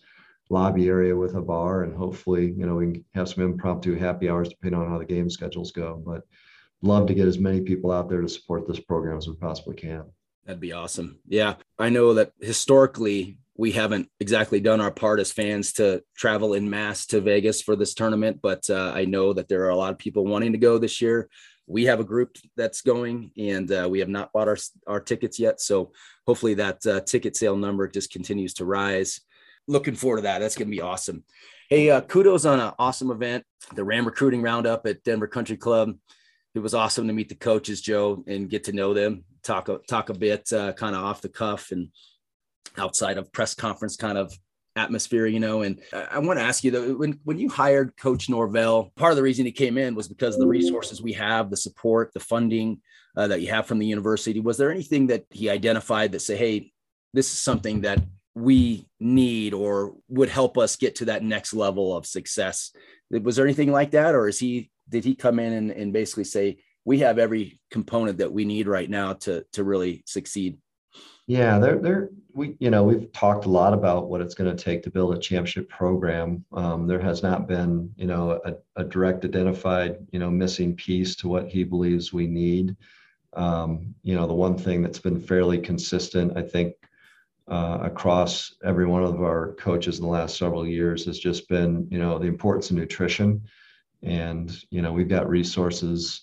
lobby 0.48 0.88
area 0.88 1.14
with 1.14 1.34
a 1.34 1.42
bar 1.42 1.82
and 1.82 1.94
hopefully, 1.94 2.54
you 2.56 2.66
know, 2.66 2.76
we 2.76 2.92
can 2.92 3.04
have 3.14 3.28
some 3.28 3.44
impromptu 3.44 3.96
happy 3.96 4.28
hours 4.28 4.48
depending 4.48 4.80
on 4.80 4.88
how 4.88 4.98
the 4.98 5.04
game 5.04 5.28
schedules 5.28 5.72
go. 5.72 6.02
But 6.04 6.22
love 6.82 7.06
to 7.06 7.14
get 7.14 7.28
as 7.28 7.38
many 7.38 7.60
people 7.60 7.92
out 7.92 8.08
there 8.08 8.20
to 8.20 8.28
support 8.28 8.66
this 8.66 8.80
program 8.80 9.18
as 9.18 9.28
we 9.28 9.34
possibly 9.34 9.74
can. 9.74 10.04
That'd 10.44 10.60
be 10.60 10.72
awesome. 10.72 11.18
Yeah. 11.26 11.54
I 11.78 11.88
know 11.88 12.14
that 12.14 12.32
historically 12.40 13.38
we 13.56 13.72
haven't 13.72 14.08
exactly 14.20 14.60
done 14.60 14.80
our 14.80 14.90
part 14.90 15.18
as 15.18 15.32
fans 15.32 15.72
to 15.74 16.02
travel 16.16 16.54
in 16.54 16.68
mass 16.68 17.06
to 17.06 17.20
Vegas 17.20 17.62
for 17.62 17.74
this 17.74 17.94
tournament, 17.94 18.40
but 18.42 18.68
uh, 18.70 18.92
I 18.94 19.06
know 19.06 19.32
that 19.32 19.48
there 19.48 19.64
are 19.64 19.70
a 19.70 19.76
lot 19.76 19.92
of 19.92 19.98
people 19.98 20.24
wanting 20.24 20.52
to 20.52 20.58
go 20.58 20.78
this 20.78 21.00
year. 21.00 21.28
We 21.66 21.86
have 21.86 21.98
a 21.98 22.04
group 22.04 22.36
that's 22.56 22.82
going, 22.82 23.32
and 23.36 23.70
uh, 23.72 23.88
we 23.90 23.98
have 23.98 24.08
not 24.08 24.32
bought 24.32 24.46
our 24.46 24.58
our 24.86 25.00
tickets 25.00 25.40
yet. 25.40 25.60
So 25.60 25.90
hopefully 26.24 26.54
that 26.54 26.86
uh, 26.86 27.00
ticket 27.00 27.34
sale 27.34 27.56
number 27.56 27.88
just 27.88 28.12
continues 28.12 28.54
to 28.54 28.64
rise. 28.64 29.20
Looking 29.66 29.96
forward 29.96 30.18
to 30.18 30.22
that. 30.24 30.38
That's 30.38 30.54
going 30.54 30.68
to 30.68 30.76
be 30.76 30.82
awesome. 30.82 31.24
Hey, 31.68 31.90
uh, 31.90 32.02
kudos 32.02 32.44
on 32.44 32.60
an 32.60 32.72
awesome 32.78 33.10
event, 33.10 33.44
the 33.74 33.82
Ram 33.82 34.04
Recruiting 34.04 34.42
Roundup 34.42 34.86
at 34.86 35.02
Denver 35.02 35.26
Country 35.26 35.56
Club 35.56 35.96
it 36.56 36.62
was 36.62 36.74
awesome 36.74 37.06
to 37.06 37.12
meet 37.12 37.28
the 37.28 37.34
coaches, 37.34 37.82
Joe, 37.82 38.24
and 38.26 38.48
get 38.48 38.64
to 38.64 38.72
know 38.72 38.94
them, 38.94 39.24
talk 39.42 39.68
talk 39.86 40.08
a 40.08 40.14
bit, 40.14 40.50
uh, 40.52 40.72
kind 40.72 40.96
of 40.96 41.04
off 41.04 41.20
the 41.20 41.28
cuff 41.28 41.70
and 41.70 41.88
outside 42.78 43.18
of 43.18 43.30
press 43.32 43.54
conference 43.54 43.96
kind 43.96 44.16
of 44.16 44.32
atmosphere, 44.74 45.26
you 45.26 45.40
know. 45.40 45.62
And 45.62 45.80
I, 45.92 46.18
want 46.18 46.38
to 46.38 46.44
ask 46.44 46.64
you 46.64 46.70
though, 46.70 46.94
when 46.94 47.20
when 47.24 47.38
you 47.38 47.50
hired 47.50 47.96
Coach 47.96 48.30
Norvell, 48.30 48.90
part 48.96 49.12
of 49.12 49.16
the 49.16 49.22
reason 49.22 49.44
he 49.44 49.52
came 49.52 49.76
in 49.76 49.94
was 49.94 50.08
because 50.08 50.34
of 50.34 50.40
the 50.40 50.46
resources 50.46 51.02
we 51.02 51.12
have, 51.12 51.50
the 51.50 51.56
support, 51.58 52.12
the 52.14 52.20
funding 52.20 52.80
uh, 53.16 53.28
that 53.28 53.42
you 53.42 53.50
have 53.50 53.66
from 53.66 53.78
the 53.78 53.86
university. 53.86 54.40
Was 54.40 54.56
there 54.56 54.70
anything 54.70 55.08
that 55.08 55.24
he 55.30 55.50
identified 55.50 56.12
that 56.12 56.20
say, 56.20 56.36
hey, 56.36 56.72
this 57.12 57.32
is 57.32 57.38
something 57.38 57.82
that 57.82 58.02
we 58.34 58.86
need 58.98 59.52
or 59.54 59.94
would 60.08 60.28
help 60.28 60.58
us 60.58 60.76
get 60.76 60.96
to 60.96 61.06
that 61.06 61.22
next 61.22 61.52
level 61.52 61.96
of 61.96 62.06
success? 62.06 62.72
Was 63.10 63.36
there 63.36 63.46
anything 63.46 63.72
like 63.72 63.90
that, 63.92 64.14
or 64.14 64.26
is 64.26 64.38
he 64.38 64.70
did 64.88 65.04
he 65.04 65.14
come 65.14 65.38
in 65.38 65.52
and, 65.52 65.70
and 65.70 65.92
basically 65.92 66.24
say 66.24 66.58
we 66.84 66.98
have 66.98 67.18
every 67.18 67.60
component 67.70 68.18
that 68.18 68.32
we 68.32 68.44
need 68.44 68.68
right 68.68 68.90
now 68.90 69.12
to 69.12 69.44
to 69.52 69.64
really 69.64 70.02
succeed 70.06 70.56
yeah 71.26 71.58
there 71.58 71.78
there 71.78 72.10
we 72.36 72.54
you 72.60 72.70
know 72.70 72.84
we've 72.84 73.10
talked 73.12 73.46
a 73.46 73.50
lot 73.50 73.72
about 73.72 74.08
what 74.08 74.20
it's 74.20 74.34
going 74.34 74.54
to 74.54 74.62
take 74.62 74.82
to 74.82 74.90
build 74.90 75.14
a 75.14 75.18
championship 75.18 75.68
program. 75.68 76.44
Um, 76.52 76.86
there 76.86 77.00
has 77.00 77.22
not 77.22 77.48
been 77.48 77.90
you 77.96 78.06
know 78.06 78.40
a, 78.44 78.54
a, 78.76 78.84
direct 78.84 79.24
identified 79.24 80.06
you 80.12 80.18
know 80.18 80.30
missing 80.30 80.76
piece 80.76 81.16
to 81.16 81.28
what 81.28 81.48
he 81.48 81.64
believes 81.64 82.12
we 82.12 82.26
need. 82.26 82.76
Um, 83.32 83.94
you 84.02 84.14
know 84.14 84.26
the 84.26 84.34
one 84.34 84.56
thing 84.56 84.82
that's 84.82 84.98
been 84.98 85.20
fairly 85.20 85.58
consistent 85.58 86.36
i 86.38 86.42
think 86.42 86.74
uh, 87.48 87.78
across 87.82 88.54
every 88.64 88.86
one 88.86 89.02
of 89.04 89.20
our 89.20 89.52
coaches 89.58 89.98
in 89.98 90.04
the 90.04 90.10
last 90.10 90.36
several 90.36 90.66
years 90.66 91.04
has 91.04 91.18
just 91.18 91.48
been 91.48 91.86
you 91.90 91.98
know 91.98 92.18
the 92.18 92.26
importance 92.26 92.70
of 92.70 92.76
nutrition 92.76 93.42
and, 94.06 94.56
you 94.70 94.82
know, 94.82 94.92
we've 94.92 95.08
got 95.08 95.28
resources 95.28 96.22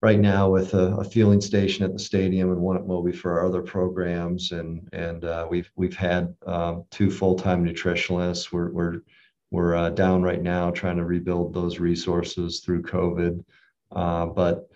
right 0.00 0.18
now 0.18 0.48
with 0.48 0.74
a, 0.74 0.96
a 0.96 1.04
fueling 1.04 1.40
station 1.40 1.84
at 1.84 1.92
the 1.92 1.98
stadium 1.98 2.52
and 2.52 2.60
one 2.60 2.76
at 2.76 2.86
Moby 2.86 3.12
for 3.12 3.38
our 3.38 3.46
other 3.46 3.62
programs. 3.62 4.52
And, 4.52 4.88
and 4.92 5.24
uh, 5.24 5.46
we've, 5.50 5.70
we've 5.76 5.96
had 5.96 6.34
um, 6.46 6.84
two 6.90 7.10
full-time 7.10 7.64
nutritionalists. 7.64 8.52
We're, 8.52 8.70
we're, 8.70 9.00
we're 9.50 9.74
uh, 9.74 9.90
down 9.90 10.22
right 10.22 10.42
now 10.42 10.70
trying 10.70 10.98
to 10.98 11.04
rebuild 11.04 11.52
those 11.52 11.80
resources 11.80 12.60
through 12.60 12.82
COVID. 12.82 13.44
Uh, 13.90 14.26
but, 14.26 14.68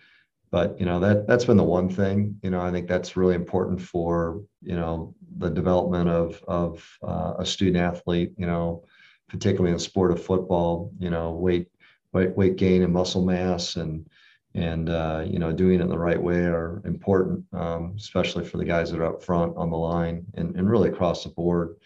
but 0.52 0.78
you 0.78 0.86
know 0.86 1.00
that 1.00 1.26
that's 1.26 1.46
been 1.46 1.56
the 1.56 1.64
one 1.64 1.88
thing 1.88 2.38
you 2.42 2.50
know 2.50 2.60
i 2.60 2.70
think 2.70 2.86
that's 2.86 3.16
really 3.16 3.34
important 3.34 3.80
for 3.80 4.42
you 4.62 4.76
know 4.76 5.12
the 5.38 5.50
development 5.50 6.08
of 6.08 6.40
of 6.46 6.86
uh, 7.02 7.32
a 7.38 7.46
student 7.46 7.78
athlete 7.78 8.32
you 8.36 8.46
know 8.46 8.84
particularly 9.28 9.70
in 9.70 9.78
the 9.78 9.82
sport 9.82 10.12
of 10.12 10.22
football 10.22 10.92
you 10.98 11.10
know 11.10 11.32
weight 11.32 11.71
weight, 12.12 12.36
weight 12.36 12.56
gain 12.56 12.82
and 12.82 12.92
muscle 12.92 13.24
mass 13.24 13.76
and 13.76 14.08
and 14.54 14.90
uh, 14.90 15.24
you 15.26 15.38
know 15.38 15.52
doing 15.52 15.80
it 15.80 15.88
the 15.88 15.98
right 15.98 16.22
way 16.22 16.44
are 16.44 16.82
important, 16.84 17.44
um, 17.52 17.94
especially 17.96 18.44
for 18.44 18.58
the 18.58 18.64
guys 18.64 18.90
that 18.90 19.00
are 19.00 19.06
up 19.06 19.22
front 19.22 19.56
on 19.56 19.70
the 19.70 19.76
line 19.76 20.26
and, 20.34 20.54
and 20.56 20.68
really 20.68 20.90
across 20.90 21.24
the 21.24 21.30
board. 21.30 21.76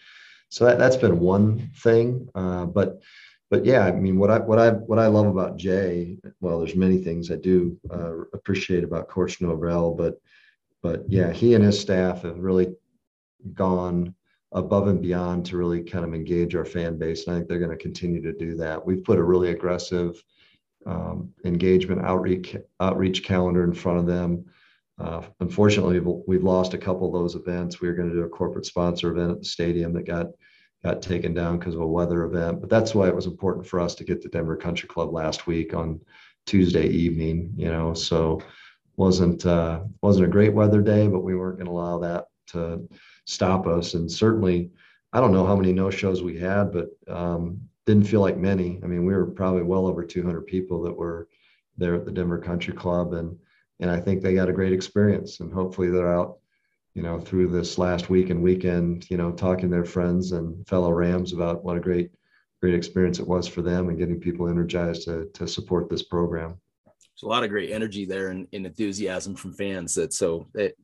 So 0.49 0.65
that 0.65 0.77
that's 0.77 0.97
been 0.97 1.19
one 1.19 1.71
thing, 1.77 2.29
uh, 2.35 2.65
but 2.65 3.01
but 3.49 3.65
yeah, 3.65 3.85
I 3.85 3.91
mean, 3.91 4.17
what 4.17 4.29
I 4.29 4.39
what 4.39 4.59
I 4.59 4.71
what 4.71 4.99
I 4.99 5.07
love 5.07 5.27
about 5.27 5.57
Jay, 5.57 6.17
well, 6.41 6.59
there's 6.59 6.75
many 6.75 6.97
things 6.97 7.31
I 7.31 7.35
do 7.35 7.79
uh, 7.89 8.21
appreciate 8.33 8.83
about 8.83 9.07
Coach 9.07 9.39
Norvell, 9.39 9.93
but 9.93 10.19
but 10.83 11.03
yeah, 11.07 11.31
he 11.31 11.53
and 11.53 11.63
his 11.63 11.79
staff 11.79 12.23
have 12.23 12.37
really 12.37 12.75
gone 13.53 14.13
above 14.51 14.87
and 14.87 15.01
beyond 15.01 15.45
to 15.45 15.57
really 15.57 15.83
kind 15.83 16.05
of 16.05 16.13
engage 16.13 16.55
our 16.55 16.65
fan 16.65 16.97
base, 16.97 17.27
and 17.27 17.35
I 17.35 17.39
think 17.39 17.49
they're 17.49 17.59
going 17.59 17.71
to 17.71 17.77
continue 17.77 18.21
to 18.21 18.33
do 18.33 18.55
that. 18.57 18.85
We've 18.85 19.03
put 19.03 19.19
a 19.19 19.23
really 19.23 19.51
aggressive 19.51 20.21
um, 20.85 21.33
engagement 21.43 22.01
outreach 22.05 22.55
outreach 22.79 23.23
calendar 23.23 23.63
in 23.63 23.73
front 23.73 23.99
of 23.99 24.05
them. 24.05 24.45
Uh, 24.99 25.21
unfortunately, 25.41 25.99
we've 25.99 26.43
lost 26.43 26.73
a 26.73 26.77
couple 26.77 27.07
of 27.07 27.13
those 27.13 27.35
events. 27.35 27.81
We 27.81 27.87
were 27.87 27.93
going 27.93 28.09
to 28.09 28.15
do 28.15 28.23
a 28.23 28.29
corporate 28.29 28.65
sponsor 28.65 29.11
event 29.11 29.31
at 29.31 29.39
the 29.39 29.45
stadium 29.45 29.93
that 29.93 30.07
got 30.07 30.27
got 30.83 31.01
taken 31.01 31.33
down 31.33 31.59
because 31.59 31.75
of 31.75 31.81
a 31.81 31.87
weather 31.87 32.23
event. 32.23 32.61
But 32.61 32.69
that's 32.69 32.95
why 32.95 33.07
it 33.07 33.15
was 33.15 33.25
important 33.25 33.67
for 33.67 33.79
us 33.79 33.95
to 33.95 34.03
get 34.03 34.21
the 34.21 34.29
Denver 34.29 34.55
Country 34.55 34.87
Club 34.87 35.13
last 35.13 35.45
week 35.45 35.73
on 35.73 35.99
Tuesday 36.45 36.87
evening. 36.87 37.53
You 37.55 37.69
know, 37.69 37.93
so 37.93 38.41
wasn't 38.95 39.45
uh, 39.45 39.81
wasn't 40.01 40.27
a 40.27 40.31
great 40.31 40.53
weather 40.53 40.81
day, 40.81 41.07
but 41.07 41.23
we 41.23 41.35
weren't 41.35 41.57
going 41.57 41.67
to 41.67 41.71
allow 41.71 41.99
that 41.99 42.25
to 42.47 42.87
stop 43.27 43.67
us. 43.67 43.93
And 43.93 44.11
certainly, 44.11 44.71
I 45.13 45.21
don't 45.21 45.31
know 45.31 45.45
how 45.45 45.55
many 45.55 45.71
no 45.71 45.89
shows 45.89 46.23
we 46.23 46.37
had, 46.37 46.73
but 46.73 46.89
um, 47.07 47.61
didn't 47.85 48.07
feel 48.07 48.21
like 48.21 48.37
many. 48.37 48.79
I 48.83 48.87
mean, 48.87 49.05
we 49.05 49.13
were 49.13 49.27
probably 49.27 49.63
well 49.63 49.85
over 49.85 50.03
200 50.03 50.41
people 50.41 50.81
that 50.81 50.97
were 50.97 51.27
there 51.77 51.93
at 51.93 52.05
the 52.05 52.11
Denver 52.11 52.39
Country 52.39 52.73
Club, 52.73 53.13
and 53.13 53.37
and 53.79 53.91
I 53.91 53.99
think 53.99 54.21
they 54.21 54.33
got 54.33 54.49
a 54.49 54.53
great 54.53 54.73
experience. 54.73 55.39
And 55.39 55.53
hopefully, 55.53 55.89
they're 55.89 56.13
out 56.13 56.39
you 56.97 57.03
know, 57.03 57.19
through 57.19 57.47
this 57.47 57.77
last 57.77 58.09
week 58.09 58.31
and 58.31 58.41
weekend, 58.41 59.07
you 59.11 59.17
know, 59.17 59.31
talking 59.31 59.69
to 59.69 59.75
their 59.75 59.85
friends 59.85 60.31
and 60.31 60.67
fellow 60.67 60.89
Rams 60.89 61.31
about 61.31 61.63
what 61.63 61.77
a 61.77 61.79
great, 61.79 62.09
great 62.59 62.73
experience 62.73 63.19
it 63.19 63.27
was 63.27 63.47
for 63.47 63.61
them 63.61 63.89
and 63.89 63.99
getting 63.99 64.19
people 64.19 64.49
energized 64.49 65.03
to, 65.03 65.29
to 65.35 65.47
support 65.47 65.91
this 65.91 66.01
program. 66.01 66.59
There's 66.87 67.21
a 67.21 67.27
lot 67.27 67.43
of 67.43 67.51
great 67.51 67.69
energy 67.69 68.05
there 68.05 68.29
and, 68.29 68.47
and 68.51 68.65
enthusiasm 68.65 69.35
from 69.35 69.53
fans 69.53 69.93
that 69.93 70.11
so 70.11 70.47
it, 70.55 70.75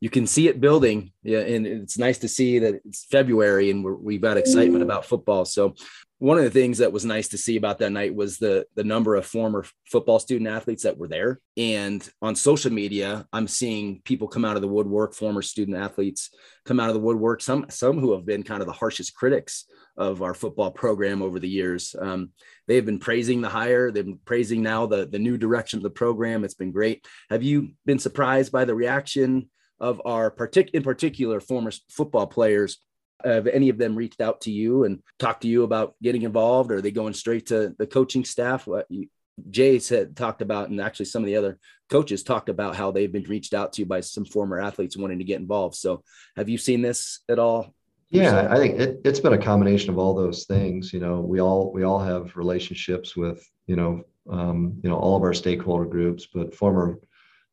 you 0.00 0.10
can 0.10 0.26
see 0.26 0.48
it 0.48 0.60
building. 0.60 1.12
Yeah. 1.22 1.40
And 1.40 1.66
it's 1.66 1.98
nice 1.98 2.18
to 2.18 2.28
see 2.28 2.58
that 2.58 2.80
it's 2.84 3.06
February 3.06 3.70
and 3.70 3.84
we 3.84 4.14
have 4.14 4.22
got 4.22 4.36
excitement 4.36 4.82
about 4.82 5.06
football. 5.06 5.44
So 5.44 5.74
one 6.18 6.38
of 6.38 6.44
the 6.44 6.50
things 6.50 6.78
that 6.78 6.92
was 6.92 7.04
nice 7.04 7.28
to 7.28 7.38
see 7.38 7.56
about 7.56 7.78
that 7.78 7.92
night 7.92 8.14
was 8.14 8.38
the 8.38 8.66
the 8.74 8.84
number 8.84 9.16
of 9.16 9.26
former 9.26 9.64
football 9.90 10.18
student 10.18 10.48
athletes 10.48 10.82
that 10.82 10.96
were 10.96 11.08
there 11.08 11.40
and 11.56 12.08
on 12.22 12.34
social 12.34 12.72
media 12.72 13.26
i'm 13.32 13.46
seeing 13.46 14.00
people 14.04 14.26
come 14.26 14.44
out 14.44 14.56
of 14.56 14.62
the 14.62 14.68
woodwork 14.68 15.14
former 15.14 15.42
student 15.42 15.76
athletes 15.76 16.30
come 16.64 16.80
out 16.80 16.88
of 16.88 16.94
the 16.94 17.00
woodwork 17.00 17.42
some 17.42 17.66
some 17.68 17.98
who 17.98 18.12
have 18.12 18.24
been 18.24 18.42
kind 18.42 18.62
of 18.62 18.66
the 18.66 18.72
harshest 18.72 19.14
critics 19.14 19.66
of 19.98 20.22
our 20.22 20.34
football 20.34 20.70
program 20.70 21.22
over 21.22 21.38
the 21.38 21.48
years 21.48 21.94
um, 22.00 22.30
they 22.66 22.76
have 22.76 22.86
been 22.86 22.98
praising 22.98 23.40
the 23.42 23.48
hire 23.48 23.90
they've 23.90 24.06
been 24.06 24.18
praising 24.24 24.62
now 24.62 24.86
the 24.86 25.06
the 25.06 25.18
new 25.18 25.36
direction 25.36 25.78
of 25.78 25.82
the 25.82 25.90
program 25.90 26.44
it's 26.44 26.54
been 26.54 26.72
great 26.72 27.06
have 27.28 27.42
you 27.42 27.72
been 27.84 27.98
surprised 27.98 28.52
by 28.52 28.64
the 28.64 28.74
reaction 28.74 29.48
of 29.78 30.00
our 30.04 30.30
partic- 30.30 30.70
in 30.70 30.82
particular 30.82 31.40
former 31.40 31.72
football 31.90 32.26
players. 32.26 32.78
Have 33.24 33.46
any 33.46 33.70
of 33.70 33.78
them 33.78 33.96
reached 33.96 34.20
out 34.20 34.42
to 34.42 34.50
you 34.50 34.84
and 34.84 35.02
talked 35.18 35.42
to 35.42 35.48
you 35.48 35.62
about 35.62 35.94
getting 36.02 36.22
involved? 36.22 36.70
Or 36.70 36.76
are 36.76 36.82
they 36.82 36.90
going 36.90 37.14
straight 37.14 37.46
to 37.46 37.74
the 37.78 37.86
coaching 37.86 38.24
staff? 38.24 38.66
What 38.66 38.86
you, 38.90 39.08
jay 39.50 39.78
said 39.78 40.16
talked 40.16 40.42
about 40.42 40.70
and 40.70 40.80
actually 40.80 41.04
some 41.04 41.22
of 41.22 41.26
the 41.26 41.36
other 41.36 41.58
coaches 41.90 42.22
talked 42.22 42.48
about 42.48 42.74
how 42.74 42.90
they've 42.90 43.12
been 43.12 43.24
reached 43.24 43.54
out 43.54 43.72
to 43.74 43.84
by 43.84 44.00
some 44.00 44.24
former 44.24 44.58
athletes 44.58 44.96
wanting 44.96 45.18
to 45.18 45.24
get 45.24 45.40
involved. 45.40 45.74
So 45.74 46.02
have 46.36 46.48
you 46.48 46.58
seen 46.58 46.82
this 46.82 47.20
at 47.28 47.38
all 47.38 47.74
yeah 48.10 48.46
i 48.52 48.56
think 48.56 48.78
it, 48.78 49.00
it's 49.04 49.18
been 49.18 49.32
a 49.32 49.38
combination 49.38 49.90
of 49.90 49.98
all 49.98 50.14
those 50.14 50.44
things. 50.44 50.92
You 50.92 51.00
know 51.00 51.20
we 51.20 51.40
all 51.40 51.72
we 51.72 51.82
all 51.82 51.98
have 51.98 52.36
relationships 52.36 53.16
with 53.16 53.44
you 53.66 53.76
know 53.76 54.02
um, 54.30 54.80
you 54.82 54.88
know 54.88 54.96
all 54.96 55.16
of 55.16 55.22
our 55.22 55.34
stakeholder 55.34 55.84
groups 55.84 56.26
but 56.32 56.54
former 56.54 56.98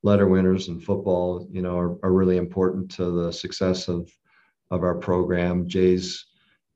letter 0.03 0.27
winners 0.27 0.67
in 0.67 0.79
football 0.79 1.47
you 1.49 1.61
know 1.61 1.77
are, 1.77 1.97
are 2.03 2.11
really 2.11 2.37
important 2.37 2.91
to 2.91 3.09
the 3.09 3.31
success 3.31 3.87
of 3.87 4.09
of 4.73 4.83
our 4.83 4.95
program. 4.95 5.67
Jay's, 5.67 6.25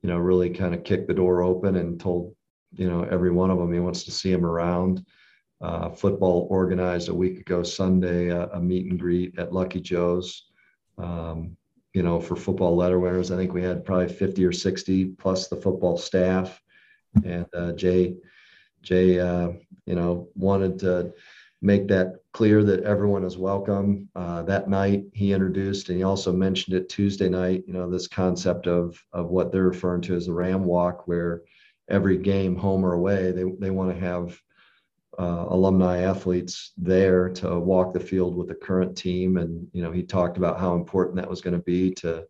you 0.04 0.10
know, 0.10 0.18
really 0.18 0.52
kind 0.52 0.76
of 0.76 0.84
kicked 0.84 1.08
the 1.08 1.14
door 1.14 1.42
open 1.42 1.76
and 1.76 2.00
told, 2.00 2.36
you 2.74 2.88
know, 2.88 3.04
every 3.04 3.32
one 3.32 3.50
of 3.50 3.58
them 3.58 3.74
he 3.74 3.80
wants 3.80 4.04
to 4.04 4.12
see 4.12 4.32
him 4.32 4.46
around. 4.46 5.04
Uh, 5.60 5.90
football 5.90 6.48
organized 6.52 7.10
a 7.10 7.16
week 7.16 7.40
ago 7.40 7.64
Sunday 7.64 8.30
a, 8.30 8.48
a, 8.50 8.62
meet 8.62 8.86
and 8.86 9.00
greet 9.00 9.40
at 9.40 9.52
Lucky 9.52 9.82
Joe's. 9.82 10.44
Um, 11.00 11.58
you 11.94 12.04
know, 12.04 12.20
for 12.20 12.36
football 12.36 12.76
letter 12.76 13.00
winners, 13.00 13.32
I 13.32 13.38
think 13.38 13.54
we 13.54 13.64
had 13.64 13.84
probably 13.84 14.10
50 14.10 14.46
or 14.46 14.52
60 14.52 15.06
plus 15.18 15.48
the 15.48 15.56
football 15.56 15.98
staff. 15.98 16.62
And 17.26 17.48
uh, 17.56 17.72
Jay, 17.72 18.18
Jay, 18.84 19.20
uh, 19.20 19.54
you 19.88 19.96
know, 19.96 20.30
wanted 20.36 20.78
to 20.80 21.14
make 21.62 21.88
that 21.88 22.18
clear 22.34 22.64
that 22.64 22.84
everyone 22.84 23.24
is 23.24 23.38
welcome. 23.38 24.10
Uh, 24.16 24.44
that 24.44 24.70
night, 24.70 25.06
he 25.14 25.34
introduced, 25.34 25.90
and 25.90 25.98
he 25.98 26.04
also 26.04 26.32
mentioned 26.32 26.76
it 26.76 26.90
Tuesday 26.90 27.30
night. 27.30 27.64
You 27.68 27.74
know, 27.74 27.90
this 27.90 28.08
concept 28.08 28.68
of 28.68 29.02
of 29.12 29.30
what 29.30 29.52
they're 29.52 29.64
referring 29.64 30.02
to 30.04 30.16
as 30.16 30.28
the 30.28 30.34
Ram 30.34 30.64
Walk, 30.64 31.08
where 31.08 31.42
every 31.90 32.18
game, 32.18 32.56
home 32.56 32.86
or 32.86 32.94
away, 32.94 33.32
they 33.32 33.44
they 33.60 33.72
want 33.72 33.94
to 33.94 34.00
have 34.00 34.40
uh, 35.18 35.46
alumni 35.50 36.02
athletes 36.02 36.74
there 36.78 37.30
to 37.30 37.60
walk 37.60 37.94
the 37.94 38.00
field 38.00 38.36
with 38.36 38.48
the 38.48 38.56
current 38.56 38.96
team. 38.96 39.38
And 39.38 39.68
you 39.74 39.82
know, 39.82 39.92
he 39.92 40.04
talked 40.04 40.38
about 40.38 40.60
how 40.60 40.76
important 40.76 41.16
that 41.16 41.30
was 41.30 41.42
going 41.42 41.56
to 41.56 41.64
be 41.64 41.92
to 41.96 42.28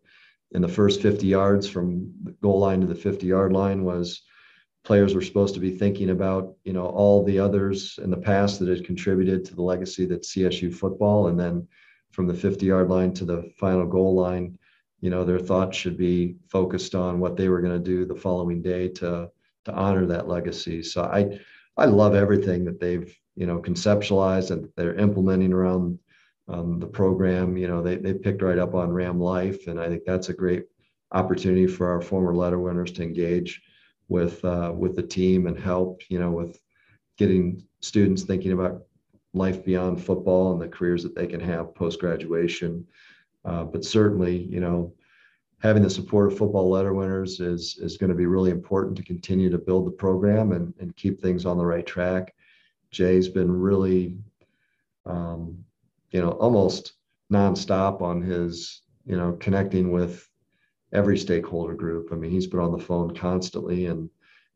in 0.51 0.61
the 0.61 0.67
first 0.67 1.01
50 1.01 1.27
yards 1.27 1.67
from 1.67 2.13
the 2.23 2.31
goal 2.31 2.59
line 2.59 2.79
to 2.81 2.87
the 2.87 2.95
50 2.95 3.27
yard 3.27 3.51
line 3.51 3.83
was 3.83 4.21
players 4.83 5.13
were 5.13 5.21
supposed 5.21 5.53
to 5.53 5.59
be 5.59 5.71
thinking 5.71 6.11
about, 6.11 6.55
you 6.63 6.73
know, 6.73 6.85
all 6.85 7.23
the 7.23 7.39
others 7.39 7.99
in 8.01 8.09
the 8.09 8.17
past 8.17 8.59
that 8.59 8.69
had 8.69 8.85
contributed 8.85 9.43
to 9.45 9.55
the 9.55 9.61
legacy 9.61 10.05
that 10.05 10.23
CSU 10.23 10.73
football. 10.73 11.27
And 11.27 11.39
then 11.39 11.67
from 12.11 12.27
the 12.27 12.33
50 12.33 12.65
yard 12.65 12.89
line 12.89 13.13
to 13.15 13.25
the 13.25 13.51
final 13.59 13.85
goal 13.85 14.15
line, 14.15 14.57
you 15.01 15.09
know, 15.09 15.23
their 15.23 15.39
thoughts 15.39 15.77
should 15.77 15.97
be 15.97 16.37
focused 16.49 16.95
on 16.95 17.19
what 17.19 17.35
they 17.35 17.49
were 17.49 17.61
going 17.61 17.73
to 17.73 17.79
do 17.83 18.05
the 18.05 18.15
following 18.15 18.61
day 18.61 18.87
to, 18.87 19.29
to 19.65 19.73
honor 19.73 20.05
that 20.05 20.27
legacy. 20.27 20.81
So 20.81 21.03
I, 21.03 21.39
I 21.75 21.85
love 21.85 22.15
everything 22.15 22.65
that 22.65 22.79
they've, 22.79 23.13
you 23.35 23.45
know, 23.45 23.59
conceptualized 23.59 24.51
and 24.51 24.69
they're 24.75 24.95
implementing 24.95 25.53
around 25.53 25.99
um, 26.47 26.79
the 26.79 26.87
program. 26.87 27.57
You 27.57 27.67
know, 27.67 27.81
they, 27.83 27.97
they 27.97 28.13
picked 28.13 28.41
right 28.41 28.57
up 28.57 28.73
on 28.73 28.91
Ram 28.91 29.19
Life. 29.19 29.67
And 29.67 29.79
I 29.79 29.89
think 29.89 30.03
that's 30.05 30.29
a 30.29 30.33
great 30.33 30.63
opportunity 31.11 31.67
for 31.67 31.89
our 31.89 32.01
former 32.01 32.33
letter 32.33 32.59
winners 32.59 32.91
to 32.93 33.03
engage 33.03 33.61
with 34.07 34.43
uh, 34.45 34.73
with 34.75 34.95
the 34.95 35.03
team 35.03 35.47
and 35.47 35.57
help 35.57 36.01
you 36.09 36.19
know 36.19 36.31
with 36.31 36.59
getting 37.17 37.63
students 37.81 38.23
thinking 38.23 38.51
about 38.51 38.83
life 39.33 39.63
beyond 39.63 40.03
football 40.03 40.53
and 40.53 40.61
the 40.61 40.67
careers 40.67 41.03
that 41.03 41.15
they 41.15 41.27
can 41.27 41.39
have 41.39 41.75
post 41.75 41.99
graduation. 41.99 42.85
Uh, 43.45 43.63
but 43.63 43.85
certainly, 43.85 44.37
you 44.37 44.59
know, 44.59 44.93
having 45.59 45.83
the 45.83 45.89
support 45.89 46.31
of 46.31 46.37
football 46.37 46.69
letter 46.69 46.93
winners 46.93 47.39
is 47.39 47.77
is 47.81 47.97
going 47.97 48.09
to 48.09 48.15
be 48.15 48.25
really 48.25 48.51
important 48.51 48.95
to 48.97 49.03
continue 49.03 49.49
to 49.49 49.57
build 49.57 49.85
the 49.85 49.91
program 49.91 50.51
and 50.51 50.73
and 50.79 50.95
keep 50.95 51.21
things 51.21 51.45
on 51.45 51.57
the 51.57 51.65
right 51.65 51.85
track. 51.85 52.33
Jay's 52.91 53.27
been 53.27 53.51
really, 53.51 54.17
um, 55.05 55.63
you 56.11 56.21
know, 56.21 56.31
almost 56.31 56.93
nonstop 57.31 58.01
on 58.01 58.21
his 58.21 58.81
you 59.05 59.15
know 59.15 59.33
connecting 59.39 59.91
with 59.91 60.27
every 60.93 61.17
stakeholder 61.17 61.73
group. 61.73 62.09
I 62.11 62.15
mean, 62.15 62.31
he's 62.31 62.47
been 62.47 62.59
on 62.59 62.71
the 62.71 62.83
phone 62.83 63.15
constantly 63.15 63.87
and 63.87 64.09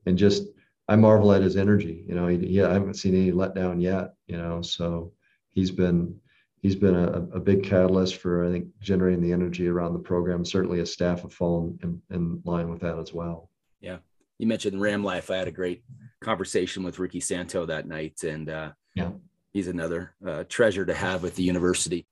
and 0.05 0.17
just 0.17 0.47
I 0.87 0.95
marvel 0.95 1.31
at 1.31 1.41
his 1.41 1.57
energy. 1.57 2.03
You 2.07 2.15
know, 2.15 2.27
he, 2.27 2.37
he, 2.37 2.61
I 2.61 2.73
haven't 2.73 2.95
seen 2.95 3.15
any 3.15 3.31
letdown 3.31 3.81
yet. 3.81 4.15
You 4.27 4.37
know, 4.37 4.61
so 4.61 5.13
he's 5.49 5.71
been 5.71 6.19
he's 6.61 6.75
been 6.75 6.95
a, 6.95 7.27
a 7.33 7.39
big 7.39 7.63
catalyst 7.63 8.17
for 8.17 8.45
I 8.45 8.51
think 8.51 8.67
generating 8.81 9.21
the 9.21 9.31
energy 9.31 9.67
around 9.67 9.93
the 9.93 9.99
program. 9.99 10.43
Certainly, 10.43 10.79
a 10.79 10.85
staff 10.85 11.21
have 11.21 11.33
fallen 11.33 11.79
in, 11.83 12.01
in 12.09 12.41
line 12.45 12.69
with 12.69 12.81
that 12.81 12.97
as 12.99 13.13
well. 13.13 13.49
Yeah, 13.79 13.97
you 14.37 14.47
mentioned 14.47 14.81
Ram 14.81 15.03
Life. 15.03 15.31
I 15.31 15.37
had 15.37 15.47
a 15.47 15.51
great 15.51 15.83
conversation 16.21 16.83
with 16.83 16.99
Ricky 16.99 17.19
Santo 17.19 17.65
that 17.65 17.87
night, 17.87 18.23
and 18.23 18.49
uh, 18.49 18.71
yeah, 18.95 19.11
he's 19.53 19.67
another 19.67 20.15
uh, 20.25 20.43
treasure 20.49 20.85
to 20.85 20.93
have 20.93 21.23
with 21.23 21.35
the 21.35 21.43
university. 21.43 22.05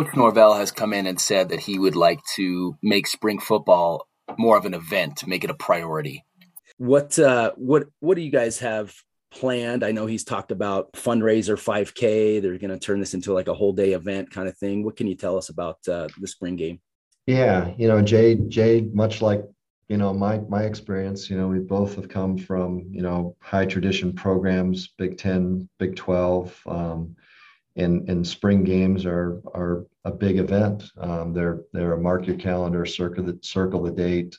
Coach 0.00 0.16
Norvell 0.16 0.54
has 0.54 0.70
come 0.70 0.94
in 0.94 1.06
and 1.06 1.20
said 1.20 1.50
that 1.50 1.60
he 1.60 1.78
would 1.78 1.94
like 1.94 2.20
to 2.36 2.74
make 2.82 3.06
spring 3.06 3.38
football 3.38 4.08
more 4.38 4.56
of 4.56 4.64
an 4.64 4.72
event, 4.72 5.26
make 5.26 5.44
it 5.44 5.50
a 5.50 5.54
priority. 5.54 6.24
What 6.78 7.18
uh, 7.18 7.52
what 7.56 7.84
what 8.00 8.14
do 8.14 8.22
you 8.22 8.30
guys 8.30 8.60
have 8.60 8.94
planned? 9.30 9.84
I 9.84 9.92
know 9.92 10.06
he's 10.06 10.24
talked 10.24 10.52
about 10.52 10.94
fundraiser 10.94 11.54
5K. 11.54 12.40
They're 12.40 12.56
going 12.56 12.70
to 12.70 12.78
turn 12.78 13.00
this 13.00 13.12
into 13.12 13.34
like 13.34 13.48
a 13.48 13.52
whole 13.52 13.74
day 13.74 13.92
event 13.92 14.30
kind 14.30 14.48
of 14.48 14.56
thing. 14.56 14.84
What 14.84 14.96
can 14.96 15.06
you 15.06 15.16
tell 15.16 15.36
us 15.36 15.50
about 15.50 15.86
uh, 15.86 16.08
the 16.18 16.26
spring 16.26 16.56
game? 16.56 16.80
Yeah, 17.26 17.70
you 17.76 17.86
know, 17.86 18.00
Jay, 18.00 18.36
Jay, 18.48 18.88
much 18.94 19.20
like 19.20 19.44
you 19.90 19.98
know 19.98 20.14
my 20.14 20.38
my 20.48 20.62
experience, 20.62 21.28
you 21.28 21.36
know, 21.36 21.48
we 21.48 21.58
both 21.58 21.96
have 21.96 22.08
come 22.08 22.38
from 22.38 22.86
you 22.90 23.02
know 23.02 23.36
high 23.42 23.66
tradition 23.66 24.14
programs, 24.14 24.88
Big 24.96 25.18
Ten, 25.18 25.68
Big 25.78 25.94
Twelve. 25.94 26.58
Um, 26.66 27.16
and 27.76 28.08
and 28.08 28.26
spring 28.26 28.64
games 28.64 29.06
are 29.06 29.40
are 29.54 29.86
a 30.04 30.10
big 30.10 30.38
event. 30.38 30.84
Um, 30.98 31.32
they're 31.32 31.62
they're 31.72 31.92
a 31.92 32.00
mark 32.00 32.26
your 32.26 32.36
calendar, 32.36 32.84
circle 32.86 33.24
the 33.24 33.38
circle 33.42 33.82
the 33.82 33.90
date. 33.90 34.36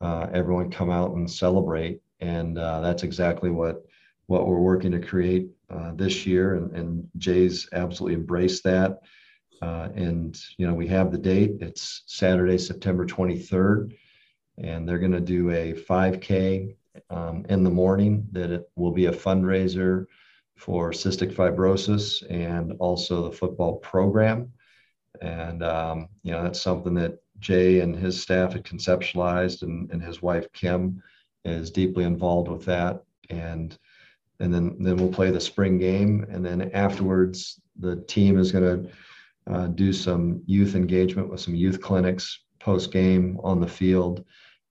Uh, 0.00 0.28
everyone 0.32 0.70
come 0.70 0.90
out 0.90 1.12
and 1.12 1.30
celebrate. 1.30 2.00
and 2.20 2.58
uh, 2.58 2.80
that's 2.80 3.02
exactly 3.02 3.50
what 3.50 3.84
what 4.26 4.46
we're 4.46 4.58
working 4.58 4.92
to 4.92 4.98
create 4.98 5.48
uh, 5.70 5.92
this 5.94 6.26
year. 6.26 6.54
And, 6.54 6.74
and, 6.74 7.08
Jay's 7.18 7.68
absolutely 7.72 8.14
embraced 8.14 8.64
that. 8.64 9.00
Uh, 9.60 9.88
and 9.94 10.38
you 10.58 10.66
know 10.66 10.74
we 10.74 10.88
have 10.88 11.12
the 11.12 11.18
date. 11.18 11.52
It's 11.60 12.02
Saturday, 12.06 12.58
September 12.58 13.06
23rd, 13.06 13.96
and 14.58 14.86
they're 14.86 14.98
going 14.98 15.12
to 15.12 15.20
do 15.20 15.50
a 15.50 15.72
5K 15.72 16.74
um, 17.10 17.46
in 17.48 17.64
the 17.64 17.70
morning. 17.70 18.26
That 18.32 18.50
it 18.50 18.68
will 18.76 18.92
be 18.92 19.06
a 19.06 19.12
fundraiser 19.12 20.06
for 20.64 20.92
cystic 20.92 21.34
fibrosis 21.34 22.22
and 22.30 22.72
also 22.78 23.24
the 23.28 23.36
football 23.36 23.76
program. 23.76 24.50
And 25.20 25.62
um, 25.62 26.08
you 26.22 26.32
know 26.32 26.42
that's 26.42 26.60
something 26.60 26.94
that 26.94 27.18
Jay 27.38 27.80
and 27.80 27.94
his 27.94 28.20
staff 28.20 28.54
had 28.54 28.64
conceptualized, 28.64 29.62
and, 29.62 29.90
and 29.90 30.02
his 30.02 30.22
wife 30.22 30.50
Kim 30.54 31.02
is 31.44 31.70
deeply 31.70 32.04
involved 32.04 32.48
with 32.48 32.64
that. 32.64 33.02
And 33.28 33.76
and 34.40 34.52
then 34.54 34.76
then 34.80 34.96
we'll 34.96 35.12
play 35.12 35.30
the 35.30 35.40
spring 35.40 35.76
game, 35.76 36.26
and 36.30 36.44
then 36.44 36.70
afterwards 36.72 37.60
the 37.78 37.96
team 37.96 38.38
is 38.38 38.50
going 38.50 38.64
to 38.64 38.90
uh, 39.52 39.66
do 39.66 39.92
some 39.92 40.42
youth 40.46 40.74
engagement 40.74 41.28
with 41.28 41.40
some 41.40 41.54
youth 41.54 41.82
clinics 41.82 42.40
post 42.58 42.90
game 42.90 43.38
on 43.44 43.60
the 43.60 43.68
field. 43.68 44.24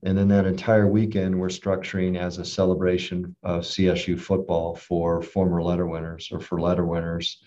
And 0.06 0.18
then 0.18 0.28
that 0.30 0.46
entire 0.46 0.88
weekend, 0.88 1.40
we're 1.40 1.48
structuring 1.48 2.18
as 2.18 2.38
a 2.38 2.46
celebration 2.46 3.36
of 3.44 3.64
CSU 3.64 4.20
football 4.20 4.76
for 4.76 5.22
former 5.22 5.64
letter 5.64 5.88
winners 5.88 6.30
or 6.32 6.42
for 6.42 6.60
letter 6.60 6.86
winners. 6.86 7.42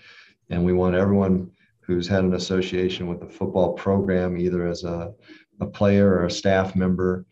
And 0.48 0.64
we 0.64 0.72
want 0.72 0.94
everyone 0.94 1.50
who's 1.80 2.08
had 2.08 2.24
an 2.24 2.34
association 2.34 3.08
with 3.08 3.20
the 3.20 3.28
football 3.28 3.74
program, 3.74 4.38
either 4.38 4.66
as 4.66 4.84
a, 4.84 5.12
a 5.60 5.66
player 5.66 6.08
or 6.08 6.24
a 6.24 6.30
staff 6.30 6.74
member, 6.74 7.26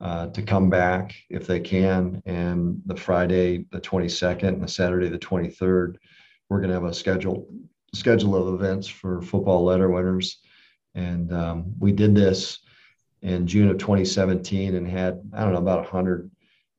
uh, 0.00 0.28
to 0.28 0.42
come 0.42 0.70
back 0.70 1.14
if 1.28 1.46
they 1.46 1.58
can. 1.58 2.22
And 2.24 2.80
the 2.86 2.96
Friday, 2.96 3.66
the 3.72 3.80
22nd, 3.80 4.48
and 4.48 4.62
the 4.62 4.68
Saturday, 4.68 5.08
the 5.08 5.18
23rd, 5.18 5.96
we're 6.48 6.60
going 6.60 6.68
to 6.68 6.74
have 6.74 6.84
a 6.84 6.94
schedule 6.94 7.48
schedule 7.94 8.36
of 8.36 8.54
events 8.54 8.86
for 8.86 9.22
football 9.22 9.64
letter 9.64 9.90
winners. 9.90 10.38
And 10.94 11.32
um, 11.32 11.74
we 11.78 11.90
did 11.90 12.14
this 12.14 12.58
in 13.22 13.46
June 13.46 13.68
of 13.68 13.78
2017 13.78 14.74
and 14.74 14.86
had 14.86 15.20
I 15.32 15.42
don't 15.42 15.52
know 15.52 15.58
about 15.58 15.82
100 15.82 16.30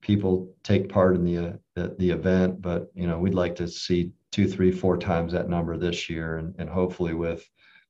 people 0.02 0.54
take 0.64 0.90
part 0.90 1.16
in 1.16 1.26
the, 1.26 1.38
uh, 1.38 1.54
the, 1.76 1.96
the 2.00 2.10
event. 2.10 2.62
But 2.62 2.90
you 2.96 3.08
know, 3.08 3.20
we'd 3.20 3.34
like 3.34 3.56
to 3.56 3.68
see 3.68 4.12
two, 4.32 4.48
three, 4.48 4.72
four 4.72 4.98
times 4.98 5.34
that 5.34 5.50
number 5.50 5.78
this 5.78 6.10
year, 6.10 6.38
and, 6.38 6.56
and 6.58 6.70
hopefully 6.70 7.14
with 7.14 7.48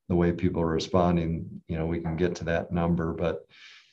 the 0.07 0.15
way 0.15 0.31
people 0.31 0.61
are 0.61 0.67
responding, 0.67 1.61
you 1.67 1.77
know, 1.77 1.85
we 1.85 1.99
can 1.99 2.15
get 2.15 2.35
to 2.35 2.45
that 2.45 2.71
number. 2.71 3.13
But 3.13 3.45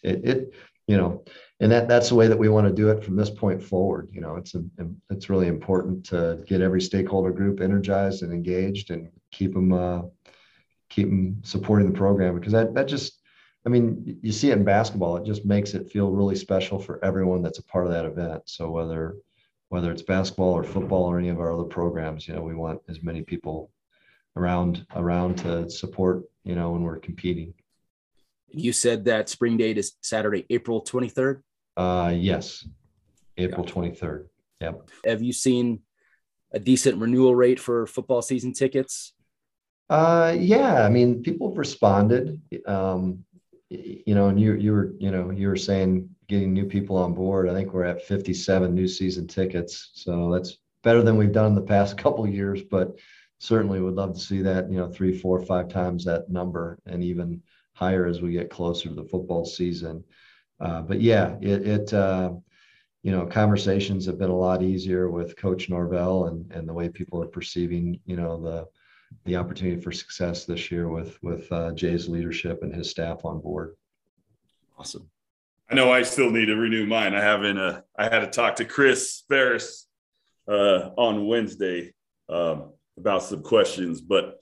it, 0.02 0.24
it 0.24 0.54
you 0.86 0.96
know, 0.96 1.24
and 1.60 1.70
that 1.72 1.88
that's 1.88 2.08
the 2.08 2.14
way 2.14 2.28
that 2.28 2.38
we 2.38 2.48
want 2.48 2.66
to 2.66 2.72
do 2.72 2.90
it 2.90 3.04
from 3.04 3.16
this 3.16 3.30
point 3.30 3.62
forward. 3.62 4.08
You 4.12 4.20
know, 4.20 4.36
it's 4.36 4.54
a, 4.54 4.62
it's 5.10 5.28
really 5.28 5.48
important 5.48 6.04
to 6.06 6.42
get 6.46 6.60
every 6.60 6.80
stakeholder 6.80 7.32
group 7.32 7.60
energized 7.60 8.22
and 8.22 8.32
engaged, 8.32 8.90
and 8.90 9.08
keep 9.30 9.52
them 9.52 9.72
uh, 9.72 10.02
keep 10.88 11.08
them 11.08 11.40
supporting 11.42 11.90
the 11.90 11.98
program 11.98 12.38
because 12.38 12.52
that 12.52 12.74
that 12.74 12.88
just 12.88 13.20
I 13.66 13.68
mean, 13.68 14.18
you 14.22 14.30
see 14.30 14.50
it 14.50 14.58
in 14.58 14.64
basketball. 14.64 15.16
It 15.16 15.26
just 15.26 15.44
makes 15.44 15.74
it 15.74 15.90
feel 15.90 16.12
really 16.12 16.36
special 16.36 16.78
for 16.78 17.04
everyone 17.04 17.42
that's 17.42 17.58
a 17.58 17.64
part 17.64 17.84
of 17.84 17.92
that 17.92 18.04
event. 18.04 18.42
So 18.46 18.70
whether 18.70 19.16
whether 19.70 19.90
it's 19.90 20.02
basketball 20.02 20.52
or 20.52 20.62
football 20.62 21.02
or 21.04 21.18
any 21.18 21.28
of 21.28 21.40
our 21.40 21.52
other 21.52 21.64
programs, 21.64 22.28
you 22.28 22.34
know, 22.34 22.42
we 22.42 22.54
want 22.54 22.80
as 22.88 23.02
many 23.02 23.22
people 23.22 23.72
around 24.36 24.86
around 24.94 25.38
to 25.38 25.68
support, 25.68 26.22
you 26.44 26.54
know, 26.54 26.70
when 26.70 26.82
we're 26.82 27.00
competing. 27.00 27.52
You 28.48 28.72
said 28.72 29.04
that 29.06 29.28
spring 29.28 29.56
date 29.56 29.78
is 29.78 29.94
Saturday, 30.00 30.46
April 30.48 30.84
23rd? 30.84 31.42
Uh 31.76 32.12
yes. 32.14 32.68
April 33.36 33.66
23rd. 33.66 34.26
Yep. 34.60 34.88
Have 35.04 35.22
you 35.22 35.32
seen 35.32 35.80
a 36.52 36.60
decent 36.60 37.00
renewal 37.00 37.34
rate 37.34 37.58
for 37.58 37.86
football 37.88 38.22
season 38.22 38.52
tickets? 38.52 39.12
Uh, 39.88 40.34
yeah, 40.36 40.84
I 40.84 40.88
mean, 40.88 41.22
people 41.22 41.50
have 41.50 41.58
responded. 41.58 42.40
Um, 42.66 43.24
you 43.68 44.14
know, 44.14 44.28
and 44.28 44.40
you 44.40 44.54
you 44.54 44.72
were 44.72 44.94
you 44.98 45.10
know 45.10 45.30
you 45.30 45.48
were 45.48 45.56
saying 45.56 46.08
getting 46.28 46.52
new 46.52 46.66
people 46.66 46.96
on 46.96 47.14
board. 47.14 47.48
I 47.48 47.54
think 47.54 47.72
we're 47.72 47.84
at 47.84 48.02
57 48.02 48.74
new 48.74 48.88
season 48.88 49.26
tickets, 49.26 49.90
so 49.94 50.30
that's 50.30 50.58
better 50.82 51.02
than 51.02 51.16
we've 51.16 51.32
done 51.32 51.46
in 51.46 51.54
the 51.54 51.62
past 51.62 51.98
couple 51.98 52.26
years. 52.28 52.62
But 52.62 52.96
certainly 53.38 53.80
would 53.80 53.94
love 53.94 54.14
to 54.14 54.20
see 54.20 54.42
that 54.42 54.70
you 54.70 54.78
know 54.78 54.88
three, 54.88 55.16
four, 55.16 55.40
five 55.42 55.68
times 55.68 56.04
that 56.04 56.30
number, 56.30 56.78
and 56.86 57.02
even 57.02 57.42
higher 57.72 58.06
as 58.06 58.22
we 58.22 58.32
get 58.32 58.50
closer 58.50 58.88
to 58.88 58.94
the 58.94 59.04
football 59.04 59.44
season. 59.44 60.02
Uh, 60.58 60.80
but 60.80 61.00
yeah, 61.00 61.36
it, 61.42 61.66
it 61.66 61.92
uh, 61.92 62.32
you 63.02 63.10
know 63.10 63.26
conversations 63.26 64.06
have 64.06 64.18
been 64.18 64.30
a 64.30 64.36
lot 64.36 64.62
easier 64.62 65.10
with 65.10 65.36
Coach 65.36 65.68
Norvell 65.68 66.26
and 66.26 66.50
and 66.52 66.68
the 66.68 66.74
way 66.74 66.88
people 66.88 67.22
are 67.22 67.28
perceiving 67.28 68.00
you 68.06 68.16
know 68.16 68.40
the 68.40 68.66
the 69.24 69.36
opportunity 69.36 69.80
for 69.80 69.92
success 69.92 70.44
this 70.44 70.70
year 70.70 70.88
with 70.88 71.22
with 71.22 71.50
uh, 71.52 71.72
Jay's 71.72 72.08
leadership 72.08 72.62
and 72.62 72.74
his 72.74 72.90
staff 72.90 73.24
on 73.24 73.40
board. 73.40 73.74
Awesome. 74.78 75.10
I 75.70 75.74
know 75.74 75.92
I 75.92 76.02
still 76.02 76.30
need 76.30 76.46
to 76.46 76.56
renew 76.56 76.86
mine. 76.86 77.14
I 77.14 77.20
haven't. 77.20 77.58
Uh, 77.58 77.80
I 77.98 78.04
had 78.04 78.20
to 78.20 78.28
talk 78.28 78.56
to 78.56 78.64
Chris 78.64 79.24
Ferris 79.28 79.88
uh, 80.48 80.90
on 80.96 81.26
Wednesday 81.26 81.92
um, 82.28 82.72
about 82.96 83.22
some 83.22 83.42
questions, 83.42 84.00
but 84.00 84.36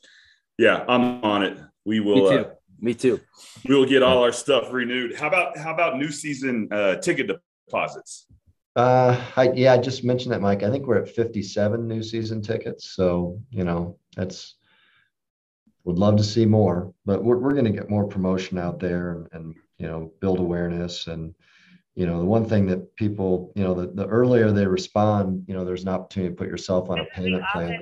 yeah, 0.58 0.84
I'm 0.86 1.24
on 1.24 1.42
it. 1.42 1.58
We 1.84 2.00
will. 2.00 2.30
Me 2.30 2.36
too. 2.36 2.44
Uh, 2.44 2.54
Me 2.80 2.94
too. 2.94 3.20
We 3.66 3.74
will 3.74 3.86
get 3.86 4.02
all 4.02 4.22
our 4.22 4.32
stuff 4.32 4.72
renewed. 4.72 5.16
How 5.16 5.28
about 5.28 5.56
how 5.56 5.72
about 5.72 5.96
new 5.96 6.10
season 6.10 6.68
uh, 6.70 6.96
ticket 6.96 7.30
deposits? 7.66 8.26
Uh, 8.76 9.24
I, 9.36 9.52
yeah, 9.52 9.72
I 9.72 9.78
just 9.78 10.02
mentioned 10.02 10.32
that, 10.32 10.40
Mike. 10.40 10.62
I 10.62 10.70
think 10.70 10.86
we're 10.86 11.02
at 11.02 11.08
57 11.08 11.86
new 11.86 12.02
season 12.02 12.42
tickets. 12.42 12.94
So, 12.94 13.40
you 13.50 13.64
know, 13.64 13.98
that's, 14.16 14.56
would 15.84 15.98
love 15.98 16.16
to 16.16 16.24
see 16.24 16.46
more, 16.46 16.92
but 17.04 17.22
we're, 17.22 17.36
we're 17.36 17.52
going 17.52 17.66
to 17.66 17.70
get 17.70 17.90
more 17.90 18.08
promotion 18.08 18.58
out 18.58 18.80
there 18.80 19.12
and, 19.12 19.28
and, 19.32 19.54
you 19.78 19.86
know, 19.86 20.12
build 20.20 20.40
awareness. 20.40 21.06
And, 21.06 21.34
you 21.94 22.06
know, 22.06 22.18
the 22.18 22.24
one 22.24 22.46
thing 22.46 22.66
that 22.66 22.96
people, 22.96 23.52
you 23.54 23.62
know, 23.62 23.74
the, 23.74 23.88
the 23.88 24.06
earlier 24.06 24.50
they 24.50 24.66
respond, 24.66 25.44
you 25.46 25.54
know, 25.54 25.64
there's 25.64 25.82
an 25.82 25.90
opportunity 25.90 26.30
to 26.34 26.36
put 26.36 26.48
yourself 26.48 26.90
on 26.90 26.98
a 26.98 27.04
payment 27.06 27.44
plan 27.52 27.80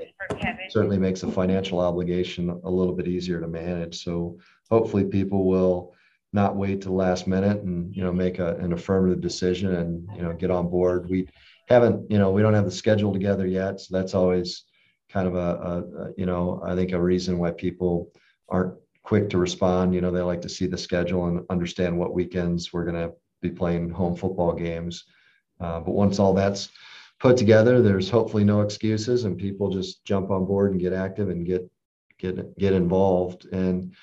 certainly 0.68 0.98
makes 0.98 1.22
a 1.22 1.30
financial 1.30 1.80
obligation 1.80 2.50
a 2.64 2.70
little 2.70 2.94
bit 2.94 3.08
easier 3.08 3.40
to 3.40 3.48
manage. 3.48 4.02
So 4.02 4.38
hopefully 4.68 5.04
people 5.04 5.46
will, 5.46 5.94
not 6.32 6.56
wait 6.56 6.80
to 6.80 6.88
the 6.88 6.94
last 6.94 7.26
minute 7.26 7.62
and 7.62 7.94
you 7.94 8.02
know 8.02 8.12
make 8.12 8.38
a, 8.38 8.56
an 8.56 8.72
affirmative 8.72 9.20
decision 9.20 9.74
and 9.74 10.08
you 10.16 10.22
know 10.22 10.32
get 10.32 10.50
on 10.50 10.68
board. 10.68 11.08
We 11.08 11.28
haven't 11.68 12.10
you 12.10 12.18
know 12.18 12.30
we 12.30 12.42
don't 12.42 12.54
have 12.54 12.64
the 12.64 12.70
schedule 12.70 13.12
together 13.12 13.46
yet, 13.46 13.80
so 13.80 13.96
that's 13.96 14.14
always 14.14 14.64
kind 15.10 15.28
of 15.28 15.34
a, 15.34 15.38
a, 15.38 16.04
a 16.04 16.12
you 16.16 16.26
know 16.26 16.62
I 16.64 16.74
think 16.74 16.92
a 16.92 17.00
reason 17.00 17.38
why 17.38 17.50
people 17.50 18.12
aren't 18.48 18.74
quick 19.02 19.28
to 19.30 19.38
respond. 19.38 19.94
You 19.94 20.00
know 20.00 20.10
they 20.10 20.22
like 20.22 20.42
to 20.42 20.48
see 20.48 20.66
the 20.66 20.78
schedule 20.78 21.26
and 21.26 21.44
understand 21.50 21.98
what 21.98 22.14
weekends 22.14 22.72
we're 22.72 22.84
going 22.84 23.08
to 23.08 23.14
be 23.40 23.50
playing 23.50 23.90
home 23.90 24.16
football 24.16 24.54
games. 24.54 25.04
Uh, 25.60 25.80
but 25.80 25.92
once 25.92 26.18
all 26.18 26.32
that's 26.32 26.70
put 27.20 27.36
together, 27.36 27.82
there's 27.82 28.08
hopefully 28.08 28.44
no 28.44 28.62
excuses, 28.62 29.24
and 29.24 29.38
people 29.38 29.70
just 29.70 30.04
jump 30.04 30.30
on 30.30 30.46
board 30.46 30.72
and 30.72 30.80
get 30.80 30.92
active 30.92 31.28
and 31.28 31.46
get 31.46 31.70
get 32.18 32.56
get 32.56 32.72
involved. 32.72 33.46
And 33.52 33.94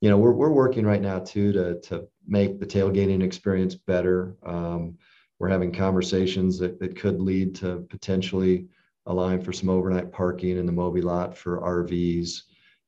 you 0.00 0.08
know, 0.08 0.16
we're, 0.16 0.32
we're 0.32 0.50
working 0.50 0.84
right 0.84 1.02
now 1.02 1.18
too 1.18 1.52
to, 1.52 1.80
to 1.80 2.08
make 2.26 2.58
the 2.58 2.66
tailgating 2.66 3.22
experience 3.22 3.74
better. 3.74 4.36
Um, 4.44 4.96
we're 5.38 5.48
having 5.48 5.72
conversations 5.72 6.58
that, 6.58 6.78
that 6.80 6.96
could 6.96 7.20
lead 7.20 7.54
to 7.56 7.86
potentially 7.90 8.66
allowing 9.06 9.42
for 9.42 9.52
some 9.52 9.68
overnight 9.68 10.12
parking 10.12 10.56
in 10.56 10.66
the 10.66 10.72
Moby 10.72 11.00
lot 11.00 11.36
for 11.36 11.60
RVs. 11.60 12.42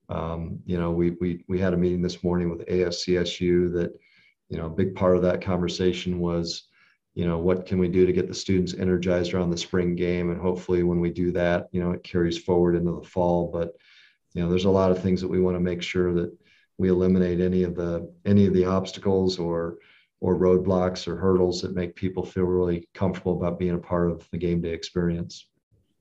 Um, 0.09 0.59
you 0.67 0.79
know, 0.79 0.91
we, 0.91 1.11
we, 1.13 1.45
we 1.49 1.59
had 1.59 1.75
a 1.75 1.79
meeting 1.79 2.03
this 2.03 2.23
morning 2.23 2.51
with 2.51 2.67
ASCSU 2.67 3.73
that, 3.75 3.99
you 4.49 4.59
know, 4.59 4.67
a 4.67 4.71
big 4.71 4.95
part 4.95 5.17
of 5.17 5.23
that 5.23 5.43
conversation 5.43 6.19
was, 6.19 6.69
you 7.15 7.27
know, 7.27 7.39
what 7.39 7.67
can 7.67 7.79
we 7.79 7.89
do 7.89 8.07
to 8.07 8.13
get 8.13 8.29
the 8.29 8.35
students 8.35 8.75
energized 8.75 9.33
around 9.33 9.51
the 9.51 9.57
spring 9.57 9.95
game? 9.97 10.31
And 10.31 10.41
hopefully 10.41 10.83
when 10.83 11.01
we 11.01 11.11
do 11.11 11.31
that, 11.33 11.69
you 11.73 11.83
know, 11.83 11.93
it 11.93 12.05
carries 12.05 12.39
forward 12.39 12.75
into 12.75 12.93
the 12.93 13.07
fall. 13.07 13.51
But, 13.51 13.73
you 14.35 14.43
know, 14.43 14.49
there's 14.49 14.67
a 14.67 14.71
lot 14.71 14.91
of 14.91 15.03
things 15.03 15.21
that 15.21 15.29
we 15.29 15.41
want 15.41 15.57
to 15.57 15.61
make 15.61 15.83
sure 15.83 16.13
that 16.15 16.37
we 16.79 16.89
eliminate 16.89 17.41
any 17.41 17.63
of 17.63 17.75
the 17.75 18.13
any 18.25 18.47
of 18.47 18.55
the 18.55 18.65
obstacles 18.65 19.39
or 19.39 19.79
or 20.21 20.39
roadblocks 20.39 21.09
or 21.09 21.17
hurdles 21.17 21.61
that 21.63 21.75
make 21.75 21.97
people 21.97 22.25
feel 22.25 22.45
really 22.45 22.89
comfortable 22.95 23.37
about 23.37 23.59
being 23.59 23.75
a 23.75 23.79
part 23.79 24.11
of 24.11 24.27
the 24.31 24.39
game 24.39 24.61
day 24.61 24.73
experience. 24.73 25.49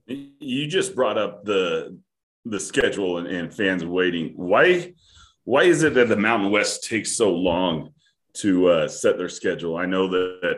You 0.05 0.67
just 0.67 0.95
brought 0.95 1.17
up 1.17 1.43
the 1.43 1.97
the 2.45 2.59
schedule 2.59 3.17
and, 3.17 3.27
and 3.27 3.53
fans 3.53 3.85
waiting. 3.85 4.33
Why 4.35 4.93
why 5.43 5.63
is 5.63 5.83
it 5.83 5.95
that 5.95 6.07
the 6.07 6.17
Mountain 6.17 6.51
West 6.51 6.87
takes 6.87 7.17
so 7.17 7.31
long 7.31 7.93
to 8.33 8.67
uh, 8.67 8.87
set 8.87 9.17
their 9.17 9.29
schedule? 9.29 9.75
I 9.75 9.85
know 9.85 10.07
that, 10.09 10.39
that, 10.41 10.57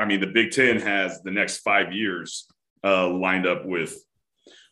I 0.00 0.04
mean 0.04 0.20
the 0.20 0.28
Big 0.28 0.52
Ten 0.52 0.80
has 0.80 1.22
the 1.22 1.30
next 1.30 1.58
five 1.58 1.92
years 1.92 2.46
uh, 2.84 3.08
lined 3.08 3.46
up 3.46 3.64
with 3.66 3.96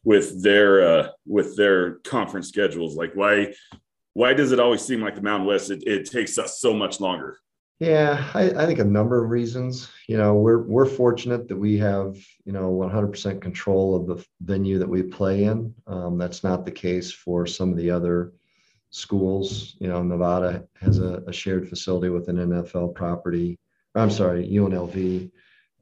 with 0.04 0.42
their 0.42 0.86
uh, 0.86 1.08
with 1.26 1.56
their 1.56 1.94
conference 2.00 2.48
schedules. 2.48 2.96
Like 2.96 3.14
why 3.14 3.54
why 4.14 4.34
does 4.34 4.52
it 4.52 4.60
always 4.60 4.82
seem 4.82 5.00
like 5.00 5.14
the 5.14 5.22
Mountain 5.22 5.46
West 5.46 5.70
it, 5.70 5.82
it 5.86 6.10
takes 6.10 6.38
us 6.38 6.60
so 6.60 6.74
much 6.74 7.00
longer? 7.00 7.38
Yeah, 7.80 8.30
I, 8.34 8.50
I, 8.50 8.66
think 8.66 8.78
a 8.78 8.84
number 8.84 9.24
of 9.24 9.30
reasons. 9.30 9.88
You 10.06 10.16
know, 10.16 10.36
we're 10.36 10.62
we're 10.62 10.86
fortunate 10.86 11.48
that 11.48 11.56
we 11.56 11.76
have 11.78 12.16
you 12.44 12.52
know 12.52 12.70
100% 12.70 13.40
control 13.40 13.96
of 13.96 14.06
the 14.06 14.24
venue 14.40 14.78
that 14.78 14.88
we 14.88 15.02
play 15.02 15.44
in. 15.44 15.74
Um, 15.88 16.16
that's 16.16 16.44
not 16.44 16.64
the 16.64 16.70
case 16.70 17.10
for 17.10 17.44
some 17.44 17.70
of 17.72 17.76
the 17.76 17.90
other 17.90 18.34
schools. 18.90 19.74
You 19.80 19.88
know, 19.88 20.00
Nevada 20.00 20.64
has 20.80 21.00
a, 21.00 21.24
a 21.26 21.32
shared 21.32 21.68
facility 21.68 22.08
with 22.08 22.28
an 22.28 22.36
NFL 22.36 22.94
property. 22.94 23.58
I'm 23.96 24.10
sorry, 24.10 24.48
UNLV. 24.48 25.30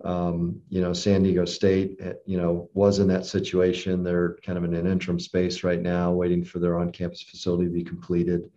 Um, 0.05 0.61
you 0.71 0.81
know, 0.81 0.93
San 0.93 1.23
Diego 1.23 1.45
State, 1.45 1.97
eh, 2.01 2.15
you 2.25 2.39
know, 2.39 2.71
was 2.73 3.01
in 3.01 3.09
that 3.09 3.27
situation. 3.27 4.03
They're 4.03 4.37
kind 4.43 4.57
of 4.57 4.65
in 4.65 4.75
an 4.75 4.87
interim 4.87 5.21
space 5.21 5.63
right 5.63 5.81
now, 5.81 6.11
waiting 6.13 6.45
for 6.45 6.59
their 6.59 6.79
on-campus 6.79 7.23
facility 7.23 7.65
to 7.65 7.71
be 7.71 7.85
completed. 7.85 8.51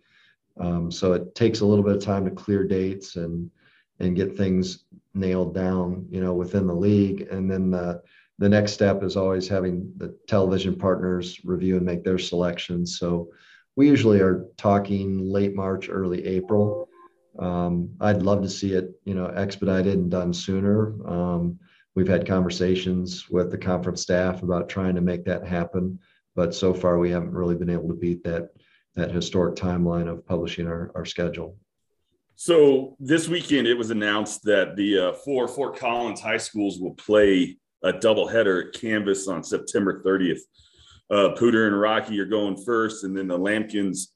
Um, 0.58 0.90
so 0.90 1.12
it 1.12 1.34
takes 1.34 1.60
a 1.60 1.66
little 1.66 1.84
bit 1.84 1.96
of 1.96 2.02
time 2.02 2.24
to 2.24 2.30
clear 2.30 2.64
dates 2.64 3.16
and 3.16 3.50
and 4.00 4.16
get 4.16 4.36
things 4.36 4.84
nailed 5.14 5.54
down, 5.54 6.06
you 6.10 6.20
know, 6.20 6.34
within 6.34 6.66
the 6.66 6.74
league. 6.74 7.28
And 7.30 7.50
then 7.50 7.70
the 7.70 8.02
the 8.38 8.48
next 8.48 8.72
step 8.72 9.02
is 9.02 9.16
always 9.16 9.46
having 9.46 9.92
the 9.96 10.16
television 10.26 10.76
partners 10.76 11.40
review 11.44 11.76
and 11.76 11.86
make 11.86 12.02
their 12.02 12.18
selections. 12.18 12.98
So 12.98 13.28
we 13.76 13.88
usually 13.88 14.20
are 14.20 14.46
talking 14.56 15.30
late 15.30 15.54
March, 15.54 15.88
early 15.88 16.26
April. 16.26 16.88
Um, 17.38 17.90
I'd 18.00 18.22
love 18.22 18.42
to 18.42 18.48
see 18.48 18.74
it, 18.74 18.90
you 19.04 19.14
know, 19.14 19.26
expedited 19.26 19.94
and 19.94 20.10
done 20.10 20.32
sooner. 20.32 20.94
Um, 21.08 21.58
we've 21.94 22.08
had 22.08 22.26
conversations 22.26 23.28
with 23.28 23.50
the 23.50 23.58
conference 23.58 24.02
staff 24.02 24.42
about 24.42 24.68
trying 24.68 24.94
to 24.94 25.00
make 25.00 25.24
that 25.24 25.46
happen, 25.46 25.98
but 26.36 26.54
so 26.54 26.72
far 26.72 26.98
we 26.98 27.10
haven't 27.10 27.32
really 27.32 27.56
been 27.56 27.70
able 27.70 27.88
to 27.88 27.94
beat 27.94 28.22
that 28.24 28.50
that 28.96 29.10
historic 29.10 29.56
timeline 29.56 30.08
of 30.08 30.24
publishing 30.24 30.68
our, 30.68 30.92
our 30.94 31.04
schedule. 31.04 31.56
So 32.36 32.96
this 33.00 33.28
weekend, 33.28 33.66
it 33.66 33.74
was 33.74 33.90
announced 33.90 34.42
that 34.44 34.76
the 34.76 34.98
uh, 34.98 35.12
four 35.12 35.48
Fort 35.48 35.76
Collins 35.76 36.20
high 36.20 36.36
schools 36.36 36.78
will 36.78 36.94
play 36.94 37.56
a 37.82 37.92
doubleheader 37.92 38.66
at 38.66 38.80
Canvas 38.80 39.28
on 39.28 39.42
September 39.42 40.02
30th. 40.04 40.40
Uh, 41.10 41.34
Poudre 41.36 41.66
and 41.66 41.78
Rocky 41.78 42.18
are 42.18 42.24
going 42.24 42.56
first, 42.56 43.04
and 43.04 43.16
then 43.16 43.28
the 43.28 43.38
Lambkins 43.38 44.08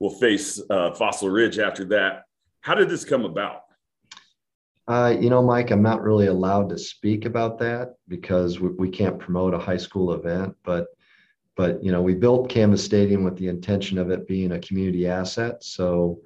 will 0.00 0.10
face 0.10 0.60
uh, 0.68 0.92
Fossil 0.92 1.30
Ridge 1.30 1.58
after 1.58 1.84
that. 1.86 2.24
How 2.64 2.74
did 2.74 2.88
this 2.88 3.04
come 3.04 3.26
about? 3.26 3.64
Uh, 4.88 5.14
you 5.20 5.28
know, 5.28 5.42
Mike, 5.42 5.70
I'm 5.70 5.82
not 5.82 6.02
really 6.02 6.28
allowed 6.28 6.70
to 6.70 6.78
speak 6.78 7.26
about 7.26 7.58
that 7.58 7.96
because 8.08 8.58
we, 8.58 8.70
we 8.70 8.88
can't 8.88 9.18
promote 9.18 9.52
a 9.52 9.58
high 9.58 9.76
school 9.76 10.14
event. 10.14 10.56
But 10.64 10.86
but 11.56 11.84
you 11.84 11.92
know 11.92 12.00
we 12.00 12.14
built 12.14 12.48
canvas 12.48 12.82
stadium 12.82 13.22
with 13.22 13.36
the 13.36 13.48
intention 13.48 13.98
of 13.98 14.10
it 14.10 14.26
being 14.26 14.52
a 14.52 14.58
community 14.58 15.06
asset 15.06 15.62
so 15.62 16.20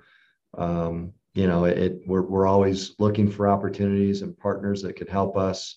um, 0.57 1.12
you 1.34 1.47
know 1.47 1.64
it 1.64 2.01
we're, 2.07 2.22
we're 2.22 2.47
always 2.47 2.95
looking 2.99 3.30
for 3.30 3.49
opportunities 3.49 4.22
and 4.22 4.39
partners 4.39 4.80
that 4.82 4.97
could 4.97 5.09
help 5.09 5.36
us 5.36 5.76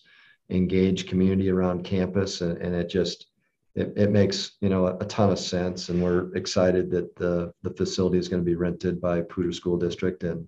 engage 0.49 1.07
community 1.07 1.49
around 1.49 1.83
campus 1.83 2.41
and, 2.41 2.57
and 2.59 2.75
it 2.75 2.89
just 2.89 3.27
it, 3.75 3.93
it 3.95 4.11
makes 4.11 4.53
you 4.61 4.69
know 4.69 4.87
a, 4.87 5.05
ton 5.05 5.31
of 5.31 5.39
sense 5.39 5.89
and 5.89 6.01
we're 6.03 6.33
excited 6.35 6.89
that 6.91 7.15
the 7.15 7.53
the 7.63 7.71
facility 7.71 8.17
is 8.17 8.27
going 8.27 8.41
to 8.41 8.45
be 8.45 8.55
rented 8.55 8.99
by 8.99 9.21
Poudre 9.21 9.53
School 9.53 9.77
District 9.77 10.23
and 10.23 10.47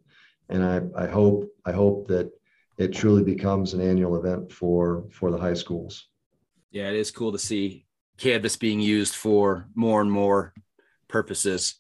and 0.49 0.63
I, 0.63 0.81
I 1.03 1.07
hope 1.07 1.49
I 1.65 1.71
hope 1.71 2.07
that 2.07 2.31
it 2.77 2.93
truly 2.93 3.23
becomes 3.23 3.73
an 3.73 3.81
annual 3.81 4.17
event 4.17 4.51
for 4.51 5.05
for 5.11 5.31
the 5.31 5.37
high 5.37 5.53
schools. 5.53 6.07
Yeah, 6.71 6.89
it 6.89 6.95
is 6.95 7.11
cool 7.11 7.31
to 7.31 7.39
see 7.39 7.85
canvas 8.17 8.57
being 8.57 8.79
used 8.79 9.15
for 9.15 9.67
more 9.75 10.01
and 10.01 10.11
more 10.11 10.53
purposes. 11.07 11.75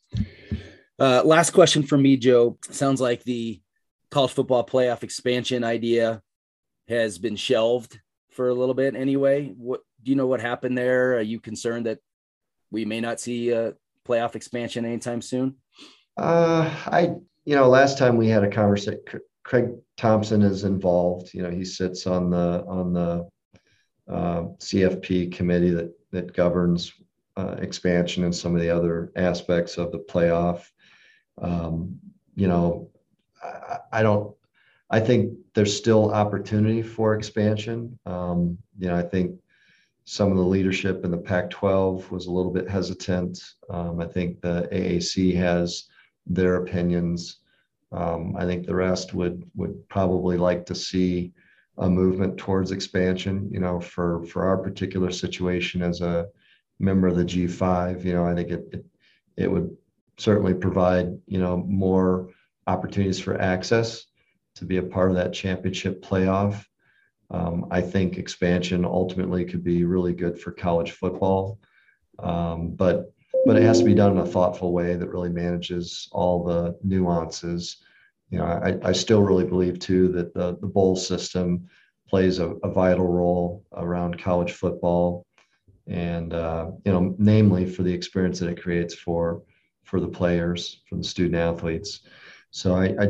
Uh, 0.99 1.21
last 1.25 1.51
question 1.51 1.83
from 1.83 2.01
me, 2.01 2.15
Joe. 2.15 2.57
Sounds 2.69 3.01
like 3.01 3.23
the 3.23 3.61
college 4.11 4.31
football 4.31 4.65
playoff 4.65 5.03
expansion 5.03 5.63
idea 5.63 6.21
has 6.87 7.17
been 7.17 7.35
shelved 7.35 7.99
for 8.29 8.49
a 8.49 8.53
little 8.53 8.75
bit 8.75 8.95
anyway. 8.95 9.47
What 9.57 9.81
do 10.03 10.11
you 10.11 10.15
know 10.15 10.27
what 10.27 10.41
happened 10.41 10.77
there? 10.77 11.17
Are 11.17 11.21
you 11.21 11.39
concerned 11.39 11.85
that 11.85 11.99
we 12.71 12.85
may 12.85 12.99
not 12.99 13.19
see 13.19 13.51
a 13.51 13.73
playoff 14.07 14.35
expansion 14.35 14.85
anytime 14.85 15.21
soon? 15.21 15.55
Uh, 16.17 16.69
I, 16.85 17.15
you 17.45 17.55
know, 17.55 17.67
last 17.67 17.97
time 17.97 18.17
we 18.17 18.27
had 18.27 18.43
a 18.43 18.49
conversation, 18.49 18.99
Craig 19.43 19.69
Thompson 19.97 20.41
is 20.41 20.63
involved. 20.63 21.33
You 21.33 21.43
know, 21.43 21.49
he 21.49 21.65
sits 21.65 22.07
on 22.07 22.29
the 22.29 22.63
on 22.67 22.93
the 22.93 23.29
uh, 24.09 24.43
CFP 24.59 25.31
committee 25.33 25.71
that 25.71 25.91
that 26.11 26.33
governs 26.33 26.93
uh, 27.37 27.55
expansion 27.59 28.23
and 28.23 28.35
some 28.35 28.55
of 28.55 28.61
the 28.61 28.69
other 28.69 29.11
aspects 29.15 29.77
of 29.77 29.91
the 29.91 29.99
playoff. 29.99 30.63
Um, 31.41 31.99
you 32.35 32.47
know, 32.47 32.89
I, 33.41 33.77
I, 33.91 34.03
don't. 34.03 34.35
I 34.89 34.99
think 34.99 35.33
there's 35.55 35.75
still 35.75 36.13
opportunity 36.13 36.81
for 36.81 37.15
expansion. 37.15 37.97
Um, 38.05 38.57
you 38.77 38.87
know, 38.87 38.95
I 38.95 39.01
think 39.01 39.39
some 40.05 40.31
of 40.31 40.37
the 40.37 40.43
leadership 40.43 41.05
in 41.05 41.11
the 41.11 41.17
Pac-12 41.17 42.09
was 42.09 42.25
a 42.25 42.31
little 42.31 42.51
bit 42.51 42.69
hesitant. 42.69 43.41
Um, 43.69 44.01
I 44.01 44.05
think 44.05 44.41
the 44.41 44.67
AAC 44.71 45.35
has 45.35 45.85
their 46.25 46.55
opinions. 46.55 47.37
Um, 47.91 48.35
I 48.37 48.45
think 48.45 48.65
the 48.65 48.75
rest 48.75 49.13
would 49.13 49.49
would 49.55 49.87
probably 49.87 50.37
like 50.37 50.65
to 50.65 50.75
see 50.75 51.31
a 51.77 51.89
movement 51.89 52.37
towards 52.37 52.71
expansion. 52.71 53.49
You 53.51 53.59
know, 53.59 53.79
for 53.79 54.23
for 54.25 54.45
our 54.45 54.57
particular 54.57 55.11
situation 55.11 55.81
as 55.81 56.01
a 56.01 56.27
member 56.79 57.07
of 57.07 57.15
the 57.15 57.25
G5, 57.25 58.03
you 58.03 58.13
know, 58.13 58.25
I 58.25 58.35
think 58.35 58.49
it 58.49 58.67
it, 58.71 58.85
it 59.37 59.51
would 59.51 59.75
certainly 60.17 60.53
provide 60.53 61.17
you 61.27 61.39
know 61.39 61.57
more 61.57 62.29
opportunities 62.67 63.19
for 63.19 63.39
access 63.39 64.05
to 64.55 64.65
be 64.65 64.77
a 64.77 64.83
part 64.83 65.09
of 65.09 65.15
that 65.15 65.33
championship 65.33 66.01
playoff. 66.03 66.65
Um, 67.33 67.65
I 67.71 67.81
think 67.81 68.17
expansion 68.17 68.85
ultimately 68.85 69.43
could 69.43 69.63
be 69.63 69.83
really 69.85 70.13
good 70.13 70.39
for 70.39 70.51
college 70.51 70.91
football, 70.91 71.59
um, 72.19 72.71
but 72.71 73.11
but 73.45 73.57
it 73.57 73.63
has 73.63 73.79
to 73.79 73.85
be 73.85 73.95
done 73.95 74.11
in 74.11 74.19
a 74.19 74.25
thoughtful 74.25 74.71
way 74.71 74.95
that 74.95 75.09
really 75.09 75.29
manages 75.29 76.07
all 76.11 76.43
the 76.43 76.77
nuances. 76.83 77.77
You 78.29 78.37
know, 78.37 78.45
I, 78.45 78.77
I 78.87 78.91
still 78.93 79.21
really 79.21 79.45
believe 79.45 79.79
too 79.79 80.07
that 80.09 80.33
the, 80.33 80.57
the 80.61 80.67
bowl 80.67 80.95
system 80.95 81.67
plays 82.07 82.39
a, 82.39 82.51
a 82.63 82.69
vital 82.69 83.07
role 83.07 83.65
around 83.73 84.19
college 84.19 84.51
football. 84.51 85.25
And 85.87 86.33
uh, 86.33 86.71
you 86.85 86.93
know 86.93 87.15
namely 87.17 87.65
for 87.65 87.83
the 87.83 87.93
experience 87.93 88.39
that 88.39 88.49
it 88.49 88.61
creates 88.61 88.93
for 88.95 89.41
for 89.83 89.99
the 89.99 90.07
players 90.07 90.81
for 90.87 90.95
the 90.95 91.03
student 91.03 91.35
athletes. 91.35 92.01
So 92.51 92.75
I, 92.75 92.85
I 92.99 93.07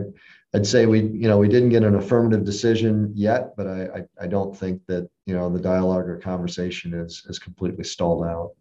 I'd 0.56 0.68
say 0.68 0.86
we, 0.86 1.01
you 1.01 1.28
know, 1.28 1.38
we 1.38 1.47
didn't 1.47 1.70
get 1.70 1.84
an 1.84 1.95
affirmative 1.95 2.45
decision 2.45 3.12
yet, 3.16 3.56
but 3.58 3.68
I, 3.68 3.82
I, 3.86 4.24
I, 4.26 4.28
don't 4.28 4.56
think 4.56 4.86
that, 4.86 5.10
you 5.26 5.34
know, 5.34 5.49
the 5.49 5.60
dialogue 5.60 6.08
or 6.08 6.18
conversation 6.20 6.93
is 6.93 7.26
is 7.28 7.39
completely 7.39 7.84
stalled 7.84 8.24
out. 8.24 8.51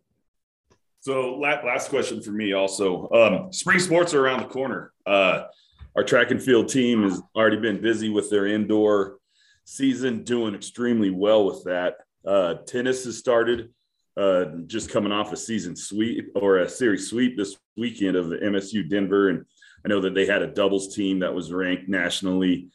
So 1.01 1.37
last 1.37 1.91
question 1.91 2.23
for 2.23 2.31
me 2.31 2.53
also, 2.53 3.11
um, 3.11 3.53
spring 3.53 3.79
sports 3.79 4.15
are 4.15 4.25
around 4.25 4.41
the 4.41 4.47
corner. 4.47 4.93
Uh, 5.05 5.45
our 5.97 6.05
track 6.05 6.31
and 6.31 6.43
field 6.43 6.69
team 6.69 7.03
has 7.03 7.21
already 7.37 7.59
been 7.59 7.83
busy 7.83 8.09
with 8.09 8.31
their 8.31 8.47
indoor 8.47 9.19
season, 9.65 10.25
doing 10.25 10.55
extremely 10.55 11.11
well 11.11 11.45
with 11.45 11.65
that. 11.65 11.97
Uh, 12.25 12.55
tennis 12.67 13.05
has 13.05 13.19
started, 13.19 13.71
uh, 14.17 14.45
just 14.67 14.91
coming 14.91 15.13
off 15.13 15.33
a 15.33 15.37
season 15.37 15.75
sweep 15.75 16.31
or 16.37 16.59
a 16.59 16.69
series 16.69 17.11
sweep 17.11 17.37
this 17.37 17.57
weekend 17.77 18.17
of 18.17 18.27
MSU 18.27 18.89
Denver, 18.89 19.29
and 19.29 19.45
I 19.85 19.89
know 19.89 20.01
that 20.01 20.15
they 20.15 20.27
had 20.27 20.43
a 20.43 20.47
doubles 20.47 20.95
team 20.95 21.21
that 21.21 21.35
was 21.35 21.53
ranked 21.53 21.89
nationally. 21.89 22.69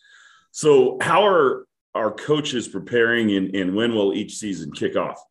So, 0.52 0.98
how 1.02 1.26
are 1.26 1.66
our 1.96 2.12
coaches 2.12 2.68
preparing, 2.68 3.32
and, 3.36 3.56
and 3.56 3.76
when 3.76 3.94
will 3.96 4.14
each 4.14 4.36
season 4.36 4.72
kick 4.72 4.96
off? 4.96 5.22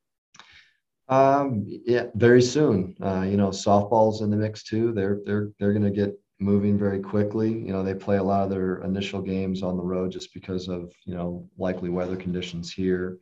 Um, 1.08 1.64
yeah, 1.66 2.06
very 2.14 2.42
soon. 2.42 2.96
Uh, 3.00 3.22
you 3.22 3.36
know, 3.36 3.48
softball's 3.48 4.22
in 4.22 4.30
the 4.30 4.36
mix 4.36 4.64
too. 4.64 4.92
They're 4.92 5.20
they're 5.24 5.50
they're 5.58 5.72
going 5.72 5.84
to 5.84 5.90
get 5.90 6.18
moving 6.38 6.78
very 6.78 7.00
quickly. 7.00 7.50
You 7.50 7.72
know, 7.72 7.82
they 7.82 7.94
play 7.94 8.18
a 8.18 8.22
lot 8.22 8.42
of 8.42 8.50
their 8.50 8.82
initial 8.82 9.22
games 9.22 9.62
on 9.62 9.76
the 9.76 9.82
road 9.82 10.12
just 10.12 10.34
because 10.34 10.68
of, 10.68 10.92
you 11.04 11.14
know, 11.14 11.48
likely 11.58 11.88
weather 11.88 12.16
conditions 12.16 12.72
here. 12.72 13.18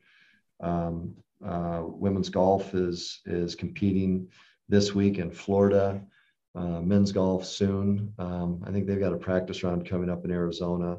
Um, 0.60 1.14
uh, 1.46 1.82
women's 1.84 2.28
golf 2.28 2.74
is 2.74 3.20
is 3.26 3.54
competing 3.54 4.28
this 4.68 4.94
week 4.94 5.18
in 5.18 5.30
Florida. 5.30 6.00
Uh, 6.54 6.80
men's 6.80 7.10
golf 7.10 7.44
soon. 7.44 8.12
Um, 8.18 8.62
I 8.64 8.70
think 8.70 8.86
they've 8.86 9.00
got 9.00 9.12
a 9.12 9.18
practice 9.18 9.64
round 9.64 9.88
coming 9.88 10.08
up 10.08 10.24
in 10.24 10.30
Arizona 10.30 10.98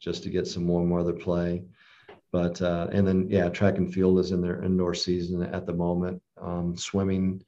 just 0.00 0.24
to 0.24 0.30
get 0.30 0.48
some 0.48 0.66
warm 0.66 0.90
weather 0.90 1.12
play. 1.12 1.62
But 2.32 2.60
uh, 2.60 2.88
and 2.92 3.06
then 3.06 3.28
yeah, 3.30 3.48
track 3.48 3.78
and 3.78 3.92
field 3.92 4.18
is 4.18 4.32
in 4.32 4.40
their 4.40 4.62
indoor 4.62 4.94
season 4.94 5.42
at 5.42 5.64
the 5.64 5.72
moment. 5.72 6.20
Um, 6.40 6.76
swimming 6.76 7.42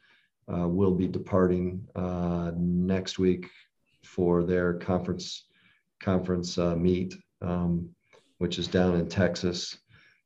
uh, 0.53 0.69
will 0.69 0.95
be 0.95 1.09
departing 1.09 1.87
uh, 1.95 2.53
next 2.57 3.19
week 3.19 3.51
for 4.05 4.45
their 4.45 4.75
conference 4.75 5.45
conference 6.01 6.59
uh, 6.59 6.77
meet, 6.77 7.15
um, 7.43 7.91
which 8.39 8.59
is 8.59 8.69
down 8.69 8.95
in 8.95 9.09
Texas. 9.09 9.79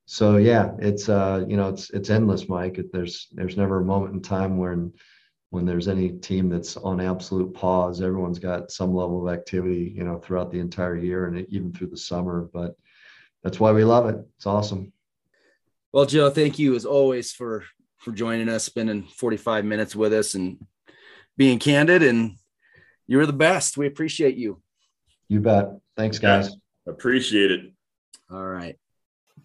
So 0.04 0.36
yeah, 0.36 0.72
it's 0.78 1.08
uh, 1.08 1.44
you 1.48 1.56
know 1.56 1.70
it's 1.70 1.90
it's 1.90 2.10
endless, 2.10 2.48
Mike. 2.48 2.78
There's 2.92 3.28
there's 3.32 3.56
never 3.56 3.80
a 3.80 3.84
moment 3.84 4.14
in 4.14 4.20
time 4.20 4.58
when 4.58 4.92
when 5.52 5.66
there's 5.66 5.86
any 5.86 6.08
team 6.08 6.48
that's 6.48 6.78
on 6.78 6.98
absolute 6.98 7.52
pause, 7.52 8.00
everyone's 8.00 8.38
got 8.38 8.70
some 8.70 8.94
level 8.94 9.28
of 9.28 9.34
activity, 9.34 9.92
you 9.94 10.02
know, 10.02 10.18
throughout 10.18 10.50
the 10.50 10.58
entire 10.58 10.96
year 10.96 11.26
and 11.26 11.46
even 11.50 11.70
through 11.70 11.88
the 11.88 11.96
summer. 11.96 12.48
But 12.54 12.74
that's 13.42 13.60
why 13.60 13.70
we 13.72 13.84
love 13.84 14.08
it. 14.08 14.16
It's 14.36 14.46
awesome. 14.46 14.94
Well, 15.92 16.06
Joe, 16.06 16.30
thank 16.30 16.58
you 16.58 16.74
as 16.74 16.86
always 16.86 17.32
for 17.32 17.64
for 17.98 18.12
joining 18.12 18.48
us, 18.48 18.64
spending 18.64 19.02
45 19.02 19.66
minutes 19.66 19.94
with 19.94 20.14
us 20.14 20.34
and 20.34 20.56
being 21.36 21.58
candid. 21.58 22.02
And 22.02 22.36
you're 23.06 23.26
the 23.26 23.34
best. 23.34 23.76
We 23.76 23.86
appreciate 23.86 24.36
you. 24.36 24.62
You 25.28 25.40
bet. 25.40 25.68
Thanks, 25.98 26.18
guys. 26.18 26.48
Yeah, 26.86 26.94
appreciate 26.94 27.50
it. 27.50 27.72
All 28.30 28.46
right. 28.46 28.78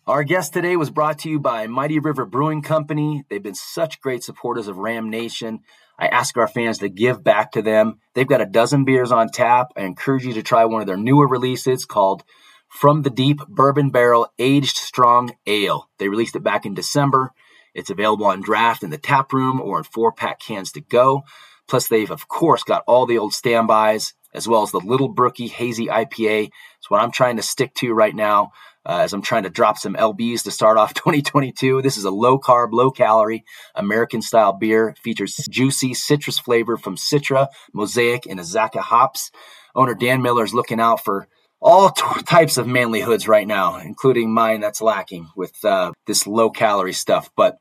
Our 0.08 0.24
guest 0.24 0.54
today 0.54 0.78
was 0.78 0.90
brought 0.90 1.20
to 1.20 1.30
you 1.30 1.38
by 1.38 1.68
Mighty 1.68 2.00
River 2.00 2.26
Brewing 2.26 2.62
Company. 2.62 3.26
They've 3.30 3.44
been 3.44 3.56
such 3.56 4.00
great 4.00 4.24
supporters 4.24 4.70
of 4.70 4.78
Ram 4.78 5.10
Nation. 5.10 5.60
I 6.00 6.08
ask 6.08 6.38
our 6.38 6.48
fans 6.48 6.80
to 6.80 6.90
give 6.90 7.24
back 7.24 7.54
to 7.54 7.62
them. 7.62 8.00
They've 8.14 8.28
got 8.28 8.42
a 8.42 8.46
dozen 8.46 8.86
beers 8.86 9.12
on 9.12 9.30
tap. 9.30 9.72
I 9.76 9.82
encourage 9.82 10.26
you 10.26 10.34
to 10.34 10.44
try 10.44 10.66
one 10.66 10.82
of 10.82 10.88
their 10.88 10.98
newer 10.98 11.28
releases 11.28 11.86
called 11.86 12.24
From 12.68 13.02
the 13.02 13.10
Deep 13.10 13.40
Bourbon 13.48 13.90
Barrel 13.90 14.32
Aged 14.38 14.78
Strong 14.78 15.32
Ale. 15.48 15.90
They 15.98 16.10
released 16.10 16.36
it 16.36 16.44
back 16.44 16.66
in 16.66 16.76
December. 16.76 17.32
It's 17.74 17.90
available 17.90 18.26
on 18.26 18.42
draft 18.42 18.84
in 18.84 18.90
the 18.90 18.98
tap 18.98 19.34
room 19.34 19.60
or 19.60 19.80
in 19.80 19.84
four 19.84 20.12
pack 20.12 20.40
cans 20.40 20.72
to 20.74 20.82
go. 20.82 21.24
Plus, 21.68 21.88
they've, 21.88 22.12
of 22.12 22.28
course, 22.28 22.64
got 22.64 22.84
all 22.88 23.06
the 23.06 23.18
old 23.18 23.34
standbys 23.34 24.14
as 24.34 24.48
well 24.48 24.62
as 24.62 24.72
the 24.72 24.80
Little 24.80 25.10
Brookie 25.10 25.48
Hazy 25.48 25.88
IPA. 25.88 26.50
It's 26.78 26.90
what 26.90 27.02
I'm 27.02 27.12
trying 27.12 27.38
to 27.38 27.44
stick 27.44 27.74
to 27.76 27.94
right 27.94 28.16
now 28.16 28.52
uh, 28.88 29.02
as 29.02 29.12
I'm 29.12 29.22
trying 29.22 29.44
to 29.44 29.50
drop 29.50 29.78
some 29.78 29.96
LBs 29.96 30.44
to 30.44 30.52
start 30.52 30.78
off 30.78 30.94
2022. 30.96 31.82
This 31.82 31.98
is 31.98 32.06
a 32.06 32.12
low 32.12 32.40
carb, 32.40 32.70
low 32.72 32.90
calorie 32.90 33.44
American 33.76 34.22
style 34.22 34.54
beer. 34.54 34.96
Features 35.04 35.36
juicy 35.50 35.94
citrus 35.94 36.40
flavor 36.40 36.78
from 36.78 36.96
Citra, 36.96 37.48
Mosaic, 37.74 38.26
and 38.26 38.40
Azacca 38.40 38.80
hops. 38.80 39.30
Owner 39.76 39.94
Dan 39.94 40.22
Miller 40.22 40.46
is 40.46 40.54
looking 40.54 40.80
out 40.80 41.04
for 41.04 41.28
all 41.62 41.90
t- 41.90 42.04
types 42.24 42.58
of 42.58 42.68
manly 42.68 43.02
hoods 43.02 43.28
right 43.28 43.48
now, 43.48 43.78
including 43.78 44.34
mine 44.34 44.62
that's 44.62 44.82
lacking 44.82 45.28
with 45.36 45.54
uh, 45.66 45.92
this 46.06 46.26
low 46.26 46.50
calorie 46.50 46.94
stuff. 46.94 47.30
But 47.36 47.58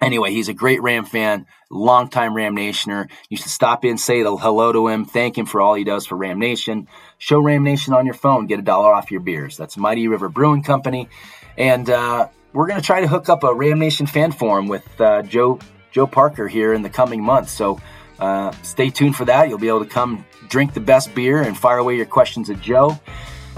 Anyway, 0.00 0.30
he's 0.30 0.48
a 0.48 0.54
great 0.54 0.80
Ram 0.80 1.04
fan, 1.04 1.46
longtime 1.70 2.34
Ram 2.34 2.54
Nationer. 2.54 3.08
You 3.28 3.36
should 3.36 3.48
stop 3.48 3.84
in, 3.84 3.98
say 3.98 4.22
hello 4.22 4.72
to 4.72 4.86
him, 4.88 5.04
thank 5.04 5.36
him 5.36 5.46
for 5.46 5.60
all 5.60 5.74
he 5.74 5.82
does 5.82 6.06
for 6.06 6.16
Ram 6.16 6.38
Nation. 6.38 6.86
Show 7.18 7.40
Ram 7.40 7.64
Nation 7.64 7.92
on 7.92 8.06
your 8.06 8.14
phone, 8.14 8.46
get 8.46 8.58
a 8.58 8.62
dollar 8.62 8.94
off 8.94 9.10
your 9.10 9.20
beers. 9.20 9.56
That's 9.56 9.76
Mighty 9.76 10.08
River 10.08 10.28
Brewing 10.28 10.62
Company, 10.62 11.08
and 11.56 11.90
uh, 11.90 12.28
we're 12.52 12.66
going 12.66 12.80
to 12.80 12.86
try 12.86 13.00
to 13.00 13.08
hook 13.08 13.28
up 13.28 13.44
a 13.44 13.52
Ram 13.52 13.78
Nation 13.78 14.06
fan 14.06 14.32
forum 14.32 14.68
with 14.68 15.00
uh, 15.00 15.22
Joe 15.22 15.58
Joe 15.90 16.06
Parker 16.06 16.48
here 16.48 16.72
in 16.72 16.82
the 16.82 16.90
coming 16.90 17.22
months. 17.22 17.50
So 17.52 17.80
uh, 18.20 18.52
stay 18.62 18.90
tuned 18.90 19.16
for 19.16 19.24
that. 19.24 19.48
You'll 19.48 19.58
be 19.58 19.68
able 19.68 19.84
to 19.84 19.90
come 19.90 20.24
drink 20.48 20.74
the 20.74 20.80
best 20.80 21.14
beer 21.14 21.42
and 21.42 21.56
fire 21.56 21.78
away 21.78 21.96
your 21.96 22.06
questions 22.06 22.50
at 22.50 22.60
Joe. 22.60 22.98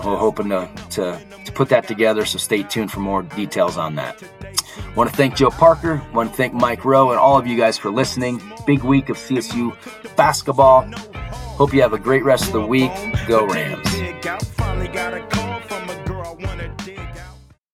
We're 0.05 0.16
hoping 0.16 0.48
to, 0.48 0.68
to, 0.90 1.20
to 1.44 1.53
put 1.53 1.68
that 1.68 1.86
together, 1.86 2.24
so 2.24 2.38
stay 2.38 2.62
tuned 2.62 2.90
for 2.90 3.01
more 3.01 3.22
details 3.22 3.76
on 3.76 3.94
that. 3.96 4.22
Want 4.96 5.11
to 5.11 5.16
thank 5.16 5.36
Joe 5.36 5.51
Parker, 5.51 6.03
want 6.12 6.30
to 6.30 6.36
thank 6.36 6.55
Mike 6.55 6.84
Rowe, 6.84 7.11
and 7.11 7.18
all 7.18 7.38
of 7.38 7.46
you 7.46 7.57
guys 7.57 7.78
for 7.78 7.90
listening. 7.90 8.40
Big 8.66 8.82
week 8.82 9.09
of 9.09 9.16
CSU 9.16 9.76
basketball. 10.16 10.82
Hope 11.57 11.74
you 11.74 11.82
have 11.82 11.92
a 11.92 11.98
great 11.98 12.24
rest 12.24 12.46
of 12.46 12.53
the 12.53 12.66
week. 12.66 12.92
Go 13.26 13.46
Rams. 13.46 15.49